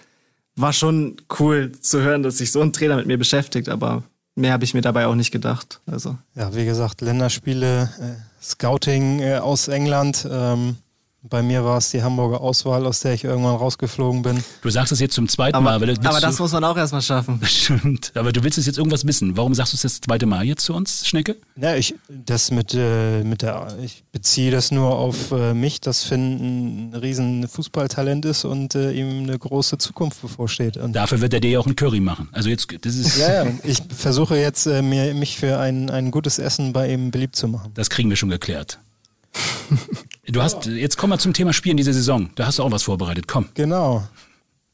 war 0.56 0.72
schon 0.72 1.16
cool 1.38 1.70
zu 1.80 2.00
hören, 2.00 2.22
dass 2.24 2.38
sich 2.38 2.50
so 2.50 2.60
ein 2.60 2.72
Trainer 2.72 2.96
mit 2.96 3.06
mir 3.06 3.18
beschäftigt. 3.18 3.68
Aber 3.68 4.02
mehr 4.34 4.52
habe 4.52 4.64
ich 4.64 4.74
mir 4.74 4.80
dabei 4.80 5.06
auch 5.06 5.14
nicht 5.14 5.30
gedacht. 5.30 5.80
Also 5.86 6.16
Ja, 6.34 6.54
wie 6.54 6.64
gesagt, 6.64 7.00
Länderspiele, 7.00 7.90
äh, 8.00 8.42
Scouting 8.42 9.20
äh, 9.20 9.36
aus 9.38 9.68
England. 9.68 10.26
Ähm, 10.30 10.76
Bei 11.26 11.42
mir 11.42 11.64
war 11.64 11.78
es 11.78 11.88
die 11.90 12.02
Hamburger 12.02 12.42
Auswahl, 12.42 12.84
aus 12.84 13.00
der 13.00 13.14
ich 13.14 13.24
irgendwann 13.24 13.56
rausgeflogen 13.56 14.20
bin. 14.20 14.44
Du 14.60 14.68
sagst 14.68 14.92
es 14.92 15.00
jetzt 15.00 15.14
zum 15.14 15.26
zweiten 15.26 15.56
Aber, 15.56 15.78
Mal. 15.78 15.80
Weil 15.80 15.98
aber 16.06 16.20
das 16.20 16.38
muss 16.38 16.52
man 16.52 16.62
auch 16.64 16.76
erstmal 16.76 17.00
schaffen. 17.00 17.40
Stimmt. 17.44 18.12
Aber 18.14 18.30
du 18.30 18.44
willst 18.44 18.58
es 18.58 18.66
jetzt 18.66 18.76
irgendwas 18.76 19.06
wissen. 19.06 19.34
Warum 19.34 19.54
sagst 19.54 19.72
du 19.72 19.76
es 19.76 19.82
das 19.82 20.02
zweite 20.02 20.26
Mal 20.26 20.44
jetzt 20.44 20.64
zu 20.64 20.74
uns, 20.74 21.06
Schnecke? 21.08 21.36
Ja, 21.56 21.76
ich 21.76 21.94
das 22.08 22.50
mit, 22.50 22.74
äh, 22.74 23.24
mit 23.24 23.40
der 23.40 23.74
ich 23.82 24.04
beziehe 24.12 24.50
das 24.50 24.70
nur 24.70 24.98
auf 24.98 25.32
äh, 25.32 25.54
mich, 25.54 25.80
dass 25.80 26.02
Finn 26.02 26.90
ein 26.90 26.94
riesen 26.94 27.48
Fußballtalent 27.48 28.26
ist 28.26 28.44
und 28.44 28.74
äh, 28.74 28.92
ihm 28.92 29.22
eine 29.22 29.38
große 29.38 29.78
Zukunft 29.78 30.20
bevorsteht. 30.20 30.76
Und 30.76 30.92
Dafür 30.92 31.22
wird 31.22 31.32
er 31.32 31.40
dir 31.40 31.52
ja 31.52 31.58
auch 31.58 31.66
ein 31.66 31.74
Curry 31.74 32.00
machen. 32.00 32.28
Also 32.32 32.50
jetzt, 32.50 32.68
das 32.82 32.96
ist. 32.96 33.16
ja, 33.16 33.44
ja, 33.44 33.50
ich 33.62 33.78
versuche 33.96 34.36
jetzt 34.36 34.66
äh, 34.66 34.82
mir, 34.82 35.14
mich 35.14 35.38
für 35.38 35.58
ein, 35.58 35.88
ein 35.88 36.10
gutes 36.10 36.38
Essen 36.38 36.74
bei 36.74 36.92
ihm 36.92 37.10
beliebt 37.10 37.34
zu 37.34 37.48
machen. 37.48 37.72
Das 37.72 37.88
kriegen 37.88 38.10
wir 38.10 38.16
schon 38.16 38.28
geklärt. 38.28 38.78
Du 40.26 40.42
hast, 40.42 40.66
jetzt 40.66 40.96
komm 40.96 41.10
mal 41.10 41.18
zum 41.18 41.32
Thema 41.34 41.52
Spielen 41.52 41.76
diese 41.76 41.92
Saison. 41.92 42.30
Da 42.34 42.46
hast 42.46 42.58
du 42.58 42.62
auch 42.62 42.70
was 42.70 42.84
vorbereitet. 42.84 43.28
Komm. 43.28 43.48
Genau. 43.54 44.04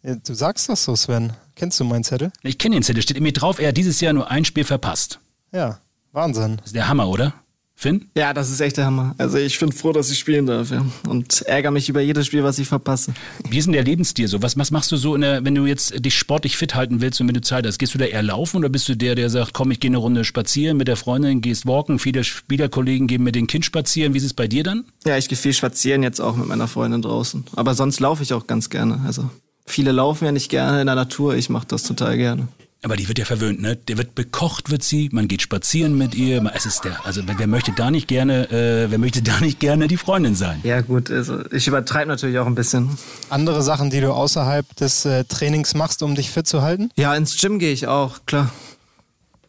Ja, 0.03 0.15
du 0.15 0.35
sagst 0.35 0.69
das 0.69 0.85
so, 0.85 0.97
Sven. 0.97 1.33
Kennst 1.55 1.79
du 1.81 1.85
meinen 1.85 2.05
Zettel? 2.05 2.33
Ich 2.43 2.57
kenne 2.57 2.77
den 2.77 2.83
Zettel, 2.83 3.03
steht 3.03 3.21
mir 3.21 3.33
drauf, 3.33 3.59
er 3.59 3.69
hat 3.69 3.77
dieses 3.77 4.01
Jahr 4.01 4.13
nur 4.13 4.31
ein 4.31 4.45
Spiel 4.45 4.65
verpasst. 4.65 5.21
Ja, 5.53 5.81
Wahnsinn. 6.13 6.57
Das 6.57 6.67
ist 6.67 6.75
der 6.75 6.89
Hammer, 6.89 7.09
oder? 7.09 7.35
Finn? 7.81 8.11
Ja, 8.14 8.35
das 8.35 8.51
ist 8.51 8.61
echt 8.61 8.77
der 8.77 8.85
Hammer. 8.85 9.14
Also 9.16 9.38
ich 9.38 9.59
bin 9.59 9.73
froh, 9.73 9.93
dass 9.93 10.11
ich 10.11 10.19
spielen 10.19 10.45
darf, 10.45 10.71
ja. 10.71 10.85
Und 11.09 11.40
ärgere 11.47 11.71
mich 11.71 11.88
über 11.88 12.03
jedes 12.03 12.27
Spiel, 12.27 12.45
was 12.45 12.59
ich 12.59 12.69
verpasse. 12.69 13.14
Wie 13.49 13.57
ist 13.57 13.64
denn 13.64 13.73
der 13.73 13.85
Lebensstil 13.85 14.29
so? 14.29 14.43
Was, 14.43 14.59
was 14.59 14.71
machst 14.71 14.93
du 14.93 14.99
so, 14.99 15.14
in 15.14 15.23
der, 15.23 15.47
wenn 15.47 15.55
du 15.55 15.64
jetzt 15.64 16.05
dich 16.05 16.14
sportlich 16.14 16.59
fit 16.59 16.75
halten 16.75 17.01
willst 17.01 17.23
und 17.23 17.29
wenn 17.29 17.35
du 17.35 17.40
Zeit 17.40 17.66
hast? 17.66 17.79
Gehst 17.79 17.95
du 17.95 17.99
da 17.99 18.05
eher 18.05 18.23
laufen 18.23 18.59
oder 18.59 18.69
bist 18.69 18.87
du 18.90 18.99
der, 18.99 19.14
der 19.14 19.31
sagt, 19.31 19.55
komm, 19.55 19.71
ich 19.71 19.81
gehe 19.81 19.88
eine 19.88 19.97
Runde 19.97 20.25
spazieren 20.25 20.77
mit 20.77 20.88
der 20.88 20.97
Freundin, 20.97 21.40
gehst 21.40 21.64
walken, 21.64 21.99
viele 21.99 22.23
Spielerkollegen 22.23 23.07
gehen 23.07 23.23
mit 23.23 23.35
den 23.35 23.47
Kind 23.47 23.64
spazieren. 23.64 24.12
Wie 24.12 24.19
ist 24.19 24.25
es 24.25 24.35
bei 24.35 24.47
dir 24.47 24.62
dann? 24.62 24.85
Ja, 25.07 25.16
ich 25.16 25.31
gehe 25.31 25.38
viel 25.38 25.55
spazieren 25.55 26.03
jetzt 26.03 26.21
auch 26.21 26.37
mit 26.37 26.49
meiner 26.49 26.69
Freundin 26.69 27.01
draußen. 27.01 27.45
Aber 27.57 27.75
sonst 27.75 27.99
laufe 27.99 28.23
ich 28.23 28.35
auch 28.35 28.47
ganz 28.47 28.69
gerne. 28.69 29.01
Also 29.07 29.31
viele 29.64 29.93
laufen 29.93 30.27
ja 30.27 30.33
nicht 30.33 30.51
gerne 30.51 30.83
in 30.83 30.87
der 30.87 30.97
Natur. 30.97 31.35
Ich 31.35 31.49
mache 31.49 31.66
das 31.66 31.85
total 31.85 32.19
gerne. 32.19 32.49
Aber 32.83 32.97
die 32.97 33.07
wird 33.09 33.19
ja 33.19 33.27
verwöhnt, 33.27 33.61
ne? 33.61 33.77
Der 33.77 33.99
wird 33.99 34.14
bekocht, 34.14 34.71
wird 34.71 34.83
sie. 34.83 35.11
Man 35.12 35.29
geht 35.29 35.43
spazieren 35.43 35.99
mit 35.99 36.14
ihr. 36.14 36.43
Es 36.55 36.64
ist 36.64 36.85
der, 36.85 37.05
also 37.05 37.21
wer 37.27 37.47
möchte 37.47 37.73
da 37.73 37.90
nicht 37.90 38.09
gerne, 38.09 38.51
äh, 38.51 38.90
wer 38.90 38.97
möchte 38.99 39.21
da 39.21 39.38
nicht 39.40 39.61
gerne 39.61 39.87
die 39.87 39.99
Freundin 39.99 40.35
sein? 40.35 40.61
Ja 40.62 40.81
gut, 40.81 41.11
also 41.11 41.45
ich 41.53 41.69
übertreibe 41.69 42.09
natürlich 42.09 42.38
auch 42.38 42.47
ein 42.47 42.55
bisschen. 42.55 42.88
Andere 43.29 43.62
Sachen, 43.62 43.90
die 43.90 44.01
du 44.01 44.12
außerhalb 44.14 44.75
des 44.77 45.05
äh, 45.05 45.25
Trainings 45.25 45.75
machst, 45.75 46.03
um 46.03 46.14
dich 46.14 46.31
fit 46.31 46.47
zu 46.47 46.62
halten? 46.62 46.90
Ja, 46.97 47.14
ins 47.14 47.38
Gym 47.38 47.59
gehe 47.59 47.73
ich 47.73 47.87
auch, 47.87 48.21
klar. 48.25 48.51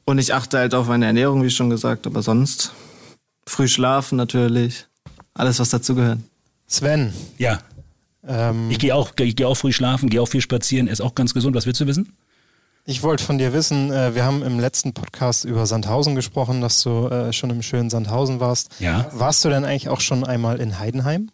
Und 0.04 0.17
ich 0.20 0.34
achte 0.34 0.58
halt 0.58 0.74
auf 0.74 0.88
meine 0.88 1.06
Ernährung, 1.06 1.41
wie 1.44 1.50
schon 1.52 1.70
gesagt. 1.70 2.06
Aber 2.08 2.22
sonst 2.22 2.74
früh 3.48 3.70
schlafen 3.70 4.17
natürlich. 4.17 4.88
Alles, 5.34 5.58
was 5.60 5.70
dazugehört. 5.70 6.20
Sven, 6.67 7.13
Ja. 7.38 7.60
ähm, 8.28 8.70
Ich 8.70 8.80
gehe 8.80 8.94
auch, 8.94 9.12
ich 9.17 9.38
gehe 9.38 9.48
auch 9.48 9.56
früh 9.56 9.72
schlafen, 9.72 10.10
gehe 10.10 10.22
auch 10.22 10.28
viel 10.28 10.41
spazieren, 10.41 10.88
ist 10.88 11.00
auch 11.02 11.15
ganz 11.15 11.34
gesund. 11.34 11.56
Was 11.56 11.65
willst 11.65 11.80
du 11.80 11.88
wissen? 11.88 12.12
Ich 12.86 13.04
wollte 13.04 13.24
von 13.24 13.38
dir 13.38 13.54
wissen, 13.54 13.91
äh, 13.91 14.15
wir 14.15 14.26
haben 14.26 14.44
im 14.44 14.60
letzten 14.60 14.94
Podcast 14.94 15.46
über 15.46 15.65
Sandhausen 15.65 16.15
gesprochen, 16.15 16.62
dass 16.62 16.82
du 16.82 17.08
äh, 17.08 17.32
schon 17.32 17.50
im 17.50 17.62
schönen 17.62 17.89
Sandhausen 17.89 18.39
warst. 18.39 18.72
Ja. 18.80 19.10
Warst 19.12 19.46
du 19.46 19.50
denn 19.50 19.65
eigentlich 19.65 19.89
auch 19.89 20.02
schon 20.02 20.24
einmal 20.24 20.60
in 20.60 20.80
Heidenheim? 20.80 21.30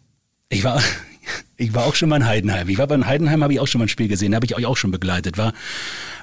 Ich 0.50 0.64
war, 0.64 0.82
ich 1.56 1.74
war 1.74 1.86
auch 1.86 1.94
schon 1.94 2.10
mal 2.10 2.16
in 2.16 2.26
Heidenheim. 2.26 2.68
Ich 2.68 2.78
war 2.78 2.86
bei 2.86 2.98
Heidenheim, 2.98 3.42
habe 3.42 3.52
ich 3.52 3.60
auch 3.60 3.66
schon 3.66 3.78
mal 3.78 3.86
ein 3.86 3.88
Spiel 3.88 4.08
gesehen, 4.08 4.34
habe 4.34 4.46
ich 4.46 4.56
euch 4.56 4.66
auch 4.66 4.76
schon 4.76 4.90
begleitet. 4.90 5.38
War, 5.38 5.52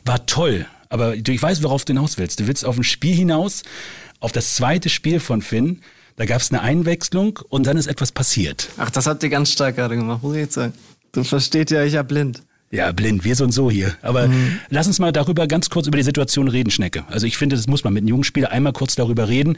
war 0.04 0.26
toll. 0.26 0.68
Aber 0.90 1.18
du, 1.18 1.32
ich 1.32 1.42
weiß, 1.42 1.64
worauf 1.64 1.86
du 1.86 1.94
hinaus 1.94 2.18
willst. 2.18 2.40
Du 2.40 2.48
willst 2.48 2.64
auf 2.64 2.78
ein 2.78 2.84
Spiel 2.84 3.16
hinaus, 3.16 3.64
auf 4.20 4.32
das 4.32 4.56
zweite 4.56 4.90
Spiel 4.90 5.20
von 5.20 5.42
Finn. 5.42 5.82
Da 6.18 6.26
gab 6.26 6.40
es 6.40 6.52
eine 6.52 6.62
Einwechslung 6.62 7.40
und 7.50 7.66
dann 7.66 7.78
ist 7.78 7.88
etwas 7.88 8.12
passiert. 8.12 8.70
Ach, 8.78 8.90
das 8.90 9.08
habt 9.08 9.22
ihr 9.24 9.30
ganz 9.30 9.52
stark 9.52 9.76
gerade 9.76 9.96
gemacht, 9.98 10.24
muss 10.24 10.36
ich 10.36 10.42
jetzt 10.42 10.54
sagen. 10.54 10.74
Du 11.12 11.24
versteht 11.24 11.72
ja, 11.72 11.84
ich 11.84 11.94
ja 11.94 12.04
blind. 12.04 12.42
Ja, 12.76 12.92
blind, 12.92 13.24
wir 13.24 13.36
sind 13.36 13.54
so 13.54 13.72
hier. 13.72 13.94
Aber 14.02 14.30
lass 14.70 14.88
uns 14.88 15.00
mal 15.00 15.14
darüber 15.14 15.48
ganz 15.48 15.70
kurz 15.70 15.88
über 15.88 15.96
die 15.98 16.04
Situation 16.04 16.50
reden, 16.50 16.72
Schnecke. 16.72 17.06
Also 17.10 17.26
ich 17.26 17.38
finde, 17.38 17.56
das 17.56 17.68
muss 17.68 17.86
man 17.86 17.94
mit 17.94 18.02
einem 18.02 18.10
jungen 18.10 18.24
Spieler 18.26 18.52
einmal 18.52 18.74
kurz 18.74 18.96
darüber 18.96 19.30
reden. 19.30 19.58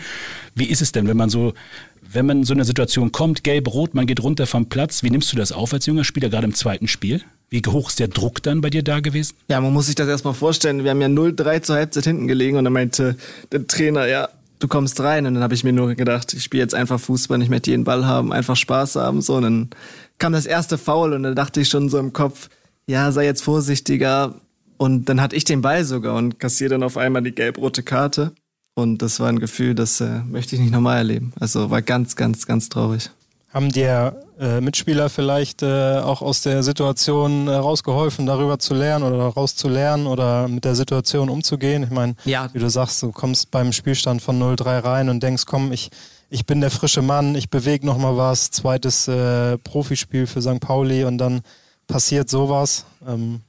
Wie 0.54 0.66
ist 0.66 0.84
es 0.84 0.92
denn, 0.92 1.08
wenn 1.08 1.18
man 1.18 1.30
so, 1.30 1.54
wenn 2.12 2.28
man 2.28 2.38
in 2.40 2.44
so 2.44 2.54
eine 2.54 2.64
Situation 2.64 3.12
kommt, 3.12 3.44
gelb, 3.44 3.74
rot, 3.74 3.96
man 3.96 4.06
geht 4.06 4.22
runter 4.22 4.46
vom 4.46 4.68
Platz, 4.68 5.02
wie 5.02 5.10
nimmst 5.10 5.34
du 5.34 5.38
das 5.38 5.52
auf 5.52 5.74
als 5.74 5.88
junger 5.88 6.04
Spieler, 6.04 6.30
gerade 6.30 6.46
im 6.46 6.54
zweiten 6.54 6.88
Spiel? 6.88 7.22
Wie 7.50 7.62
hoch 7.66 7.90
ist 7.90 8.00
der 8.00 8.10
Druck 8.10 8.44
dann 8.44 8.62
bei 8.62 8.70
dir 8.70 8.84
da 8.84 9.00
gewesen? 9.00 9.34
Ja, 9.50 9.60
man 9.62 9.74
muss 9.74 9.88
sich 9.88 9.96
das 9.96 10.08
erstmal 10.08 10.36
vorstellen. 10.36 10.84
Wir 10.84 10.92
haben 10.92 11.02
ja 11.02 11.08
0-3 11.08 11.62
zur 11.64 11.76
Halbzeit 11.76 12.04
hinten 12.04 12.28
gelegen 12.28 12.58
und 12.58 12.66
dann 12.66 12.74
meinte 12.74 13.16
der 13.52 13.66
Trainer, 13.66 14.06
ja, 14.06 14.30
du 14.60 14.68
kommst 14.68 15.00
rein. 15.00 15.26
Und 15.26 15.34
dann 15.34 15.44
habe 15.44 15.56
ich 15.56 15.64
mir 15.64 15.74
nur 15.74 15.96
gedacht, 15.96 16.34
ich 16.34 16.44
spiele 16.44 16.62
jetzt 16.62 16.76
einfach 16.76 17.00
Fußball, 17.00 17.42
ich 17.42 17.50
möchte 17.50 17.72
jeden 17.72 17.84
Ball 17.84 18.06
haben, 18.06 18.32
einfach 18.32 18.56
Spaß 18.56 18.98
haben. 18.98 19.22
So, 19.22 19.36
und 19.36 19.44
dann 19.44 19.70
kam 20.20 20.34
das 20.34 20.46
erste 20.46 20.78
Foul 20.78 21.14
und 21.14 21.24
dann 21.24 21.36
dachte 21.36 21.62
ich 21.62 21.70
schon 21.70 21.90
so 21.90 21.98
im 21.98 22.14
Kopf, 22.14 22.50
ja, 22.88 23.12
sei 23.12 23.26
jetzt 23.26 23.44
vorsichtiger. 23.44 24.36
Und 24.78 25.06
dann 25.10 25.22
hatte 25.22 25.36
ich 25.36 25.44
den 25.44 25.62
Ball 25.62 25.84
sogar 25.84 26.16
und 26.16 26.40
kassiere 26.40 26.72
dann 26.72 26.84
auf 26.84 26.98
einmal 26.98 27.24
die 27.24 27.34
gelb-rote 27.34 27.84
Karte. 27.84 28.34
Und 28.76 29.02
das 29.02 29.20
war 29.20 29.28
ein 29.30 29.40
Gefühl, 29.40 29.74
das 29.74 30.00
äh, 30.02 30.20
möchte 30.28 30.56
ich 30.56 30.62
nicht 30.62 30.72
nochmal 30.72 30.98
erleben. 30.98 31.34
Also 31.40 31.72
war 31.72 31.82
ganz, 31.82 32.16
ganz, 32.16 32.46
ganz 32.46 32.70
traurig. 32.70 33.10
Haben 33.52 33.72
dir 33.72 34.18
äh, 34.40 34.62
Mitspieler 34.62 35.10
vielleicht 35.10 35.64
äh, 35.64 35.98
auch 35.98 36.22
aus 36.22 36.42
der 36.42 36.62
Situation 36.62 37.48
äh, 37.48 37.54
rausgeholfen, 37.56 38.28
darüber 38.28 38.60
zu 38.60 38.76
lernen 38.76 39.04
oder 39.06 39.24
rauszulernen 39.24 40.06
oder 40.06 40.48
mit 40.48 40.64
der 40.64 40.76
Situation 40.76 41.30
umzugehen? 41.30 41.82
Ich 41.82 41.90
meine, 41.90 42.16
Ja. 42.26 42.50
wie 42.54 42.60
du 42.60 42.70
sagst, 42.70 43.02
du 43.02 43.12
kommst 43.12 43.50
beim 43.50 43.72
Spielstand 43.74 44.22
von 44.22 44.40
0-3 44.40 44.84
rein 44.84 45.10
und 45.10 45.24
denkst, 45.24 45.46
komm, 45.48 45.72
ich, 45.72 45.90
ich 46.30 46.46
bin 46.46 46.62
der 46.62 46.70
frische 46.70 47.02
Mann, 47.02 47.34
ich 47.34 47.50
bewege 47.50 47.84
nochmal 47.86 48.16
was, 48.16 48.52
zweites 48.52 49.08
äh, 49.08 49.58
Profispiel 49.58 50.28
für 50.28 50.42
St. 50.44 50.60
Pauli 50.60 51.04
und 51.06 51.18
dann 51.18 51.42
passiert 51.88 52.30
sowas. 52.30 52.86
Ähm, 53.08 53.42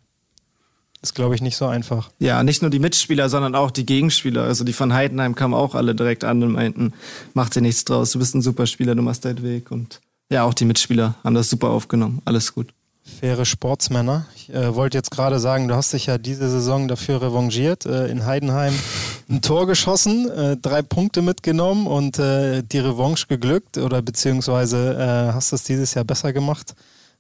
ist, 1.00 1.14
glaube 1.14 1.34
ich, 1.34 1.42
nicht 1.42 1.56
so 1.56 1.66
einfach. 1.66 2.10
Ja, 2.18 2.42
nicht 2.42 2.60
nur 2.60 2.70
die 2.70 2.80
Mitspieler, 2.80 3.28
sondern 3.28 3.54
auch 3.54 3.70
die 3.70 3.86
Gegenspieler. 3.86 4.42
Also 4.42 4.64
die 4.64 4.72
von 4.72 4.92
Heidenheim 4.92 5.36
kamen 5.36 5.54
auch 5.54 5.74
alle 5.74 5.94
direkt 5.94 6.24
an 6.24 6.42
und 6.42 6.52
meinten, 6.52 6.92
mach 7.34 7.48
dir 7.50 7.60
nichts 7.60 7.84
draus, 7.84 8.10
du 8.12 8.18
bist 8.18 8.34
ein 8.34 8.42
super 8.42 8.66
Spieler, 8.66 8.96
du 8.96 9.02
machst 9.02 9.24
deinen 9.24 9.42
Weg. 9.42 9.70
Und 9.70 10.00
ja, 10.30 10.42
auch 10.42 10.54
die 10.54 10.64
Mitspieler 10.64 11.14
haben 11.22 11.34
das 11.34 11.50
super 11.50 11.70
aufgenommen. 11.70 12.20
Alles 12.24 12.52
gut. 12.52 12.74
Faire 13.20 13.44
Sportsmänner. 13.46 14.26
Ich 14.34 14.52
äh, 14.52 14.74
wollte 14.74 14.98
jetzt 14.98 15.10
gerade 15.10 15.38
sagen, 15.38 15.68
du 15.68 15.74
hast 15.74 15.92
dich 15.92 16.06
ja 16.06 16.18
diese 16.18 16.50
Saison 16.50 16.88
dafür 16.88 17.22
revanchiert, 17.22 17.86
äh, 17.86 18.08
in 18.08 18.26
Heidenheim 18.26 18.74
ein 19.30 19.40
Tor 19.40 19.66
geschossen, 19.66 20.28
äh, 20.28 20.56
drei 20.56 20.82
Punkte 20.82 21.22
mitgenommen 21.22 21.86
und 21.86 22.18
äh, 22.18 22.62
die 22.62 22.78
Revanche 22.78 23.26
geglückt 23.28 23.78
oder 23.78 24.02
beziehungsweise 24.02 24.94
äh, 24.94 25.32
hast 25.32 25.52
es 25.52 25.64
dieses 25.64 25.94
Jahr 25.94 26.04
besser 26.04 26.32
gemacht. 26.32 26.74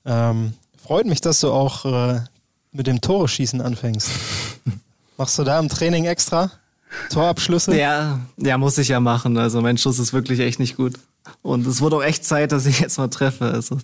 Ähm, 0.04 0.52
freut 0.88 1.04
mich, 1.04 1.20
dass 1.20 1.40
du 1.40 1.52
auch 1.52 1.84
äh, 1.84 2.20
mit 2.72 2.86
dem 2.86 3.02
Tore-Schießen 3.02 3.60
anfängst. 3.60 4.10
Machst 5.18 5.38
du 5.38 5.44
da 5.44 5.58
im 5.58 5.68
Training 5.68 6.06
extra 6.06 6.50
Torabschlüsse? 7.10 7.78
Ja, 7.78 8.20
ja, 8.38 8.56
muss 8.56 8.78
ich 8.78 8.88
ja 8.88 8.98
machen. 8.98 9.36
Also 9.36 9.60
mein 9.60 9.76
Schuss 9.76 9.98
ist 9.98 10.14
wirklich 10.14 10.40
echt 10.40 10.58
nicht 10.58 10.76
gut. 10.76 10.94
Und 11.42 11.66
es 11.66 11.82
wurde 11.82 11.96
auch 11.96 12.02
echt 12.02 12.24
Zeit, 12.24 12.52
dass 12.52 12.64
ich 12.64 12.80
jetzt 12.80 12.96
mal 12.96 13.08
treffe. 13.08 13.50
Also 13.52 13.76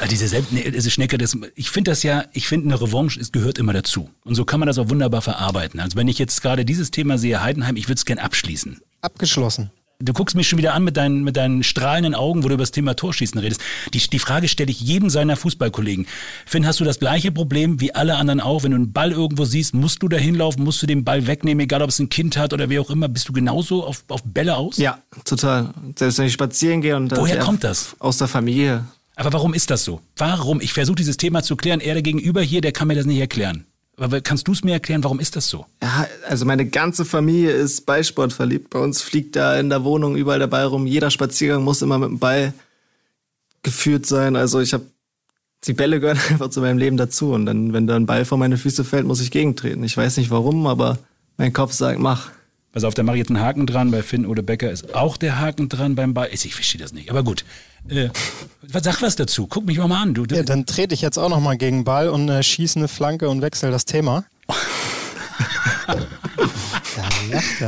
Ja, 0.00 0.08
diese, 0.08 0.28
Selbst 0.28 0.52
nee, 0.52 0.70
diese 0.70 0.90
Schnecke, 0.90 1.16
das, 1.16 1.38
ich 1.54 1.70
finde 1.70 1.92
das 1.92 2.02
ja, 2.02 2.26
ich 2.34 2.48
finde 2.48 2.66
eine 2.66 2.78
Revanche, 2.78 3.18
es 3.18 3.32
gehört 3.32 3.58
immer 3.58 3.72
dazu. 3.72 4.10
Und 4.24 4.34
so 4.34 4.44
kann 4.44 4.60
man 4.60 4.66
das 4.66 4.76
auch 4.76 4.90
wunderbar 4.90 5.22
verarbeiten. 5.22 5.80
Also 5.80 5.96
wenn 5.96 6.08
ich 6.08 6.18
jetzt 6.18 6.42
gerade 6.42 6.66
dieses 6.66 6.90
Thema 6.90 7.16
sehe, 7.16 7.42
Heidenheim, 7.42 7.76
ich 7.76 7.86
würde 7.86 7.98
es 7.98 8.04
gern 8.04 8.18
abschließen. 8.18 8.82
Abgeschlossen. 9.00 9.70
Du 10.04 10.12
guckst 10.12 10.34
mich 10.34 10.48
schon 10.48 10.58
wieder 10.58 10.74
an 10.74 10.82
mit 10.82 10.96
deinen, 10.96 11.22
mit 11.22 11.36
deinen 11.36 11.62
strahlenden 11.62 12.16
Augen, 12.16 12.42
wo 12.42 12.48
du 12.48 12.54
über 12.54 12.62
das 12.62 12.72
Thema 12.72 12.96
Torschießen 12.96 13.38
redest. 13.38 13.60
Die, 13.94 14.00
die 14.00 14.18
Frage 14.18 14.48
stelle 14.48 14.70
ich 14.70 14.80
jedem 14.80 15.10
seiner 15.10 15.36
Fußballkollegen. 15.36 16.06
Finn, 16.44 16.66
hast 16.66 16.80
du 16.80 16.84
das 16.84 16.98
gleiche 16.98 17.30
Problem 17.30 17.80
wie 17.80 17.94
alle 17.94 18.16
anderen 18.16 18.40
auch? 18.40 18.64
Wenn 18.64 18.72
du 18.72 18.78
einen 18.78 18.92
Ball 18.92 19.12
irgendwo 19.12 19.44
siehst, 19.44 19.74
musst 19.74 20.02
du 20.02 20.08
da 20.08 20.16
hinlaufen, 20.16 20.64
musst 20.64 20.82
du 20.82 20.86
den 20.88 21.04
Ball 21.04 21.28
wegnehmen, 21.28 21.62
egal 21.62 21.82
ob 21.82 21.90
es 21.90 22.00
ein 22.00 22.08
Kind 22.08 22.36
hat 22.36 22.52
oder 22.52 22.68
wie 22.68 22.80
auch 22.80 22.90
immer. 22.90 23.08
Bist 23.08 23.28
du 23.28 23.32
genauso 23.32 23.84
auf, 23.84 24.02
auf 24.08 24.24
Bälle 24.24 24.56
aus? 24.56 24.76
ja, 24.76 24.98
total. 25.24 25.72
Selbst 25.96 26.18
wenn 26.18 26.26
ich 26.26 26.32
spazieren 26.32 26.80
gehe 26.80 26.96
und 26.96 27.16
Woher 27.16 27.36
ja, 27.36 27.44
kommt 27.44 27.62
das? 27.62 27.94
Aus 28.00 28.18
der 28.18 28.26
Familie. 28.26 28.84
Aber 29.14 29.32
warum 29.32 29.54
ist 29.54 29.70
das 29.70 29.84
so? 29.84 30.00
Warum? 30.16 30.60
Ich 30.60 30.72
versuche 30.72 30.96
dieses 30.96 31.16
Thema 31.16 31.44
zu 31.44 31.54
klären. 31.54 31.80
Er 31.80 31.94
der 31.94 32.02
Gegenüber 32.02 32.42
hier, 32.42 32.60
der 32.60 32.72
kann 32.72 32.88
mir 32.88 32.96
das 32.96 33.06
nicht 33.06 33.20
erklären. 33.20 33.66
Aber 34.02 34.20
kannst 34.20 34.48
du 34.48 34.52
es 34.52 34.64
mir 34.64 34.72
erklären, 34.72 35.04
warum 35.04 35.20
ist 35.20 35.36
das 35.36 35.48
so? 35.48 35.64
Ja, 35.80 36.06
also 36.26 36.44
meine 36.44 36.66
ganze 36.66 37.04
Familie 37.04 37.52
ist 37.52 37.86
Ballsport 37.86 38.32
verliebt. 38.32 38.70
Bei 38.70 38.80
uns 38.80 39.00
fliegt 39.00 39.36
da 39.36 39.58
in 39.58 39.70
der 39.70 39.84
Wohnung 39.84 40.16
überall 40.16 40.40
der 40.40 40.48
Ball 40.48 40.64
rum. 40.64 40.86
Jeder 40.86 41.10
Spaziergang 41.10 41.62
muss 41.62 41.82
immer 41.82 41.98
mit 41.98 42.08
dem 42.08 42.18
Ball 42.18 42.52
geführt 43.62 44.06
sein. 44.06 44.34
Also 44.34 44.60
ich 44.60 44.72
habe 44.72 44.86
die 45.64 45.72
Bälle 45.72 46.00
gehören 46.00 46.18
einfach 46.30 46.50
zu 46.50 46.60
meinem 46.60 46.78
Leben 46.78 46.96
dazu. 46.96 47.32
Und 47.32 47.46
dann, 47.46 47.72
wenn 47.72 47.86
da 47.86 47.94
ein 47.94 48.06
Ball 48.06 48.24
vor 48.24 48.38
meine 48.38 48.58
Füße 48.58 48.82
fällt, 48.82 49.06
muss 49.06 49.20
ich 49.20 49.30
gegentreten. 49.30 49.84
Ich 49.84 49.96
weiß 49.96 50.16
nicht 50.16 50.30
warum, 50.30 50.66
aber 50.66 50.98
mein 51.36 51.52
Kopf 51.52 51.72
sagt, 51.72 52.00
mach. 52.00 52.30
Pass 52.72 52.84
auf, 52.84 52.94
da 52.94 53.02
mache 53.02 53.16
ich 53.16 53.20
jetzt 53.20 53.30
einen 53.30 53.40
Haken 53.40 53.66
dran. 53.66 53.90
Bei 53.90 54.02
Finn 54.02 54.24
oder 54.26 54.42
Becker 54.42 54.70
ist 54.70 54.94
auch 54.94 55.16
der 55.18 55.38
Haken 55.38 55.68
dran 55.68 55.94
beim 55.94 56.14
Ball. 56.14 56.28
Ich 56.32 56.54
verstehe 56.54 56.80
das 56.80 56.92
nicht, 56.92 57.10
aber 57.10 57.22
gut. 57.22 57.44
Äh, 57.88 58.08
was- 58.62 58.84
sag 58.84 59.02
was 59.02 59.16
dazu. 59.16 59.46
Guck 59.46 59.66
mich 59.66 59.76
mal 59.78 59.88
mal 59.88 60.02
an. 60.02 60.14
Du, 60.14 60.24
Ja, 60.24 60.42
dann 60.42 60.64
trete 60.66 60.94
ich 60.94 61.02
jetzt 61.02 61.18
auch 61.18 61.28
nochmal 61.28 61.56
gegen 61.58 61.78
den 61.80 61.84
Ball 61.84 62.08
und 62.08 62.28
äh, 62.28 62.42
schieße 62.42 62.78
eine 62.78 62.88
Flanke 62.88 63.28
und 63.28 63.42
wechsle 63.42 63.70
das 63.70 63.84
Thema. 63.84 64.24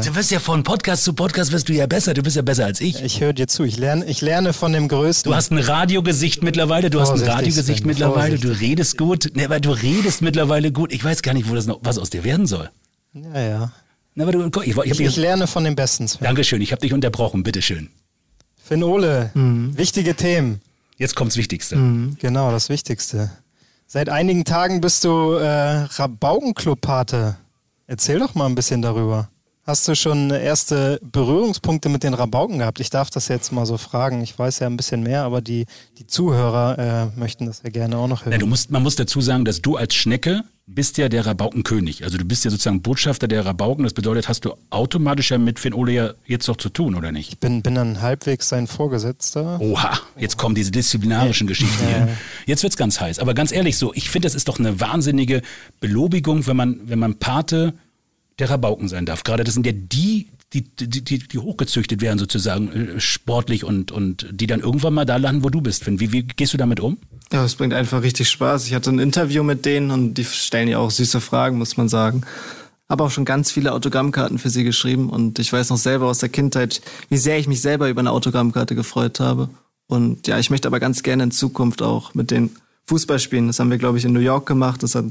Du 0.05 0.15
wirst 0.15 0.31
ja 0.31 0.39
von 0.39 0.63
Podcast 0.63 1.05
zu 1.05 1.13
Podcast 1.15 1.51
wirst 1.53 1.69
du 1.69 1.73
ja 1.73 1.87
besser. 1.87 2.13
Du 2.15 2.23
bist 2.23 2.37
ja 2.37 2.43
besser 2.43 2.67
als 2.67 2.81
ich. 2.81 3.03
Ich 3.03 3.21
höre 3.21 3.33
dir 3.33 3.47
zu. 3.47 3.65
Ich 3.65 3.79
lerne, 3.79 4.05
ich 4.07 4.21
lerne 4.21 4.53
von 4.53 4.73
dem 4.73 4.89
Größten. 4.89 5.31
Du 5.31 5.37
hast 5.37 5.51
ein 5.51 5.59
Radiogesicht 5.59 6.43
mittlerweile. 6.43 6.91
Du 6.91 7.01
hast 7.01 7.11
ein 7.11 7.21
Radiogesicht 7.23 7.79
Sven, 7.81 7.87
mittlerweile. 7.87 8.39
Du 8.39 8.49
redest 8.51 8.99
gut. 8.99 9.31
Ne, 9.35 9.45
aber 9.47 9.61
du 9.61 9.71
redest 9.71 10.21
mittlerweile 10.23 10.73
gut. 10.73 10.93
Ich 10.93 11.03
weiß 11.03 11.23
gar 11.23 11.33
nicht, 11.35 11.49
wo 11.49 11.55
das 11.55 11.67
noch, 11.67 11.81
was 11.83 11.99
aus 11.99 12.11
dir 12.11 12.25
werden 12.25 12.47
soll. 12.47 12.71
Ja, 13.15 13.41
ja. 13.41 13.73
Na, 14.15 14.25
aber 14.25 14.33
du, 14.33 14.63
ich, 14.63 14.77
ich, 14.77 14.87
ich, 14.87 15.01
ich 15.01 15.17
lerne 15.17 15.47
von 15.47 15.65
dem 15.65 15.75
Besten. 15.75 16.07
Sven. 16.07 16.25
Dankeschön. 16.25 16.61
Ich 16.63 16.73
habe 16.73 16.81
dich 16.81 16.93
unterbrochen. 16.93 17.43
Bitteschön. 17.43 17.91
Finn 18.63 18.83
Ole, 18.83 19.31
mhm. 19.35 19.77
wichtige 19.77 20.15
Themen. 20.15 20.61
Jetzt 20.97 21.17
kommt's 21.17 21.37
Wichtigste. 21.37 21.77
Mhm, 21.77 22.17
genau, 22.19 22.51
das 22.51 22.69
Wichtigste. 22.69 23.31
Seit 23.87 24.09
einigen 24.09 24.45
Tagen 24.45 24.81
bist 24.81 25.05
du 25.05 25.33
äh, 25.33 25.47
Rabaukenclub-Pate. 25.47 27.37
Erzähl 27.87 28.19
doch 28.19 28.35
mal 28.35 28.47
ein 28.47 28.55
bisschen 28.55 28.81
darüber. 28.81 29.29
Hast 29.67 29.89
du 29.89 29.95
schon 29.97 30.29
erste 30.29 31.01
Berührungspunkte 31.03 31.89
mit 31.89 32.03
den 32.03 32.13
Rabauken 32.13 32.59
gehabt? 32.59 32.81
Ich 32.81 32.91
darf 32.91 33.09
das 33.09 33.29
jetzt 33.29 33.51
mal 33.51 33.65
so 33.65 33.79
fragen. 33.79 34.23
Ich 34.23 34.39
weiß 34.39 34.59
ja 34.59 34.67
ein 34.67 34.77
bisschen 34.77 35.03
mehr, 35.03 35.23
aber 35.23 35.41
die, 35.41 35.65
die 35.97 36.07
Zuhörer 36.07 37.11
äh, 37.15 37.19
möchten 37.19 37.47
das 37.47 37.63
ja 37.63 37.71
gerne 37.71 37.97
auch 37.97 38.07
noch 38.07 38.27
hören. 38.27 38.33
Ja, 38.33 38.39
du 38.39 38.47
musst, 38.47 38.71
man 38.71 38.83
muss 38.83 38.97
dazu 38.97 39.23
sagen, 39.23 39.47
dass 39.47 39.63
du 39.63 39.77
als 39.77 39.95
Schnecke 39.95 40.43
bist 40.67 40.99
ja 40.99 41.09
der 41.09 41.25
Rabaukenkönig. 41.25 42.05
Also 42.05 42.19
du 42.19 42.27
bist 42.27 42.45
ja 42.45 42.51
sozusagen 42.51 42.83
Botschafter 42.83 43.27
der 43.27 43.47
Rabauken. 43.47 43.85
Das 43.85 43.95
bedeutet, 43.95 44.29
hast 44.29 44.45
du 44.45 44.55
automatisch 44.69 45.31
ja 45.31 45.39
mit 45.39 45.59
Finn 45.59 45.73
Ole 45.73 45.93
ja 45.93 46.11
jetzt 46.27 46.47
doch 46.47 46.57
zu 46.59 46.69
tun, 46.69 46.95
oder 46.95 47.11
nicht? 47.11 47.31
Ich 47.31 47.39
bin, 47.39 47.63
bin 47.63 47.75
dann 47.75 48.03
halbwegs 48.03 48.51
sein 48.51 48.67
Vorgesetzter. 48.67 49.59
Oha, 49.61 49.99
jetzt 50.19 50.37
kommen 50.37 50.55
diese 50.55 50.73
disziplinarischen 50.73 51.47
Geschichten 51.47 51.87
hier. 51.87 52.09
Jetzt 52.45 52.63
wird's 52.63 52.77
ganz 52.77 53.01
heiß. 53.01 53.19
Aber 53.19 53.33
ganz 53.33 53.51
ehrlich 53.51 53.79
so, 53.79 53.95
ich 53.95 54.11
finde, 54.11 54.27
das 54.27 54.35
ist 54.35 54.49
doch 54.49 54.59
eine 54.59 54.79
wahnsinnige 54.81 55.41
Belobigung, 55.81 56.47
wenn 56.47 56.57
man, 56.57 56.81
wenn 56.85 56.99
man 56.99 57.19
Pate 57.19 57.73
der 58.39 58.51
Rabauken 58.51 58.89
sein 58.89 59.07
darf. 59.07 59.25
Gerade 59.25 59.45
das 59.45 59.55
sind 59.55 59.67
ja 59.67 59.73
die, 59.73 60.29
die, 60.53 60.63
die, 60.63 61.19
die, 61.19 61.39
hochgezüchtet 61.39 62.01
werden 62.01 62.19
sozusagen 62.19 62.69
äh, 62.69 63.01
sportlich 63.01 63.65
und, 63.65 63.93
und 63.93 64.29
die 64.31 64.47
dann 64.47 64.61
irgendwann 64.61 64.95
mal 64.95 65.05
da 65.05 65.17
landen, 65.17 65.45
wo 65.45 65.51
du 65.51 65.61
bist. 65.61 65.87
Wie, 65.87 66.13
wie 66.13 66.23
gehst 66.23 66.53
du 66.53 66.57
damit 66.57 66.81
um? 66.81 66.99
Ja, 67.33 67.45
es 67.45 67.57
bringt 67.57 67.75
einfach 67.75 68.03
richtig 68.03 68.29
Spaß. 68.31 68.67
Ich 68.67 68.75
hatte 68.75 68.91
ein 68.91 68.99
Interview 68.99 69.43
mit 69.43 69.65
denen 69.65 69.91
und 69.91 70.15
die 70.15 70.25
stellen 70.25 70.69
ja 70.69 70.79
auch 70.79 70.91
süße 70.91 71.21
Fragen, 71.21 71.59
muss 71.59 71.77
man 71.77 71.89
sagen. 71.89 72.23
Aber 72.87 73.05
auch 73.05 73.11
schon 73.11 73.25
ganz 73.25 73.51
viele 73.51 73.73
Autogrammkarten 73.73 74.39
für 74.39 74.51
sie 74.51 74.63
geschrieben 74.63 75.09
und 75.09 75.39
ich 75.39 75.53
weiß 75.53 75.71
noch 75.71 75.79
selber 75.79 76.07
aus 76.07 76.19
der 76.19 76.29
Kindheit, 76.29 76.83
wie 77.09 77.17
sehr 77.17 77.39
ich 77.39 77.49
mich 77.49 77.63
selber 77.63 77.89
über 77.89 78.01
eine 78.01 78.13
Autogrammkarte 78.13 78.75
gefreut 78.75 79.21
habe. 79.21 79.49
Und 79.87 80.27
ja, 80.27 80.39
ich 80.39 80.51
möchte 80.51 80.69
aber 80.69 80.81
ganz 80.81 81.03
gerne 81.03 81.25
in 81.25 81.31
Zukunft 81.31 81.83
auch 81.83 82.15
mit 82.15 82.31
den 82.31 82.51
Fußball 82.87 83.19
spielen. 83.19 83.47
Das 83.47 83.59
haben 83.59 83.71
wir, 83.71 83.79
glaube 83.79 83.99
ich, 83.99 84.05
in 84.05 84.13
New 84.13 84.21
York 84.21 84.47
gemacht. 84.47 84.83
Das 84.83 84.95
hat 84.95 85.07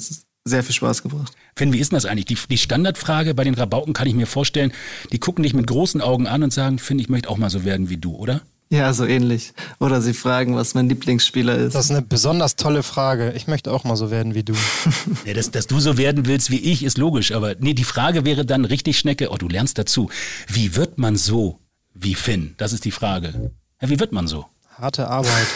sehr 0.45 0.63
viel 0.63 0.75
Spaß 0.75 1.03
gebracht. 1.03 1.33
Finn, 1.55 1.71
wie 1.73 1.79
ist 1.79 1.91
denn 1.91 1.97
das 1.97 2.05
eigentlich? 2.05 2.25
Die, 2.25 2.37
die 2.49 2.57
Standardfrage 2.57 3.33
bei 3.33 3.43
den 3.43 3.53
Rabauken 3.53 3.93
kann 3.93 4.07
ich 4.07 4.13
mir 4.13 4.27
vorstellen, 4.27 4.73
die 5.11 5.19
gucken 5.19 5.43
dich 5.43 5.53
mit 5.53 5.67
großen 5.67 6.01
Augen 6.01 6.27
an 6.27 6.43
und 6.43 6.51
sagen, 6.51 6.79
Finn, 6.79 6.99
ich 6.99 7.09
möchte 7.09 7.29
auch 7.29 7.37
mal 7.37 7.49
so 7.49 7.63
werden 7.63 7.89
wie 7.89 7.97
du, 7.97 8.15
oder? 8.15 8.41
Ja, 8.69 8.91
so 8.91 9.05
ähnlich. 9.05 9.53
Oder 9.79 10.01
sie 10.01 10.13
fragen, 10.13 10.55
was 10.55 10.73
mein 10.73 10.89
Lieblingsspieler 10.89 11.55
ist. 11.55 11.75
Das 11.75 11.85
ist 11.85 11.91
eine 11.91 12.01
besonders 12.01 12.55
tolle 12.55 12.81
Frage. 12.81 13.33
Ich 13.35 13.47
möchte 13.47 13.71
auch 13.71 13.83
mal 13.83 13.95
so 13.95 14.09
werden 14.09 14.33
wie 14.33 14.43
du. 14.43 14.55
ja, 15.25 15.33
dass, 15.33 15.51
dass 15.51 15.67
du 15.67 15.79
so 15.79 15.97
werden 15.97 16.25
willst 16.25 16.49
wie 16.49 16.59
ich, 16.59 16.83
ist 16.83 16.97
logisch. 16.97 17.33
Aber 17.33 17.55
nee, 17.59 17.75
die 17.75 17.83
Frage 17.83 18.25
wäre 18.25 18.45
dann 18.45 18.65
richtig, 18.65 18.97
Schnecke, 18.97 19.29
oh, 19.29 19.37
du 19.37 19.47
lernst 19.47 19.77
dazu. 19.77 20.09
Wie 20.47 20.75
wird 20.75 20.97
man 20.97 21.15
so 21.15 21.59
wie 21.93 22.15
Finn? 22.15 22.55
Das 22.57 22.73
ist 22.73 22.85
die 22.85 22.91
Frage. 22.91 23.51
Ja, 23.79 23.89
wie 23.89 23.99
wird 23.99 24.11
man 24.11 24.27
so? 24.27 24.47
Harte 24.75 25.07
Arbeit. 25.07 25.47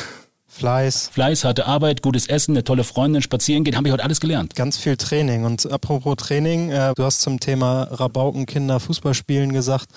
Fleiß. 0.58 1.10
Fleiß, 1.14 1.44
harte 1.44 1.68
Arbeit, 1.68 2.02
gutes 2.02 2.28
Essen, 2.28 2.54
eine 2.54 2.64
tolle 2.64 2.84
Freundin, 2.84 3.22
spazieren 3.22 3.64
gehen, 3.64 3.76
habe 3.76 3.88
ich 3.88 3.94
heute 3.94 4.04
alles 4.04 4.20
gelernt. 4.20 4.56
Ganz 4.56 4.78
viel 4.78 4.98
Training. 4.98 5.46
Und 5.46 5.72
apropos 5.72 6.16
Training, 6.18 6.72
äh, 6.72 6.94
du 6.96 7.04
hast 7.04 7.22
zum 7.22 7.40
Thema 7.40 7.84
Rabaukenkinder 7.84 8.80
Fußballspielen 8.80 9.54
gesagt, 9.54 9.90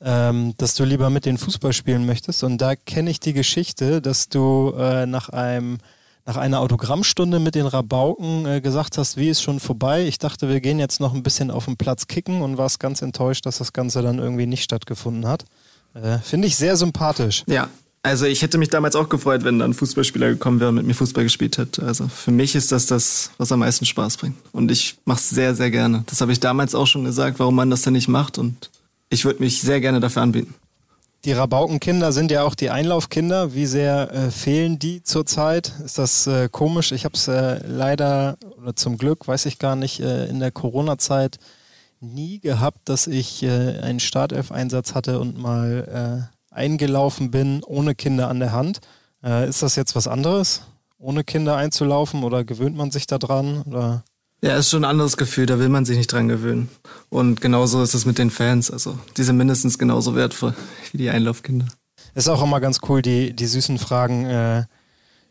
ähm, 0.00 0.54
dass 0.56 0.74
du 0.74 0.84
lieber 0.84 1.10
mit 1.10 1.26
den 1.26 1.36
Fußball 1.36 1.74
spielen 1.74 2.06
möchtest. 2.06 2.42
Und 2.42 2.58
da 2.58 2.74
kenne 2.74 3.10
ich 3.10 3.20
die 3.20 3.34
Geschichte, 3.34 4.00
dass 4.00 4.28
du 4.28 4.72
äh, 4.78 5.06
nach 5.06 5.28
einem 5.28 5.78
nach 6.24 6.36
einer 6.36 6.60
Autogrammstunde 6.60 7.38
mit 7.38 7.54
den 7.54 7.66
Rabauken 7.66 8.44
äh, 8.44 8.60
gesagt 8.60 8.98
hast, 8.98 9.16
wie 9.16 9.30
ist 9.30 9.40
schon 9.40 9.60
vorbei. 9.60 10.06
Ich 10.06 10.18
dachte, 10.18 10.50
wir 10.50 10.60
gehen 10.60 10.78
jetzt 10.78 11.00
noch 11.00 11.14
ein 11.14 11.22
bisschen 11.22 11.50
auf 11.50 11.64
den 11.64 11.78
Platz 11.78 12.06
kicken 12.06 12.42
und 12.42 12.58
warst 12.58 12.80
ganz 12.80 13.00
enttäuscht, 13.00 13.46
dass 13.46 13.58
das 13.58 13.72
Ganze 13.72 14.02
dann 14.02 14.18
irgendwie 14.18 14.44
nicht 14.44 14.62
stattgefunden 14.62 15.26
hat. 15.26 15.46
Äh, 15.94 16.18
Finde 16.18 16.46
ich 16.46 16.56
sehr 16.56 16.76
sympathisch. 16.76 17.44
Ja, 17.46 17.70
also 18.02 18.26
ich 18.26 18.42
hätte 18.42 18.58
mich 18.58 18.70
damals 18.70 18.96
auch 18.96 19.08
gefreut, 19.08 19.44
wenn 19.44 19.58
dann 19.58 19.70
ein 19.70 19.74
Fußballspieler 19.74 20.30
gekommen 20.30 20.60
wäre 20.60 20.70
und 20.70 20.76
mit 20.76 20.86
mir 20.86 20.94
Fußball 20.94 21.24
gespielt 21.24 21.58
hätte. 21.58 21.82
Also 21.82 22.08
für 22.08 22.30
mich 22.30 22.54
ist 22.54 22.72
das 22.72 22.86
das, 22.86 23.30
was 23.38 23.52
am 23.52 23.60
meisten 23.60 23.86
Spaß 23.86 24.16
bringt. 24.16 24.36
Und 24.52 24.70
ich 24.70 24.96
mache 25.04 25.18
es 25.18 25.30
sehr, 25.30 25.54
sehr 25.54 25.70
gerne. 25.70 26.04
Das 26.06 26.20
habe 26.20 26.32
ich 26.32 26.40
damals 26.40 26.74
auch 26.74 26.86
schon 26.86 27.04
gesagt, 27.04 27.38
warum 27.38 27.54
man 27.54 27.70
das 27.70 27.82
denn 27.82 27.94
nicht 27.94 28.08
macht. 28.08 28.38
Und 28.38 28.70
ich 29.10 29.24
würde 29.24 29.42
mich 29.42 29.60
sehr 29.60 29.80
gerne 29.80 30.00
dafür 30.00 30.22
anbieten. 30.22 30.54
Die 31.24 31.32
Rabaukenkinder 31.32 32.12
sind 32.12 32.30
ja 32.30 32.44
auch 32.44 32.54
die 32.54 32.70
Einlaufkinder. 32.70 33.52
Wie 33.52 33.66
sehr 33.66 34.12
äh, 34.12 34.30
fehlen 34.30 34.78
die 34.78 35.02
zurzeit? 35.02 35.72
Ist 35.84 35.98
das 35.98 36.28
äh, 36.28 36.48
komisch? 36.48 36.92
Ich 36.92 37.04
habe 37.04 37.16
es 37.16 37.26
äh, 37.26 37.60
leider 37.66 38.36
oder 38.56 38.76
zum 38.76 38.98
Glück, 38.98 39.26
weiß 39.26 39.46
ich 39.46 39.58
gar 39.58 39.74
nicht, 39.74 39.98
äh, 39.98 40.26
in 40.26 40.38
der 40.38 40.52
Corona-Zeit 40.52 41.38
nie 42.00 42.38
gehabt, 42.38 42.88
dass 42.88 43.08
ich 43.08 43.42
äh, 43.42 43.80
einen 43.80 43.98
Startelf-Einsatz 43.98 44.94
hatte 44.94 45.18
und 45.18 45.36
mal 45.36 46.28
äh, 46.30 46.37
eingelaufen 46.58 47.30
bin, 47.30 47.62
ohne 47.64 47.94
Kinder 47.94 48.28
an 48.28 48.40
der 48.40 48.52
Hand. 48.52 48.80
Äh, 49.24 49.48
ist 49.48 49.62
das 49.62 49.76
jetzt 49.76 49.96
was 49.96 50.06
anderes, 50.06 50.62
ohne 50.98 51.24
Kinder 51.24 51.56
einzulaufen 51.56 52.24
oder 52.24 52.44
gewöhnt 52.44 52.76
man 52.76 52.90
sich 52.90 53.06
daran? 53.06 53.62
Oder? 53.62 54.04
Ja, 54.42 54.56
ist 54.56 54.70
schon 54.70 54.84
ein 54.84 54.90
anderes 54.90 55.16
Gefühl, 55.16 55.46
da 55.46 55.58
will 55.58 55.68
man 55.68 55.84
sich 55.84 55.96
nicht 55.96 56.12
dran 56.12 56.28
gewöhnen. 56.28 56.68
Und 57.08 57.40
genauso 57.40 57.82
ist 57.82 57.94
es 57.94 58.04
mit 58.04 58.18
den 58.18 58.30
Fans. 58.30 58.70
Also, 58.70 58.98
die 59.16 59.22
sind 59.22 59.36
mindestens 59.36 59.78
genauso 59.78 60.14
wertvoll 60.14 60.54
wie 60.92 60.98
die 60.98 61.10
Einlaufkinder. 61.10 61.66
Ist 62.14 62.28
auch 62.28 62.42
immer 62.42 62.60
ganz 62.60 62.80
cool, 62.88 63.02
die, 63.02 63.34
die 63.34 63.46
süßen 63.46 63.78
Fragen, 63.78 64.26
äh, 64.26 64.64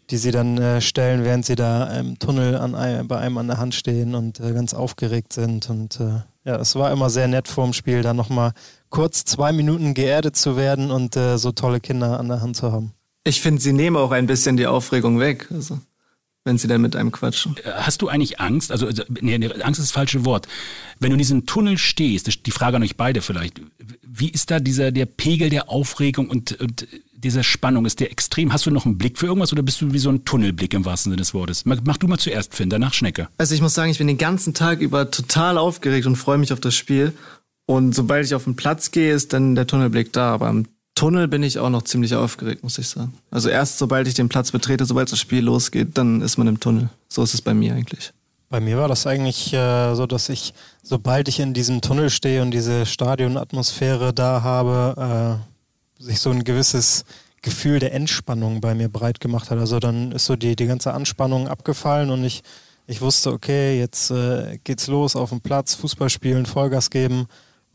die 0.09 0.17
sie 0.17 0.31
dann 0.31 0.57
äh, 0.57 0.81
stellen, 0.81 1.23
während 1.23 1.45
sie 1.45 1.55
da 1.55 1.85
im 1.97 2.17
Tunnel 2.19 2.55
an 2.55 2.75
einem, 2.75 3.07
bei 3.07 3.17
einem 3.17 3.37
an 3.37 3.47
der 3.47 3.57
Hand 3.57 3.75
stehen 3.75 4.15
und 4.15 4.39
äh, 4.39 4.53
ganz 4.53 4.73
aufgeregt 4.73 5.33
sind. 5.33 5.69
Und 5.69 5.99
äh, 5.99 6.21
ja, 6.45 6.55
es 6.57 6.75
war 6.75 6.91
immer 6.91 7.09
sehr 7.09 7.27
nett 7.27 7.47
vorm 7.47 7.73
Spiel, 7.73 8.03
da 8.03 8.13
nochmal 8.13 8.53
kurz 8.89 9.25
zwei 9.25 9.51
Minuten 9.51 9.93
geerdet 9.93 10.35
zu 10.35 10.57
werden 10.57 10.91
und 10.91 11.15
äh, 11.15 11.37
so 11.37 11.51
tolle 11.51 11.79
Kinder 11.79 12.19
an 12.19 12.27
der 12.27 12.41
Hand 12.41 12.55
zu 12.55 12.71
haben. 12.71 12.93
Ich 13.23 13.41
finde, 13.41 13.61
sie 13.61 13.73
nehmen 13.73 13.97
auch 13.97 14.11
ein 14.11 14.27
bisschen 14.27 14.57
die 14.57 14.67
Aufregung 14.67 15.19
weg. 15.19 15.47
Also 15.51 15.79
wenn 16.47 16.57
sie 16.57 16.67
dann 16.67 16.81
mit 16.81 16.95
einem 16.95 17.11
quatschen. 17.11 17.57
Äh, 17.57 17.71
hast 17.75 18.01
du 18.01 18.07
eigentlich 18.07 18.39
Angst? 18.39 18.71
Also, 18.71 18.87
also 18.87 19.03
nee, 19.21 19.35
Angst 19.35 19.79
ist 19.79 19.87
das 19.87 19.91
falsche 19.91 20.25
Wort. 20.25 20.47
Wenn 20.99 21.11
du 21.11 21.15
in 21.15 21.19
diesem 21.19 21.45
Tunnel 21.45 21.77
stehst, 21.77 22.45
die 22.45 22.51
Frage 22.51 22.77
an 22.77 22.83
euch 22.83 22.95
beide 22.95 23.21
vielleicht, 23.21 23.61
wie 24.01 24.29
ist 24.29 24.49
da 24.49 24.59
dieser 24.59 24.91
der 24.91 25.05
Pegel 25.05 25.51
der 25.51 25.69
Aufregung 25.69 26.29
und, 26.29 26.59
und 26.59 26.87
dieser 27.13 27.43
Spannung? 27.43 27.85
Ist 27.85 27.99
der 27.99 28.11
extrem? 28.11 28.51
Hast 28.51 28.65
du 28.65 28.71
noch 28.71 28.85
einen 28.85 28.97
Blick 28.97 29.19
für 29.19 29.27
irgendwas 29.27 29.51
oder 29.51 29.61
bist 29.61 29.81
du 29.81 29.93
wie 29.93 29.99
so 29.99 30.09
ein 30.09 30.25
Tunnelblick 30.25 30.73
im 30.73 30.85
wahrsten 30.85 31.11
Sinne 31.11 31.19
des 31.19 31.33
Wortes? 31.33 31.65
Mach 31.65 31.97
du 31.97 32.07
mal 32.07 32.17
zuerst, 32.17 32.55
Finn, 32.55 32.69
danach 32.69 32.93
Schnecke. 32.93 33.27
Also 33.37 33.53
ich 33.53 33.61
muss 33.61 33.73
sagen, 33.73 33.91
ich 33.91 33.97
bin 33.97 34.07
den 34.07 34.17
ganzen 34.17 34.53
Tag 34.53 34.79
über 34.79 35.11
total 35.11 35.57
aufgeregt 35.57 36.07
und 36.07 36.15
freue 36.15 36.37
mich 36.37 36.53
auf 36.53 36.61
das 36.61 36.75
Spiel. 36.75 37.13
Und 37.67 37.93
sobald 37.93 38.25
ich 38.25 38.33
auf 38.33 38.45
den 38.45 38.55
Platz 38.55 38.91
gehe, 38.91 39.13
ist 39.13 39.33
dann 39.33 39.53
der 39.53 39.67
Tunnelblick 39.67 40.13
da. 40.13 40.33
Aber 40.33 40.49
im 40.49 40.67
Tunnel 40.95 41.27
bin 41.27 41.43
ich 41.43 41.59
auch 41.59 41.69
noch 41.69 41.83
ziemlich 41.83 42.15
aufgeregt, 42.15 42.63
muss 42.63 42.77
ich 42.77 42.87
sagen. 42.87 43.13
Also 43.29 43.49
erst 43.49 43.77
sobald 43.77 44.07
ich 44.07 44.13
den 44.13 44.29
Platz 44.29 44.51
betrete, 44.51 44.85
sobald 44.85 45.11
das 45.11 45.19
Spiel 45.19 45.43
losgeht, 45.43 45.97
dann 45.97 46.21
ist 46.21 46.37
man 46.37 46.47
im 46.47 46.61
Tunnel. 46.61 46.89
So 47.09 47.21
ist 47.21 47.33
es 47.33 47.41
bei 47.41 47.53
mir 47.53 47.75
eigentlich. 47.75 48.13
Bei 48.49 48.61
mir 48.61 48.77
war 48.77 48.87
das 48.87 49.05
eigentlich 49.05 49.53
äh, 49.53 49.93
so, 49.95 50.07
dass 50.07 50.29
ich, 50.29 50.53
sobald 50.81 51.27
ich 51.27 51.41
in 51.41 51.53
diesem 51.53 51.81
Tunnel 51.81 52.09
stehe 52.09 52.41
und 52.41 52.51
diese 52.51 52.85
Stadionatmosphäre 52.85 54.13
da 54.13 54.41
habe, 54.41 55.41
äh, 55.99 56.03
sich 56.03 56.21
so 56.21 56.29
ein 56.29 56.45
gewisses 56.45 57.03
Gefühl 57.41 57.79
der 57.79 57.93
Entspannung 57.93 58.61
bei 58.61 58.73
mir 58.75 58.87
breit 58.87 59.19
gemacht 59.19 59.51
hat. 59.51 59.59
Also 59.59 59.79
dann 59.79 60.13
ist 60.13 60.25
so 60.25 60.37
die, 60.37 60.55
die 60.55 60.67
ganze 60.67 60.93
Anspannung 60.93 61.49
abgefallen 61.49 62.11
und 62.11 62.23
ich, 62.23 62.43
ich 62.87 63.01
wusste, 63.01 63.33
okay, 63.33 63.77
jetzt 63.77 64.09
äh, 64.09 64.57
geht's 64.63 64.87
los 64.87 65.17
auf 65.17 65.31
dem 65.31 65.41
Platz, 65.41 65.75
Fußball 65.75 66.09
spielen, 66.09 66.45
Vollgas 66.45 66.89
geben 66.89 67.27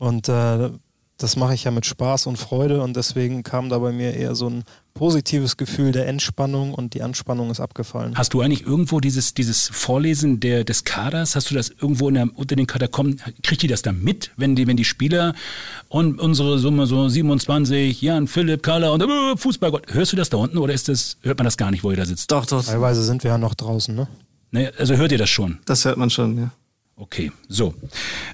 und 0.03 0.27
äh, 0.27 0.69
das 1.17 1.37
mache 1.37 1.53
ich 1.53 1.63
ja 1.63 1.71
mit 1.71 1.85
Spaß 1.85 2.27
und 2.27 2.37
Freude 2.37 2.81
und 2.81 2.97
deswegen 2.97 3.43
kam 3.43 3.69
da 3.69 3.79
bei 3.79 3.93
mir 3.93 4.13
eher 4.13 4.35
so 4.35 4.49
ein 4.49 4.63
positives 4.93 5.55
Gefühl 5.55 5.93
der 5.93 6.07
Entspannung 6.07 6.73
und 6.73 6.93
die 6.93 7.01
Anspannung 7.01 7.49
ist 7.49 7.61
abgefallen. 7.61 8.13
Hast 8.15 8.33
du 8.33 8.41
eigentlich 8.41 8.65
irgendwo 8.65 8.99
dieses, 8.99 9.33
dieses 9.33 9.69
Vorlesen 9.71 10.41
der, 10.41 10.65
des 10.65 10.83
Kaders, 10.83 11.37
hast 11.37 11.51
du 11.51 11.55
das 11.55 11.69
irgendwo 11.69 12.09
der, 12.11 12.27
unter 12.35 12.57
den 12.57 12.67
Katakomben, 12.67 13.21
kriegt 13.43 13.61
die 13.61 13.67
das 13.67 13.81
da 13.81 13.93
mit, 13.93 14.31
wenn 14.35 14.57
die, 14.57 14.67
wenn 14.67 14.75
die 14.75 14.83
Spieler 14.83 15.33
und 15.87 16.19
unsere 16.19 16.59
Summe 16.59 16.85
so 16.85 17.07
27, 17.07 18.01
Jan, 18.01 18.27
Philipp, 18.27 18.61
Carla 18.61 18.89
und 18.89 19.03
äh, 19.03 19.37
Fußballgott, 19.37 19.93
hörst 19.93 20.11
du 20.11 20.17
das 20.17 20.29
da 20.29 20.37
unten 20.37 20.57
oder 20.57 20.73
ist 20.73 20.89
das, 20.89 21.15
hört 21.21 21.37
man 21.37 21.45
das 21.45 21.55
gar 21.55 21.71
nicht, 21.71 21.85
wo 21.85 21.91
ihr 21.91 21.97
da 21.97 22.05
sitzt? 22.05 22.29
Doch, 22.29 22.45
doch. 22.45 22.65
Teilweise 22.65 23.03
sind 23.03 23.23
wir 23.23 23.31
ja 23.31 23.37
noch 23.37 23.53
draußen, 23.53 23.95
ne? 23.95 24.07
Ne, 24.51 24.71
also 24.77 24.95
hört 24.97 25.11
ihr 25.13 25.17
das 25.17 25.29
schon? 25.29 25.59
Das 25.65 25.85
hört 25.85 25.97
man 25.97 26.09
schon, 26.09 26.37
ja. 26.37 26.51
Okay, 26.95 27.31
so. 27.49 27.73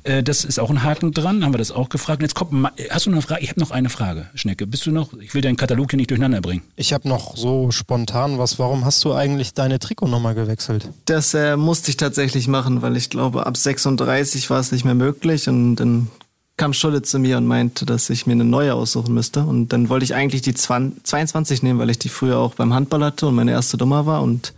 Äh, 0.04 0.22
das 0.22 0.44
ist 0.44 0.60
auch 0.60 0.70
ein 0.70 0.84
Haken 0.84 1.14
dran, 1.14 1.46
haben 1.46 1.54
wir 1.54 1.60
das 1.60 1.72
auch 1.72 1.88
gefragt. 1.88 2.22
Jetzt 2.22 2.36
kommt, 2.36 2.70
hast 2.90 3.06
du 3.06 3.10
noch 3.10 3.18
eine 3.18 3.22
Frage? 3.22 3.42
Ich 3.42 3.50
habe 3.50 3.60
noch 3.62 3.72
eine 3.72 3.90
Frage, 3.90 4.30
Schnecke. 4.36 4.68
Bist 4.68 4.86
du 4.86 4.92
noch, 4.92 5.14
ich 5.14 5.34
will 5.34 5.42
deinen 5.42 5.56
Katalog 5.56 5.92
hier 5.92 5.98
nicht 5.98 6.10
durcheinander 6.10 6.42
bringen. 6.42 6.62
Ich 6.76 6.92
habe 6.92 7.08
noch 7.08 7.38
so 7.38 7.72
spontan 7.72 8.38
was. 8.38 8.60
Warum 8.60 8.84
hast 8.84 9.04
du 9.06 9.14
eigentlich 9.14 9.54
deine 9.54 9.80
Trikotnummer 9.80 10.34
gewechselt? 10.34 10.90
Das 11.06 11.34
äh, 11.34 11.56
musste 11.56 11.90
ich 11.90 11.98
tatsächlich 11.98 12.50
machen, 12.50 12.82
weil 12.82 12.98
ich 12.98 13.10
glaube, 13.10 13.46
ab 13.46 13.56
36 13.56 14.50
war 14.50 14.60
es 14.60 14.74
nicht 14.74 14.84
mehr 14.84 14.96
möglich 14.96 15.48
und 15.48 15.78
dann 15.78 16.10
kam 16.58 16.74
Schulle 16.74 17.02
zu 17.02 17.18
mir 17.18 17.38
und 17.38 17.48
meinte, 17.48 17.86
dass 17.86 18.10
ich 18.10 18.28
mir 18.28 18.34
eine 18.34 18.44
neue 18.44 18.74
aussuchen 18.74 19.14
müsste. 19.14 19.46
Und 19.46 19.70
dann 19.70 19.88
wollte 19.88 20.04
ich 20.04 20.14
eigentlich 20.14 20.42
die 20.42 20.54
20, 20.54 21.06
22 21.06 21.64
nehmen, 21.64 21.80
weil 21.80 21.90
ich 21.90 22.00
die 22.00 22.10
früher 22.10 22.38
auch 22.38 22.56
beim 22.56 22.74
Handball 22.74 23.06
hatte 23.06 23.28
und 23.28 23.36
meine 23.36 23.52
erste 23.52 23.78
Dummer 23.78 24.06
war. 24.06 24.22
Und 24.22 24.54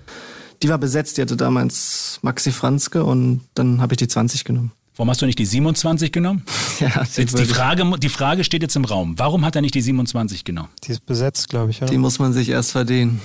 die 0.64 0.70
war 0.70 0.78
besetzt, 0.78 1.18
die 1.18 1.22
hatte 1.22 1.38
damals 1.38 2.20
Maxi 2.22 2.52
Franzke 2.52 3.04
und 3.04 3.42
dann 3.54 3.82
habe 3.82 3.94
ich 3.94 3.98
die 3.98 4.08
20 4.08 4.44
genommen. 4.44 4.72
Warum 4.96 5.10
hast 5.10 5.22
du 5.22 5.26
nicht 5.26 5.40
die 5.40 5.46
27 5.46 6.12
genommen? 6.12 6.44
Ja, 6.80 7.04
Jetzt 7.16 7.38
die, 7.38 7.46
Frage, 7.46 7.86
die 8.00 8.10
Frage 8.10 8.44
steht 8.44 8.64
jetzt 8.64 8.76
im 8.76 8.86
Raum. 8.86 9.14
Warum 9.20 9.46
hat 9.46 9.56
er 9.56 9.62
nicht 9.62 9.76
die 9.76 9.82
27 9.82 10.44
genommen? 10.44 10.70
Die 10.84 10.94
ist 10.94 11.06
besetzt, 11.06 11.50
glaube 11.50 11.70
ich. 11.70 11.80
Oder? 11.80 11.92
Die 11.92 11.98
muss 12.00 12.18
man 12.18 12.34
sich 12.34 12.50
erst 12.50 12.72
verdienen. 12.72 13.22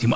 Die, 0.00 0.08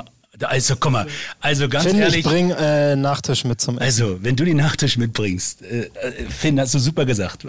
also, 0.45 0.75
guck 0.79 0.93
mal, 0.93 1.07
also 1.41 1.67
ganz 1.67 1.85
Finn, 1.85 1.97
ehrlich. 1.97 2.19
ich 2.19 2.25
bring 2.25 2.51
äh, 2.51 2.95
Nachtisch 2.95 3.43
mit 3.43 3.59
zum 3.59 3.77
Essen. 3.77 4.03
Also, 4.05 4.23
wenn 4.23 4.37
du 4.37 4.45
den 4.45 4.55
Nachtisch 4.55 4.97
mitbringst, 4.97 5.63
äh, 5.63 5.89
äh, 6.01 6.29
Finn, 6.29 6.57
hast 6.61 6.73
du 6.75 6.79
super 6.79 7.05
gesagt. 7.05 7.45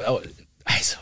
Also, 0.64 0.96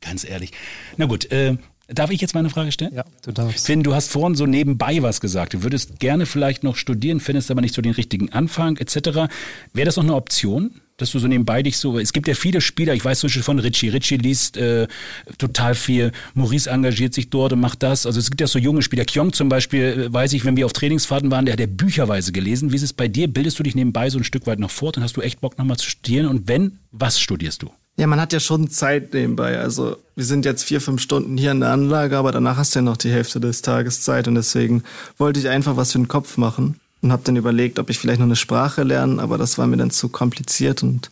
ganz 0.00 0.24
ehrlich. 0.24 0.50
Na 0.96 1.06
gut, 1.06 1.30
äh, 1.30 1.56
darf 1.88 2.10
ich 2.10 2.20
jetzt 2.20 2.34
mal 2.34 2.40
eine 2.40 2.50
Frage 2.50 2.72
stellen? 2.72 2.92
ja, 2.94 3.04
du 3.22 3.32
darfst. 3.32 3.66
Finn, 3.66 3.82
du 3.82 3.94
hast 3.94 4.10
vorhin 4.10 4.34
so 4.34 4.46
nebenbei 4.46 5.02
was 5.02 5.20
gesagt. 5.20 5.54
Du 5.54 5.62
würdest 5.62 6.00
gerne 6.00 6.26
vielleicht 6.26 6.64
noch 6.64 6.76
studieren, 6.76 7.20
findest 7.20 7.50
aber 7.50 7.60
nicht 7.60 7.74
so 7.74 7.82
den 7.82 7.92
richtigen 7.92 8.32
Anfang 8.32 8.76
etc. 8.76 9.30
Wäre 9.72 9.86
das 9.86 9.96
noch 9.96 10.04
eine 10.04 10.14
Option? 10.14 10.80
Dass 10.98 11.10
du 11.10 11.18
so 11.18 11.28
nebenbei 11.28 11.62
dich 11.62 11.76
so. 11.76 11.98
Es 11.98 12.14
gibt 12.14 12.26
ja 12.26 12.32
viele 12.32 12.62
Spieler, 12.62 12.94
ich 12.94 13.04
weiß 13.04 13.20
zum 13.20 13.28
Beispiel 13.28 13.42
von 13.42 13.58
Richie. 13.58 13.90
Richie 13.90 14.16
liest 14.16 14.56
äh, 14.56 14.88
total 15.36 15.74
viel. 15.74 16.10
Maurice 16.32 16.70
engagiert 16.70 17.12
sich 17.12 17.28
dort 17.28 17.52
und 17.52 17.60
macht 17.60 17.82
das. 17.82 18.06
Also 18.06 18.18
es 18.18 18.30
gibt 18.30 18.40
ja 18.40 18.46
so 18.46 18.58
junge 18.58 18.80
Spieler. 18.80 19.04
Kyong 19.04 19.34
zum 19.34 19.50
Beispiel, 19.50 19.82
äh, 19.82 20.12
weiß 20.12 20.32
ich, 20.32 20.46
wenn 20.46 20.56
wir 20.56 20.64
auf 20.64 20.72
Trainingsfahrten 20.72 21.30
waren, 21.30 21.44
der 21.44 21.52
hat 21.52 21.60
ja 21.60 21.66
bücherweise 21.66 22.32
gelesen. 22.32 22.72
Wie 22.72 22.76
ist 22.76 22.82
es 22.82 22.94
bei 22.94 23.08
dir? 23.08 23.28
Bildest 23.28 23.58
du 23.58 23.62
dich 23.62 23.74
nebenbei 23.74 24.08
so 24.08 24.16
ein 24.16 24.24
Stück 24.24 24.46
weit 24.46 24.58
noch 24.58 24.70
fort 24.70 24.96
und 24.96 25.02
hast 25.02 25.18
du 25.18 25.20
echt 25.20 25.42
Bock 25.42 25.58
nochmal 25.58 25.76
zu 25.76 25.90
studieren? 25.90 26.26
Und 26.28 26.48
wenn, 26.48 26.78
was 26.92 27.20
studierst 27.20 27.62
du? 27.62 27.70
Ja, 27.98 28.06
man 28.06 28.20
hat 28.20 28.34
ja 28.34 28.40
schon 28.40 28.68
Zeit 28.70 29.14
nebenbei. 29.14 29.58
Also 29.58 29.96
wir 30.14 30.24
sind 30.24 30.44
jetzt 30.44 30.64
vier, 30.64 30.82
fünf 30.82 31.00
Stunden 31.00 31.38
hier 31.38 31.52
in 31.52 31.60
der 31.60 31.70
Anlage, 31.70 32.18
aber 32.18 32.30
danach 32.30 32.58
hast 32.58 32.74
du 32.74 32.80
ja 32.80 32.82
noch 32.82 32.98
die 32.98 33.10
Hälfte 33.10 33.40
des 33.40 33.62
Tages 33.62 34.02
Zeit. 34.02 34.28
Und 34.28 34.34
deswegen 34.34 34.82
wollte 35.16 35.40
ich 35.40 35.48
einfach 35.48 35.76
was 35.76 35.92
für 35.92 35.98
den 35.98 36.08
Kopf 36.08 36.36
machen 36.36 36.78
und 37.00 37.10
habe 37.10 37.22
dann 37.24 37.36
überlegt, 37.36 37.78
ob 37.78 37.88
ich 37.88 37.98
vielleicht 37.98 38.20
noch 38.20 38.26
eine 38.26 38.36
Sprache 38.36 38.82
lerne, 38.82 39.22
aber 39.22 39.38
das 39.38 39.56
war 39.56 39.66
mir 39.66 39.78
dann 39.78 39.90
zu 39.90 40.10
kompliziert. 40.10 40.82
Und 40.82 41.10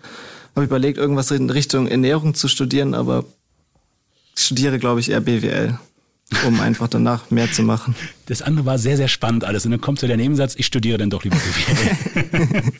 habe 0.55 0.67
überlegt, 0.67 0.99
irgendwas 0.99 1.31
in 1.31 1.49
Richtung 1.49 1.89
Ernährung 1.89 2.35
zu 2.35 2.49
studieren, 2.49 2.95
aber 2.95 3.25
ich 4.37 4.45
studiere, 4.45 4.79
glaube 4.79 5.01
ich, 5.01 5.11
eher 5.11 5.21
BWL, 5.21 5.79
um 6.47 6.61
einfach 6.61 6.89
danach 6.89 7.31
mehr 7.31 7.51
zu 7.51 7.63
machen. 7.63 7.95
Das 8.27 8.43
andere 8.43 8.67
war 8.67 8.79
sehr, 8.79 8.97
sehr 8.97 9.09
spannend 9.09 9.45
alles. 9.45 9.65
Und 9.65 9.71
dann 9.73 9.81
kommt 9.81 9.99
so 9.99 10.07
der 10.07 10.17
Nebensatz, 10.17 10.55
ich 10.57 10.67
studiere 10.67 10.99
dann 10.99 11.11
doch 11.11 11.25
lieber 11.25 11.37
BWL. 11.37 12.63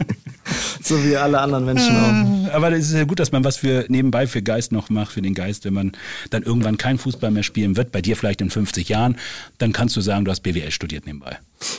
So 0.83 1.03
wie 1.03 1.17
alle 1.17 1.41
anderen 1.41 1.65
Menschen 1.65 1.97
auch. 1.97 2.53
Aber 2.53 2.71
es 2.73 2.89
ist 2.89 2.93
ja 2.95 3.05
gut, 3.05 3.19
dass 3.19 3.33
man 3.33 3.43
was 3.43 3.57
für 3.57 3.87
nebenbei 3.89 4.27
für 4.27 4.43
Geist 4.43 4.71
noch 4.71 4.91
macht, 4.91 5.13
für 5.13 5.23
den 5.23 5.33
Geist, 5.33 5.65
wenn 5.65 5.73
man 5.73 5.93
dann 6.29 6.43
irgendwann 6.43 6.77
kein 6.77 6.99
Fußball 6.99 7.31
mehr 7.31 7.43
spielen 7.43 7.77
wird, 7.79 7.91
bei 7.91 8.03
dir 8.03 8.17
vielleicht 8.17 8.43
in 8.43 8.51
50 8.51 8.91
Jahren, 8.91 9.17
dann 9.57 9.73
kannst 9.73 9.97
du 9.97 10.03
sagen, 10.03 10.27
du 10.27 10.31
hast 10.31 10.41
BWL 10.41 10.71
studiert 10.71 11.07
nebenbei. 11.07 11.39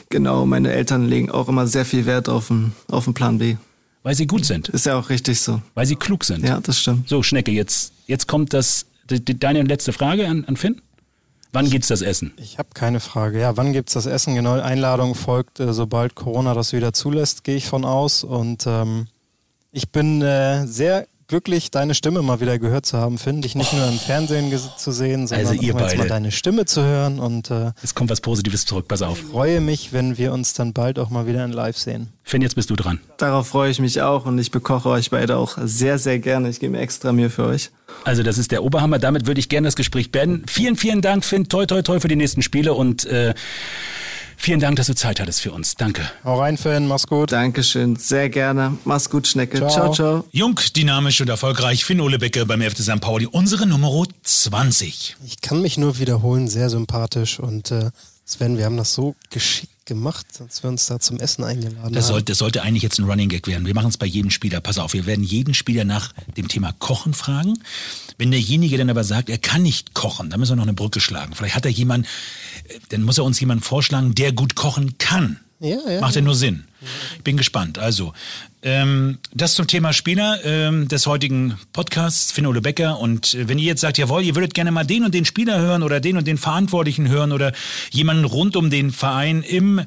Genau, 0.09 0.47
meine 0.47 0.71
Eltern 0.71 1.07
legen 1.07 1.29
auch 1.29 1.47
immer 1.47 1.67
sehr 1.67 1.85
viel 1.85 2.07
Wert 2.07 2.29
auf 2.29 2.47
den, 2.47 2.71
auf 2.87 3.03
den 3.05 3.13
Plan 3.13 3.37
B. 3.37 3.57
Weil 4.01 4.15
sie 4.15 4.27
gut 4.27 4.45
sind, 4.45 4.69
Ist 4.69 4.85
ja 4.87 4.97
auch 4.97 5.09
richtig 5.09 5.39
so. 5.39 5.61
weil 5.75 5.85
sie 5.85 5.95
klug 5.95 6.25
sind. 6.25 6.43
Ja, 6.43 6.59
das 6.59 6.79
stimmt. 6.79 7.07
So, 7.07 7.21
Schnecke, 7.21 7.51
jetzt, 7.51 7.91
jetzt 8.07 8.27
kommt 8.27 8.53
das, 8.53 8.87
die, 9.09 9.23
die, 9.23 9.37
deine 9.37 9.61
letzte 9.63 9.93
Frage 9.93 10.27
an, 10.27 10.45
an 10.45 10.57
Finn. 10.57 10.81
Wann 11.55 11.69
gibt's 11.69 11.87
das 11.87 12.01
Essen? 12.01 12.33
Ich 12.35 12.57
habe 12.57 12.67
keine 12.73 12.99
Frage. 12.99 13.39
Ja, 13.39 13.55
wann 13.55 13.71
gibt's 13.71 13.93
das 13.93 14.07
Essen? 14.07 14.35
Genau, 14.35 14.59
Einladung 14.59 15.15
folgt, 15.15 15.61
äh, 15.61 15.71
sobald 15.71 16.13
Corona 16.13 16.53
das 16.53 16.73
wieder 16.73 16.91
zulässt, 16.91 17.45
gehe 17.45 17.55
ich 17.55 17.65
von 17.65 17.85
aus. 17.85 18.25
Und 18.25 18.65
ähm, 18.67 19.07
ich 19.71 19.89
bin 19.89 20.21
äh, 20.21 20.67
sehr 20.67 21.07
glücklich, 21.27 21.71
deine 21.71 21.95
Stimme 21.95 22.21
mal 22.21 22.39
wieder 22.39 22.59
gehört 22.59 22.85
zu 22.85 22.97
haben, 22.97 23.17
Finn. 23.17 23.41
Dich 23.41 23.55
nicht 23.55 23.73
nur 23.73 23.87
im 23.87 23.97
Fernsehen 23.99 24.51
ges- 24.51 24.77
zu 24.77 24.91
sehen, 24.91 25.27
sondern 25.27 25.47
Also 25.47 25.61
ihr 25.61 25.73
auch 25.75 25.79
mal 25.79 25.87
jetzt 25.89 25.97
mal 25.97 26.07
deine 26.07 26.31
Stimme 26.31 26.65
zu 26.65 26.83
hören. 26.83 27.19
Und 27.19 27.49
äh, 27.51 27.71
Es 27.83 27.95
kommt 27.95 28.09
was 28.09 28.21
Positives 28.21 28.65
zurück, 28.65 28.87
pass 28.87 29.01
auf. 29.01 29.17
freue 29.17 29.61
mich, 29.61 29.93
wenn 29.93 30.17
wir 30.17 30.33
uns 30.33 30.53
dann 30.53 30.73
bald 30.73 30.99
auch 30.99 31.09
mal 31.09 31.27
wieder 31.27 31.43
in 31.43 31.51
Live 31.51 31.77
sehen. 31.77 32.09
Finn, 32.23 32.41
jetzt 32.41 32.55
bist 32.55 32.69
du 32.69 32.75
dran. 32.75 32.99
Darauf 33.17 33.47
freue 33.47 33.71
ich 33.71 33.79
mich 33.79 34.01
auch 34.01 34.25
und 34.25 34.37
ich 34.39 34.51
bekoche 34.51 34.89
euch 34.89 35.09
beide 35.09 35.37
auch 35.37 35.57
sehr, 35.63 35.97
sehr 35.99 36.19
gerne. 36.19 36.49
Ich 36.49 36.59
gebe 36.59 36.77
extra 36.77 37.11
mir 37.11 37.29
für 37.29 37.45
euch. 37.45 37.71
Also 38.03 38.23
das 38.23 38.37
ist 38.37 38.51
der 38.51 38.63
Oberhammer. 38.63 38.99
Damit 38.99 39.25
würde 39.27 39.39
ich 39.39 39.49
gerne 39.49 39.67
das 39.67 39.75
Gespräch 39.75 40.11
beenden. 40.11 40.45
Vielen, 40.47 40.75
vielen 40.75 41.01
Dank, 41.01 41.23
Finn. 41.25 41.47
Toi, 41.49 41.65
toi, 41.65 41.81
toi 41.81 41.99
für 41.99 42.07
die 42.07 42.15
nächsten 42.15 42.41
Spiele 42.41 42.73
und 42.73 43.05
äh, 43.05 43.33
vielen 44.37 44.59
Dank, 44.59 44.77
dass 44.77 44.87
du 44.87 44.95
Zeit 44.95 45.19
hattest 45.19 45.41
für 45.41 45.51
uns. 45.51 45.75
Danke. 45.75 46.09
Hau 46.23 46.39
rein, 46.39 46.57
Finn, 46.57 46.87
mach's 46.87 47.07
gut. 47.07 47.31
Dankeschön, 47.31 47.95
sehr 47.95 48.29
gerne. 48.29 48.77
Mach's 48.85 49.09
gut, 49.09 49.27
Schnecke. 49.27 49.57
Ciao. 49.57 49.69
ciao. 49.69 49.93
ciao. 49.93 50.25
Jung, 50.31 50.59
dynamisch 50.75 51.21
und 51.21 51.29
erfolgreich. 51.29 51.85
Finn 51.85 52.01
Ole 52.01 52.19
Becke 52.19 52.45
beim 52.45 52.61
FC 52.61 52.79
St. 52.79 53.01
Pauli. 53.01 53.25
Unsere 53.25 53.65
Nummer 53.65 53.91
20. 54.23 55.15
Ich 55.25 55.41
kann 55.41 55.61
mich 55.61 55.77
nur 55.77 55.99
wiederholen, 55.99 56.47
sehr 56.47 56.69
sympathisch 56.69 57.39
und 57.39 57.71
äh, 57.71 57.91
Sven, 58.25 58.57
wir 58.57 58.65
haben 58.65 58.77
das 58.77 58.93
so 58.93 59.15
geschickt 59.29 59.69
gemacht, 59.85 60.25
als 60.39 60.63
wir 60.63 60.69
uns 60.69 60.87
da 60.87 60.99
zum 60.99 61.19
Essen 61.19 61.43
eingeladen 61.43 61.93
Das 61.93 62.05
haben. 62.05 62.13
sollte, 62.13 62.31
das 62.31 62.39
sollte 62.39 62.63
eigentlich 62.63 62.81
jetzt 62.83 62.97
ein 62.99 63.05
Running 63.05 63.29
Gag 63.29 63.47
werden. 63.47 63.67
Wir 63.67 63.75
machen 63.75 63.89
es 63.89 63.97
bei 63.97 64.07
jedem 64.07 64.31
Spieler. 64.31 64.59
Pass 64.59 64.79
auf, 64.79 64.93
wir 64.93 65.05
werden 65.05 65.23
jeden 65.23 65.53
Spieler 65.53 65.83
nach 65.83 66.11
dem 66.35 66.47
Thema 66.47 66.73
Kochen 66.79 67.13
fragen. 67.13 67.59
Wenn 68.17 68.31
derjenige 68.31 68.77
dann 68.77 68.89
aber 68.89 69.03
sagt, 69.03 69.29
er 69.29 69.37
kann 69.37 69.61
nicht 69.61 69.93
kochen, 69.93 70.29
dann 70.29 70.39
müssen 70.39 70.53
wir 70.53 70.55
noch 70.57 70.63
eine 70.63 70.73
Brücke 70.73 70.99
schlagen. 70.99 71.35
Vielleicht 71.35 71.55
hat 71.55 71.65
er 71.65 71.71
jemanden, 71.71 72.07
dann 72.89 73.03
muss 73.03 73.17
er 73.17 73.23
uns 73.23 73.39
jemanden 73.39 73.63
vorschlagen, 73.63 74.15
der 74.15 74.31
gut 74.31 74.55
kochen 74.55 74.97
kann. 74.97 75.39
Ja, 75.59 75.77
ja, 75.89 76.01
Macht 76.01 76.15
ja 76.15 76.21
nur 76.21 76.35
Sinn. 76.35 76.65
Ich 77.15 77.23
bin 77.23 77.37
gespannt. 77.37 77.79
Also, 77.79 78.13
ähm, 78.61 79.19
das 79.33 79.55
zum 79.55 79.67
Thema 79.67 79.93
Spieler 79.93 80.43
ähm, 80.43 80.87
des 80.87 81.07
heutigen 81.07 81.57
Podcasts, 81.71 82.31
Finn 82.31 82.45
Ole 82.45 82.61
Becker. 82.61 82.99
Und 82.99 83.33
äh, 83.33 83.47
wenn 83.47 83.57
ihr 83.57 83.65
jetzt 83.65 83.81
sagt, 83.81 83.97
jawohl, 83.97 84.23
ihr 84.23 84.35
würdet 84.35 84.53
gerne 84.53 84.71
mal 84.71 84.85
den 84.85 85.05
und 85.05 85.13
den 85.13 85.23
Spieler 85.23 85.59
hören 85.59 85.81
oder 85.81 85.99
den 85.99 86.17
und 86.17 86.27
den 86.27 86.37
Verantwortlichen 86.37 87.07
hören 87.07 87.31
oder 87.31 87.53
jemanden 87.91 88.25
rund 88.25 88.55
um 88.57 88.69
den 88.69 88.91
Verein 88.91 89.43
im 89.43 89.81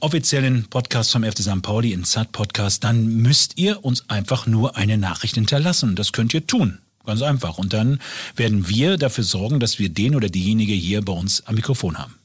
offiziellen 0.00 0.66
Podcast 0.70 1.12
vom 1.12 1.22
FC 1.22 1.40
St. 1.40 1.60
Pauli, 1.60 1.92
in 1.92 2.04
ZAT 2.04 2.32
Podcast, 2.32 2.82
dann 2.82 3.06
müsst 3.16 3.58
ihr 3.58 3.84
uns 3.84 4.08
einfach 4.08 4.46
nur 4.46 4.76
eine 4.76 4.96
Nachricht 4.96 5.34
hinterlassen. 5.34 5.96
Das 5.96 6.12
könnt 6.12 6.32
ihr 6.32 6.46
tun. 6.46 6.78
Ganz 7.04 7.22
einfach. 7.22 7.58
Und 7.58 7.72
dann 7.72 8.00
werden 8.36 8.68
wir 8.68 8.96
dafür 8.96 9.24
sorgen, 9.24 9.60
dass 9.60 9.78
wir 9.78 9.90
den 9.90 10.14
oder 10.14 10.28
diejenige 10.28 10.72
hier 10.72 11.04
bei 11.04 11.12
uns 11.12 11.46
am 11.46 11.56
Mikrofon 11.56 11.98
haben. 11.98 12.19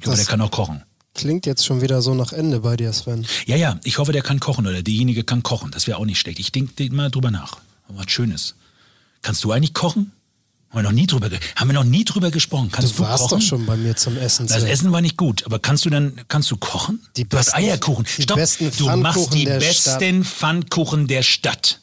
Ich 0.00 0.06
Das- 0.06 0.16
der 0.16 0.26
kann 0.26 0.40
auch 0.40 0.50
kochen. 0.50 0.82
Klingt 1.14 1.44
jetzt 1.44 1.66
schon 1.66 1.80
wieder 1.82 2.02
so 2.02 2.14
nach 2.14 2.32
Ende 2.32 2.60
bei 2.60 2.76
dir, 2.76 2.92
Sven. 2.92 3.26
Ja, 3.46 3.56
ja, 3.56 3.78
ich 3.84 3.98
hoffe, 3.98 4.12
der 4.12 4.22
kann 4.22 4.38
kochen 4.40 4.66
oder 4.66 4.82
diejenige 4.82 5.24
kann 5.24 5.42
kochen. 5.42 5.70
Das 5.72 5.86
wäre 5.86 5.98
auch 5.98 6.04
nicht 6.06 6.18
schlecht. 6.20 6.38
Ich 6.38 6.52
denke 6.52 6.90
mal 6.94 7.10
drüber 7.10 7.30
nach. 7.30 7.58
Was 7.88 8.10
Schönes. 8.10 8.54
Kannst 9.20 9.42
du 9.44 9.50
eigentlich 9.52 9.74
kochen? 9.74 10.12
Haben 10.70 10.78
wir 10.78 10.82
noch 10.84 10.92
nie 10.92 11.08
drüber, 11.08 11.28
haben 11.56 11.68
wir 11.68 11.74
noch 11.74 11.82
nie 11.84 12.04
drüber 12.04 12.30
gesprochen. 12.30 12.70
Kannst 12.70 12.92
Du 12.92 13.02
du, 13.02 13.08
warst 13.08 13.24
kochen? 13.24 13.40
doch 13.40 13.44
schon 13.46 13.66
bei 13.66 13.76
mir 13.76 13.96
zum 13.96 14.16
Essen. 14.16 14.46
Das. 14.46 14.62
Essen 14.62 14.92
war 14.92 15.00
nicht 15.00 15.16
gut, 15.16 15.44
aber 15.44 15.58
kannst 15.58 15.84
du 15.84 15.90
dann, 15.90 16.20
kannst 16.28 16.48
du 16.52 16.56
kochen? 16.56 17.00
Die 17.16 17.28
du 17.28 17.36
hast 17.36 17.46
besten- 17.46 17.58
Eierkuchen. 17.58 18.06
die 18.16 18.22
Stopp, 18.22 18.36
besten 18.36 18.70
du 18.78 18.96
machst 18.96 19.34
die 19.34 19.44
besten 19.46 20.24
Pfannkuchen 20.24 21.08
der 21.08 21.24
Stadt. 21.24 21.80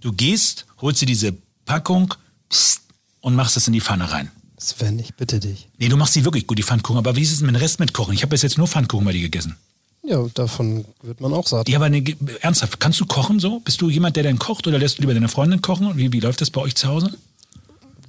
Du 0.00 0.12
gehst, 0.12 0.66
holst 0.82 1.00
dir 1.00 1.06
diese 1.06 1.32
Packung 1.64 2.12
pst, 2.50 2.80
und 3.20 3.36
machst 3.36 3.54
das 3.54 3.68
in 3.68 3.72
die 3.72 3.80
Pfanne 3.80 4.10
rein. 4.10 4.30
Sven, 4.66 4.98
ich 4.98 5.14
bitte 5.14 5.38
dich. 5.40 5.68
Nee, 5.78 5.88
du 5.88 5.96
machst 5.96 6.14
die 6.16 6.24
wirklich 6.24 6.46
gut, 6.46 6.58
die 6.58 6.62
Pfannkuchen. 6.62 6.98
Aber 6.98 7.14
wie 7.16 7.22
ist 7.22 7.32
es 7.32 7.40
mit 7.40 7.50
dem 7.54 7.56
Rest 7.56 7.78
mit 7.80 7.92
Kochen? 7.92 8.14
Ich 8.14 8.22
habe 8.22 8.30
bis 8.30 8.42
jetzt 8.42 8.58
nur 8.58 8.66
Pfannkuchen 8.66 9.04
bei 9.04 9.12
dir 9.12 9.20
gegessen. 9.22 9.56
Ja, 10.04 10.24
davon 10.34 10.84
wird 11.02 11.20
man 11.20 11.32
auch 11.32 11.46
satt. 11.46 11.68
Ja, 11.68 11.78
aber 11.78 11.88
ne, 11.88 12.02
ernsthaft, 12.40 12.78
kannst 12.80 13.00
du 13.00 13.06
kochen 13.06 13.40
so? 13.40 13.60
Bist 13.60 13.80
du 13.80 13.90
jemand, 13.90 14.16
der 14.16 14.22
dann 14.22 14.38
kocht 14.38 14.66
oder 14.66 14.78
lässt 14.78 14.98
du 14.98 15.02
lieber 15.02 15.14
deine 15.14 15.28
Freundin 15.28 15.62
kochen? 15.62 15.96
Wie, 15.96 16.12
wie 16.12 16.20
läuft 16.20 16.40
das 16.40 16.50
bei 16.50 16.60
euch 16.60 16.74
zu 16.76 16.88
Hause? 16.88 17.12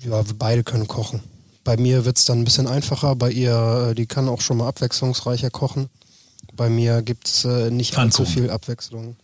Ja, 0.04 0.26
wir 0.28 0.34
beide 0.38 0.64
können 0.64 0.88
kochen. 0.88 1.22
Bei 1.64 1.76
mir 1.78 2.06
wird 2.06 2.18
es 2.18 2.26
dann 2.26 2.40
ein 2.40 2.44
bisschen 2.46 2.68
einfacher. 2.68 3.16
Bei 3.16 3.32
ihr, 3.32 3.90
äh, 3.92 3.96
die 3.96 4.06
kann 4.06 4.30
auch 4.30 4.42
schon 4.42 4.58
mal 4.58 4.68
abwechslungsreicher 4.68 5.50
kochen. 5.50 5.90
Bei 6.56 6.70
mir 6.70 7.02
gibt 7.02 7.28
es 7.28 7.46
äh, 7.46 7.70
nicht 7.72 7.98
allzu 7.98 8.26
viel 8.26 8.50
Abwechslung. 8.50 9.16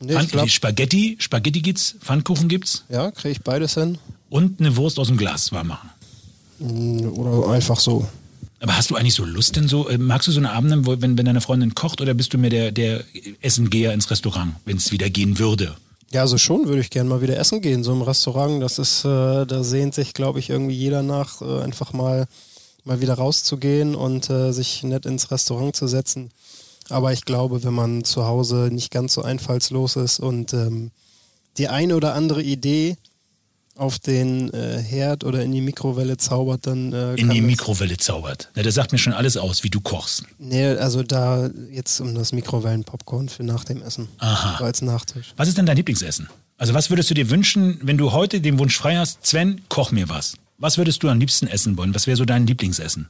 Nee, 0.00 0.14
Pfann- 0.14 0.24
ich 0.24 0.30
glaub, 0.30 0.50
Spaghetti, 0.50 1.16
Spaghetti 1.20 1.60
gibt's, 1.62 1.94
Pfannkuchen 2.00 2.48
gibt's 2.48 2.84
ja, 2.90 3.10
kriege 3.12 3.32
ich 3.32 3.40
beides 3.42 3.74
hin. 3.74 3.96
und 4.28 4.60
eine 4.60 4.76
Wurst 4.76 4.98
aus 4.98 5.06
dem 5.06 5.16
Glas 5.16 5.52
warm 5.52 5.68
machen. 5.68 5.88
Mm, 6.58 7.06
Oder 7.08 7.48
einfach 7.50 7.78
so. 7.80 8.06
Aber 8.60 8.76
hast 8.76 8.90
du 8.90 8.96
eigentlich 8.96 9.14
so 9.14 9.24
Lust 9.24 9.56
denn 9.56 9.68
so? 9.68 9.88
äh, 9.88 9.98
Magst 9.98 10.28
du 10.28 10.32
so 10.32 10.40
eine 10.40 10.52
Abende, 10.52 10.86
wenn, 11.00 11.18
wenn 11.18 11.26
deine 11.26 11.40
Freundin 11.40 11.74
kocht 11.74 12.00
oder 12.00 12.14
bist 12.14 12.32
du 12.32 12.38
mehr 12.38 12.50
der, 12.50 12.72
der 12.72 13.04
Essengeher 13.42 13.92
ins 13.92 14.10
Restaurant, 14.10 14.54
wenn 14.64 14.78
es 14.78 14.92
wieder 14.92 15.10
gehen 15.10 15.38
würde? 15.38 15.76
Ja, 16.12 16.22
also 16.22 16.38
schon 16.38 16.66
würde 16.66 16.80
ich 16.80 16.90
gerne 16.90 17.10
mal 17.10 17.20
wieder 17.20 17.36
essen 17.36 17.60
gehen, 17.60 17.84
so 17.84 17.92
im 17.92 18.02
Restaurant. 18.02 18.62
Das 18.62 18.78
ist, 18.78 19.04
äh, 19.04 19.44
da 19.44 19.62
sehnt 19.64 19.94
sich, 19.94 20.14
glaube 20.14 20.38
ich, 20.38 20.48
irgendwie 20.50 20.74
jeder 20.74 21.02
nach, 21.02 21.42
äh, 21.42 21.60
einfach 21.62 21.92
mal, 21.92 22.26
mal 22.84 23.00
wieder 23.00 23.14
rauszugehen 23.14 23.94
und 23.94 24.30
äh, 24.30 24.52
sich 24.52 24.82
nett 24.84 25.04
ins 25.04 25.30
Restaurant 25.30 25.74
zu 25.76 25.88
setzen. 25.88 26.30
Aber 26.88 27.12
ich 27.12 27.24
glaube, 27.24 27.64
wenn 27.64 27.74
man 27.74 28.04
zu 28.04 28.24
Hause 28.24 28.68
nicht 28.72 28.92
ganz 28.92 29.14
so 29.14 29.22
einfallslos 29.22 29.96
ist 29.96 30.20
und 30.20 30.54
ähm, 30.54 30.92
die 31.58 31.68
eine 31.68 31.96
oder 31.96 32.14
andere 32.14 32.42
Idee 32.42 32.96
auf 33.76 33.98
den 33.98 34.52
äh, 34.52 34.78
Herd 34.78 35.24
oder 35.24 35.42
in 35.42 35.52
die 35.52 35.60
Mikrowelle 35.60 36.16
zaubert, 36.16 36.66
dann 36.66 36.92
äh, 36.92 37.14
In 37.14 37.30
die 37.30 37.40
Mikrowelle 37.40 37.96
zaubert. 37.96 38.50
Na, 38.54 38.62
das 38.62 38.74
sagt 38.74 38.92
mir 38.92 38.98
schon 38.98 39.12
alles 39.12 39.36
aus, 39.36 39.62
wie 39.64 39.70
du 39.70 39.80
kochst. 39.80 40.24
Nee, 40.38 40.66
also 40.66 41.02
da 41.02 41.50
jetzt 41.70 42.00
um 42.00 42.14
das 42.14 42.32
Mikrowellen-Popcorn 42.32 43.28
für 43.28 43.42
nach 43.44 43.64
dem 43.64 43.82
Essen. 43.82 44.08
Aha. 44.18 44.56
So 44.58 44.64
als 44.64 44.82
Nachtisch. 44.82 45.32
Was 45.36 45.48
ist 45.48 45.58
denn 45.58 45.66
dein 45.66 45.76
Lieblingsessen? 45.76 46.28
Also 46.58 46.72
was 46.74 46.90
würdest 46.90 47.10
du 47.10 47.14
dir 47.14 47.28
wünschen, 47.30 47.78
wenn 47.82 47.98
du 47.98 48.12
heute 48.12 48.40
den 48.40 48.58
Wunsch 48.58 48.76
frei 48.76 48.96
hast, 48.96 49.26
Sven, 49.26 49.60
koch 49.68 49.92
mir 49.92 50.08
was. 50.08 50.34
Was 50.58 50.78
würdest 50.78 51.02
du 51.02 51.08
am 51.08 51.20
liebsten 51.20 51.46
essen 51.46 51.76
wollen? 51.76 51.94
Was 51.94 52.06
wäre 52.06 52.16
so 52.16 52.24
dein 52.24 52.46
Lieblingsessen? 52.46 53.08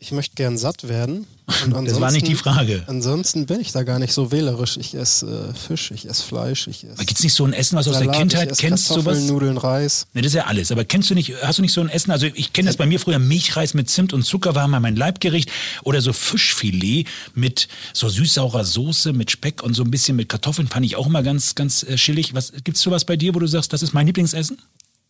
Ich 0.00 0.12
möchte 0.12 0.36
gern 0.36 0.56
satt 0.56 0.88
werden. 0.88 1.26
das 1.70 2.00
war 2.00 2.12
nicht 2.12 2.28
die 2.28 2.36
Frage. 2.36 2.84
Ansonsten 2.86 3.46
bin 3.46 3.60
ich 3.60 3.72
da 3.72 3.82
gar 3.82 3.98
nicht 3.98 4.12
so 4.12 4.30
wählerisch. 4.30 4.76
Ich 4.76 4.94
esse 4.94 5.50
äh, 5.50 5.54
Fisch, 5.54 5.90
ich 5.90 6.08
esse 6.08 6.22
Fleisch, 6.22 6.68
ich 6.68 6.84
esse. 6.84 7.04
Gibt 7.04 7.18
es 7.18 7.24
nicht 7.24 7.34
so 7.34 7.44
ein 7.44 7.52
Essen, 7.52 7.76
was 7.76 7.86
du 7.86 7.90
aus 7.90 7.98
der 7.98 8.12
Kindheit 8.12 8.56
kennst? 8.56 8.88
Kartoffeln, 8.88 9.16
Sowas? 9.16 9.28
Nudeln, 9.28 9.56
Reis. 9.56 10.06
Ne, 10.14 10.22
das 10.22 10.30
ist 10.30 10.36
ja 10.36 10.46
alles. 10.46 10.70
Aber 10.70 10.84
kennst 10.84 11.10
du 11.10 11.14
nicht, 11.14 11.34
hast 11.42 11.58
du 11.58 11.62
nicht 11.62 11.72
so 11.72 11.80
ein 11.80 11.88
Essen? 11.88 12.12
Also 12.12 12.26
ich 12.26 12.52
kenne 12.52 12.68
das 12.68 12.76
bei 12.76 12.86
mir 12.86 13.00
früher, 13.00 13.18
Milchreis 13.18 13.74
mit 13.74 13.90
Zimt 13.90 14.12
und 14.12 14.22
Zucker 14.22 14.54
war 14.54 14.68
mal 14.68 14.78
mein 14.78 14.94
Leibgericht. 14.94 15.50
Oder 15.82 16.00
so 16.00 16.12
Fischfilet 16.12 17.08
mit 17.34 17.66
so 17.92 18.08
süß-saurer 18.08 18.64
Soße, 18.64 19.12
mit 19.12 19.32
Speck 19.32 19.64
und 19.64 19.74
so 19.74 19.82
ein 19.82 19.90
bisschen 19.90 20.14
mit 20.14 20.28
Kartoffeln, 20.28 20.68
fand 20.68 20.86
ich 20.86 20.94
auch 20.94 21.08
immer 21.08 21.24
ganz, 21.24 21.56
ganz 21.56 21.82
äh, 21.82 21.96
chillig. 21.96 22.34
Was, 22.34 22.52
gibt's 22.62 22.82
sowas 22.82 23.04
bei 23.04 23.16
dir, 23.16 23.34
wo 23.34 23.40
du 23.40 23.48
sagst, 23.48 23.72
das 23.72 23.82
ist 23.82 23.94
mein 23.94 24.06
Lieblingsessen? 24.06 24.58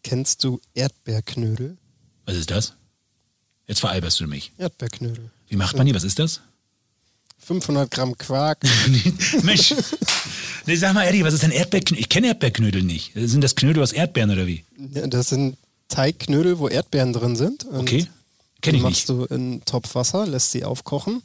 Kennst 0.03 0.45
du 0.45 0.61
Erdbeerknödel? 0.72 1.76
Was 2.24 2.36
ist 2.36 2.51
das? 2.51 2.72
Jetzt 3.68 3.80
veralberst 3.80 4.18
du 4.20 4.26
mich. 4.26 4.50
Erdbeerknödel. 4.58 5.30
Wie 5.48 5.56
macht 5.56 5.76
man 5.76 5.86
die? 5.86 5.94
Was 5.94 6.02
ist 6.04 6.18
das? 6.18 6.40
500 7.38 7.90
Gramm 7.90 8.16
Quark. 8.18 8.58
Mensch, 9.42 9.74
nee, 10.66 10.74
sag 10.76 10.92
mal 10.94 11.04
ehrlich, 11.04 11.22
was 11.22 11.34
ist 11.34 11.42
denn 11.44 11.50
Erdbeerknödel? 11.52 12.00
Ich 12.00 12.08
kenne 12.08 12.26
Erdbeerknödel 12.28 12.82
nicht. 12.82 13.12
Sind 13.14 13.42
das 13.44 13.54
Knödel 13.54 13.82
aus 13.82 13.92
Erdbeeren 13.92 14.30
oder 14.30 14.46
wie? 14.46 14.64
Ja, 14.94 15.06
das 15.06 15.28
sind 15.28 15.56
Teigknödel, 15.88 16.58
wo 16.58 16.68
Erdbeeren 16.68 17.12
drin 17.12 17.36
sind. 17.36 17.64
Und 17.64 17.80
Okay, 17.80 17.98
kenne 18.00 18.08
ich 18.08 18.62
die 18.62 18.70
nicht. 18.72 18.82
machst 18.82 19.08
du 19.08 19.24
in 19.26 19.34
einen 19.34 19.64
Topf 19.64 19.94
Wasser, 19.94 20.26
lässt 20.26 20.50
sie 20.50 20.64
aufkochen. 20.64 21.22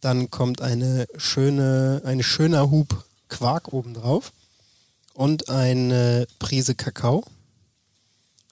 Dann 0.00 0.30
kommt 0.30 0.60
eine 0.62 1.06
schöne, 1.16 2.00
ein 2.04 2.22
schöner 2.22 2.70
Hub 2.70 3.04
Quark 3.28 3.72
obendrauf 3.72 4.32
und 5.14 5.48
eine 5.50 6.26
Prise 6.38 6.74
Kakao. 6.74 7.24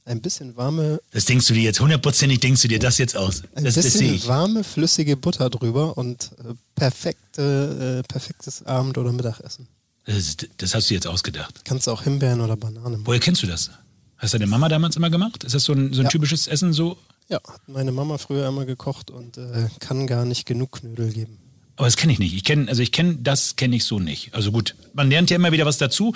Ein 0.07 0.21
bisschen 0.21 0.55
warme, 0.57 1.01
Das 1.13 1.25
denkst 1.25 1.47
du 1.47 1.55
dir 1.55 1.63
jetzt, 1.63 1.81
hundertprozentig 1.81 2.39
denkst 2.41 2.61
du 2.61 2.69
dir 2.69 2.79
das 2.79 2.99
jetzt 2.99 3.17
aus. 3.17 3.43
ein 3.55 3.65
Das, 3.65 3.75
das 3.77 3.85
bisschen 3.87 4.15
ich. 4.15 4.27
warme, 4.29 4.63
flüssige 4.63 5.17
Butter 5.17 5.49
drüber 5.49 5.97
und 5.97 6.31
äh, 6.41 6.53
perfekte, 6.75 8.03
äh, 8.05 8.07
perfektes 8.07 8.63
Abend- 8.67 8.99
oder 8.99 9.13
Mittagessen. 9.13 9.67
Das, 10.05 10.37
das 10.59 10.75
hast 10.75 10.91
du 10.91 10.95
jetzt 10.95 11.07
ausgedacht. 11.07 11.65
Kannst 11.65 11.89
auch 11.89 12.03
Himbeeren 12.03 12.43
oder 12.43 12.57
Bananen 12.57 12.93
machen. 12.93 13.07
Woher 13.07 13.21
kennst 13.21 13.43
du 13.43 13.47
das? 13.47 13.71
Hast 14.19 14.35
deine 14.35 14.47
Mama 14.47 14.69
damals 14.69 14.97
immer 14.97 15.09
gemacht? 15.09 15.43
Ist 15.45 15.55
das 15.55 15.65
so 15.65 15.73
ein, 15.73 15.95
so 15.95 16.01
ein 16.03 16.05
Ja. 16.05 16.11
typisches 16.11 16.47
Essen 16.47 16.75
so? 16.75 16.99
Ja, 17.31 17.39
hat 17.49 17.67
meine 17.67 17.91
Mama 17.91 18.19
früher 18.19 18.47
immer 18.47 18.67
gekocht 18.67 19.11
und 19.11 19.39
äh, 19.39 19.69
kann 19.81 20.07
gar 20.07 20.27
nicht 20.27 20.45
genug 20.45 20.73
Knödel 20.73 21.11
geben. 21.13 21.39
Aber 21.77 21.87
das 21.87 21.97
kenne 21.97 22.13
ich 22.13 22.19
nicht. 22.19 22.35
Ich 22.35 22.45
kenne, 22.45 22.69
also 22.69 22.83
ich 22.83 22.93
kenne, 22.93 23.17
das 23.23 23.57
kenne 23.57 23.75
ich 23.77 23.85
so 23.85 23.99
nicht. 23.99 24.35
Also 24.35 24.53
gut, 24.53 24.77
man 24.93 25.09
lernt 25.09 25.31
ja 25.31 25.37
immer 25.37 25.51
wieder 25.51 25.65
was 25.65 25.79
dazu. 25.79 26.15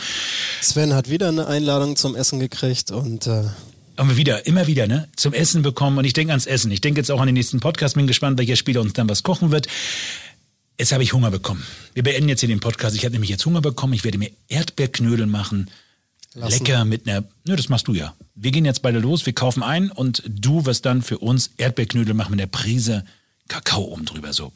Sven 0.61 0.93
hat 0.93 1.09
wieder 1.09 1.28
eine 1.28 1.47
Einladung 1.47 1.97
zum 1.97 2.14
Essen 2.14 2.39
gekriegt 2.39 2.91
und 2.91 3.26
äh, 3.26 3.45
Haben 3.99 4.11
wir 4.11 4.16
wieder, 4.16 4.46
immer 4.46 4.68
wieder, 4.68 4.86
ne? 4.86 5.09
Zum 5.16 5.32
Essen 5.32 5.62
bekommen. 5.62 5.99
Und 5.99 6.05
ich 6.05 6.12
denke 6.12 6.32
ans 6.32 6.46
Essen. 6.46 6.70
Ich 6.70 6.80
denke 6.80 7.01
jetzt 7.01 7.11
auch 7.11 7.20
an 7.20 7.26
den 7.26 7.34
nächsten 7.34 7.59
Podcast. 7.59 7.96
Bin 7.96 8.07
gespannt, 8.07 8.38
welcher 8.38 8.55
Spieler 8.55 8.80
uns 8.80 8.92
dann 8.92 9.09
was 9.09 9.24
kochen 9.24 9.51
wird. 9.51 9.66
Jetzt 10.78 10.92
habe 10.92 11.03
ich 11.03 11.12
Hunger 11.12 11.32
bekommen. 11.32 11.64
Wir 11.94 12.05
beenden 12.05 12.28
jetzt 12.28 12.38
hier 12.38 12.49
den 12.49 12.61
Podcast. 12.61 12.94
Ich 12.94 13.05
habe 13.05 13.12
nämlich 13.12 13.28
jetzt 13.28 13.44
Hunger 13.44 13.61
bekommen. 13.61 13.94
Ich 13.94 14.05
werde 14.05 14.18
mir 14.18 14.30
Erdbeerknödel 14.46 15.26
machen. 15.26 15.68
Lassen. 16.34 16.64
Lecker 16.64 16.84
mit 16.84 17.09
einer. 17.09 17.24
Nö, 17.44 17.57
das 17.57 17.68
machst 17.68 17.88
du 17.88 17.94
ja. 17.94 18.14
Wir 18.36 18.53
gehen 18.53 18.64
jetzt 18.64 18.82
beide 18.82 19.01
los. 19.01 19.26
Wir 19.26 19.32
kaufen 19.32 19.64
ein 19.64 19.90
und 19.90 20.22
du 20.28 20.64
wirst 20.64 20.86
dann 20.86 21.03
für 21.03 21.18
uns 21.18 21.51
Erdbeerknödel 21.57 22.14
machen 22.14 22.30
mit 22.30 22.40
einer 22.40 22.46
Prise 22.46 23.05
Kakao 23.49 23.82
oben 23.82 24.05
drüber. 24.05 24.32
So. 24.32 24.53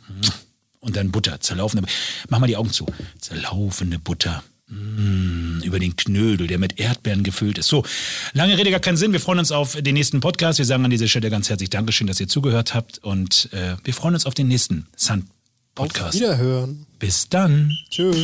Und 0.78 0.94
dann 0.94 1.10
Butter. 1.10 1.40
Zerlaufende. 1.40 1.88
Mach 2.28 2.38
mal 2.38 2.46
die 2.46 2.56
Augen 2.56 2.70
zu. 2.70 2.86
Zerlaufende 3.18 3.98
Butter. 3.98 4.44
Mm, 4.72 5.60
über 5.64 5.78
den 5.78 5.96
Knödel, 5.96 6.46
der 6.46 6.58
mit 6.58 6.80
Erdbeeren 6.80 7.22
gefüllt 7.24 7.58
ist. 7.58 7.68
So, 7.68 7.84
lange 8.32 8.56
Rede, 8.56 8.70
gar 8.70 8.80
keinen 8.80 8.96
Sinn. 8.96 9.12
Wir 9.12 9.20
freuen 9.20 9.38
uns 9.38 9.52
auf 9.52 9.76
den 9.78 9.92
nächsten 9.92 10.20
Podcast. 10.20 10.58
Wir 10.58 10.64
sagen 10.64 10.82
an 10.82 10.90
dieser 10.90 11.08
Stelle 11.08 11.28
ganz 11.28 11.50
herzlich 11.50 11.68
Dankeschön, 11.68 12.06
dass 12.06 12.18
ihr 12.20 12.28
zugehört 12.28 12.72
habt. 12.72 12.98
Und 12.98 13.50
äh, 13.52 13.76
wir 13.84 13.92
freuen 13.92 14.14
uns 14.14 14.24
auf 14.24 14.32
den 14.32 14.48
nächsten 14.48 14.86
Sun 14.96 15.24
auf 15.24 15.28
Podcast. 15.74 16.14
Wiederhören. 16.14 16.86
Bis 16.98 17.28
dann. 17.28 17.70
Tschüss. 17.90 18.16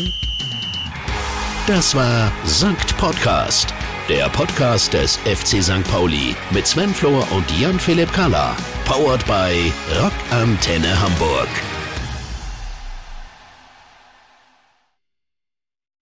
Das 1.67 1.95
war 1.95 2.33
Sankt 2.47 2.97
Podcast, 2.97 3.75
der 4.09 4.31
Podcast 4.31 4.95
des 4.95 5.19
FC 5.19 5.63
St. 5.63 5.85
Pauli 5.91 6.35
mit 6.51 6.67
Sven 6.67 6.95
Flohr 6.95 7.31
und 7.31 7.45
Jan-Philipp 7.61 8.11
Kalla. 8.15 8.57
Powered 8.87 9.25
by 9.27 9.71
Rock 10.01 10.15
Antenne 10.31 10.99
Hamburg. 10.99 11.49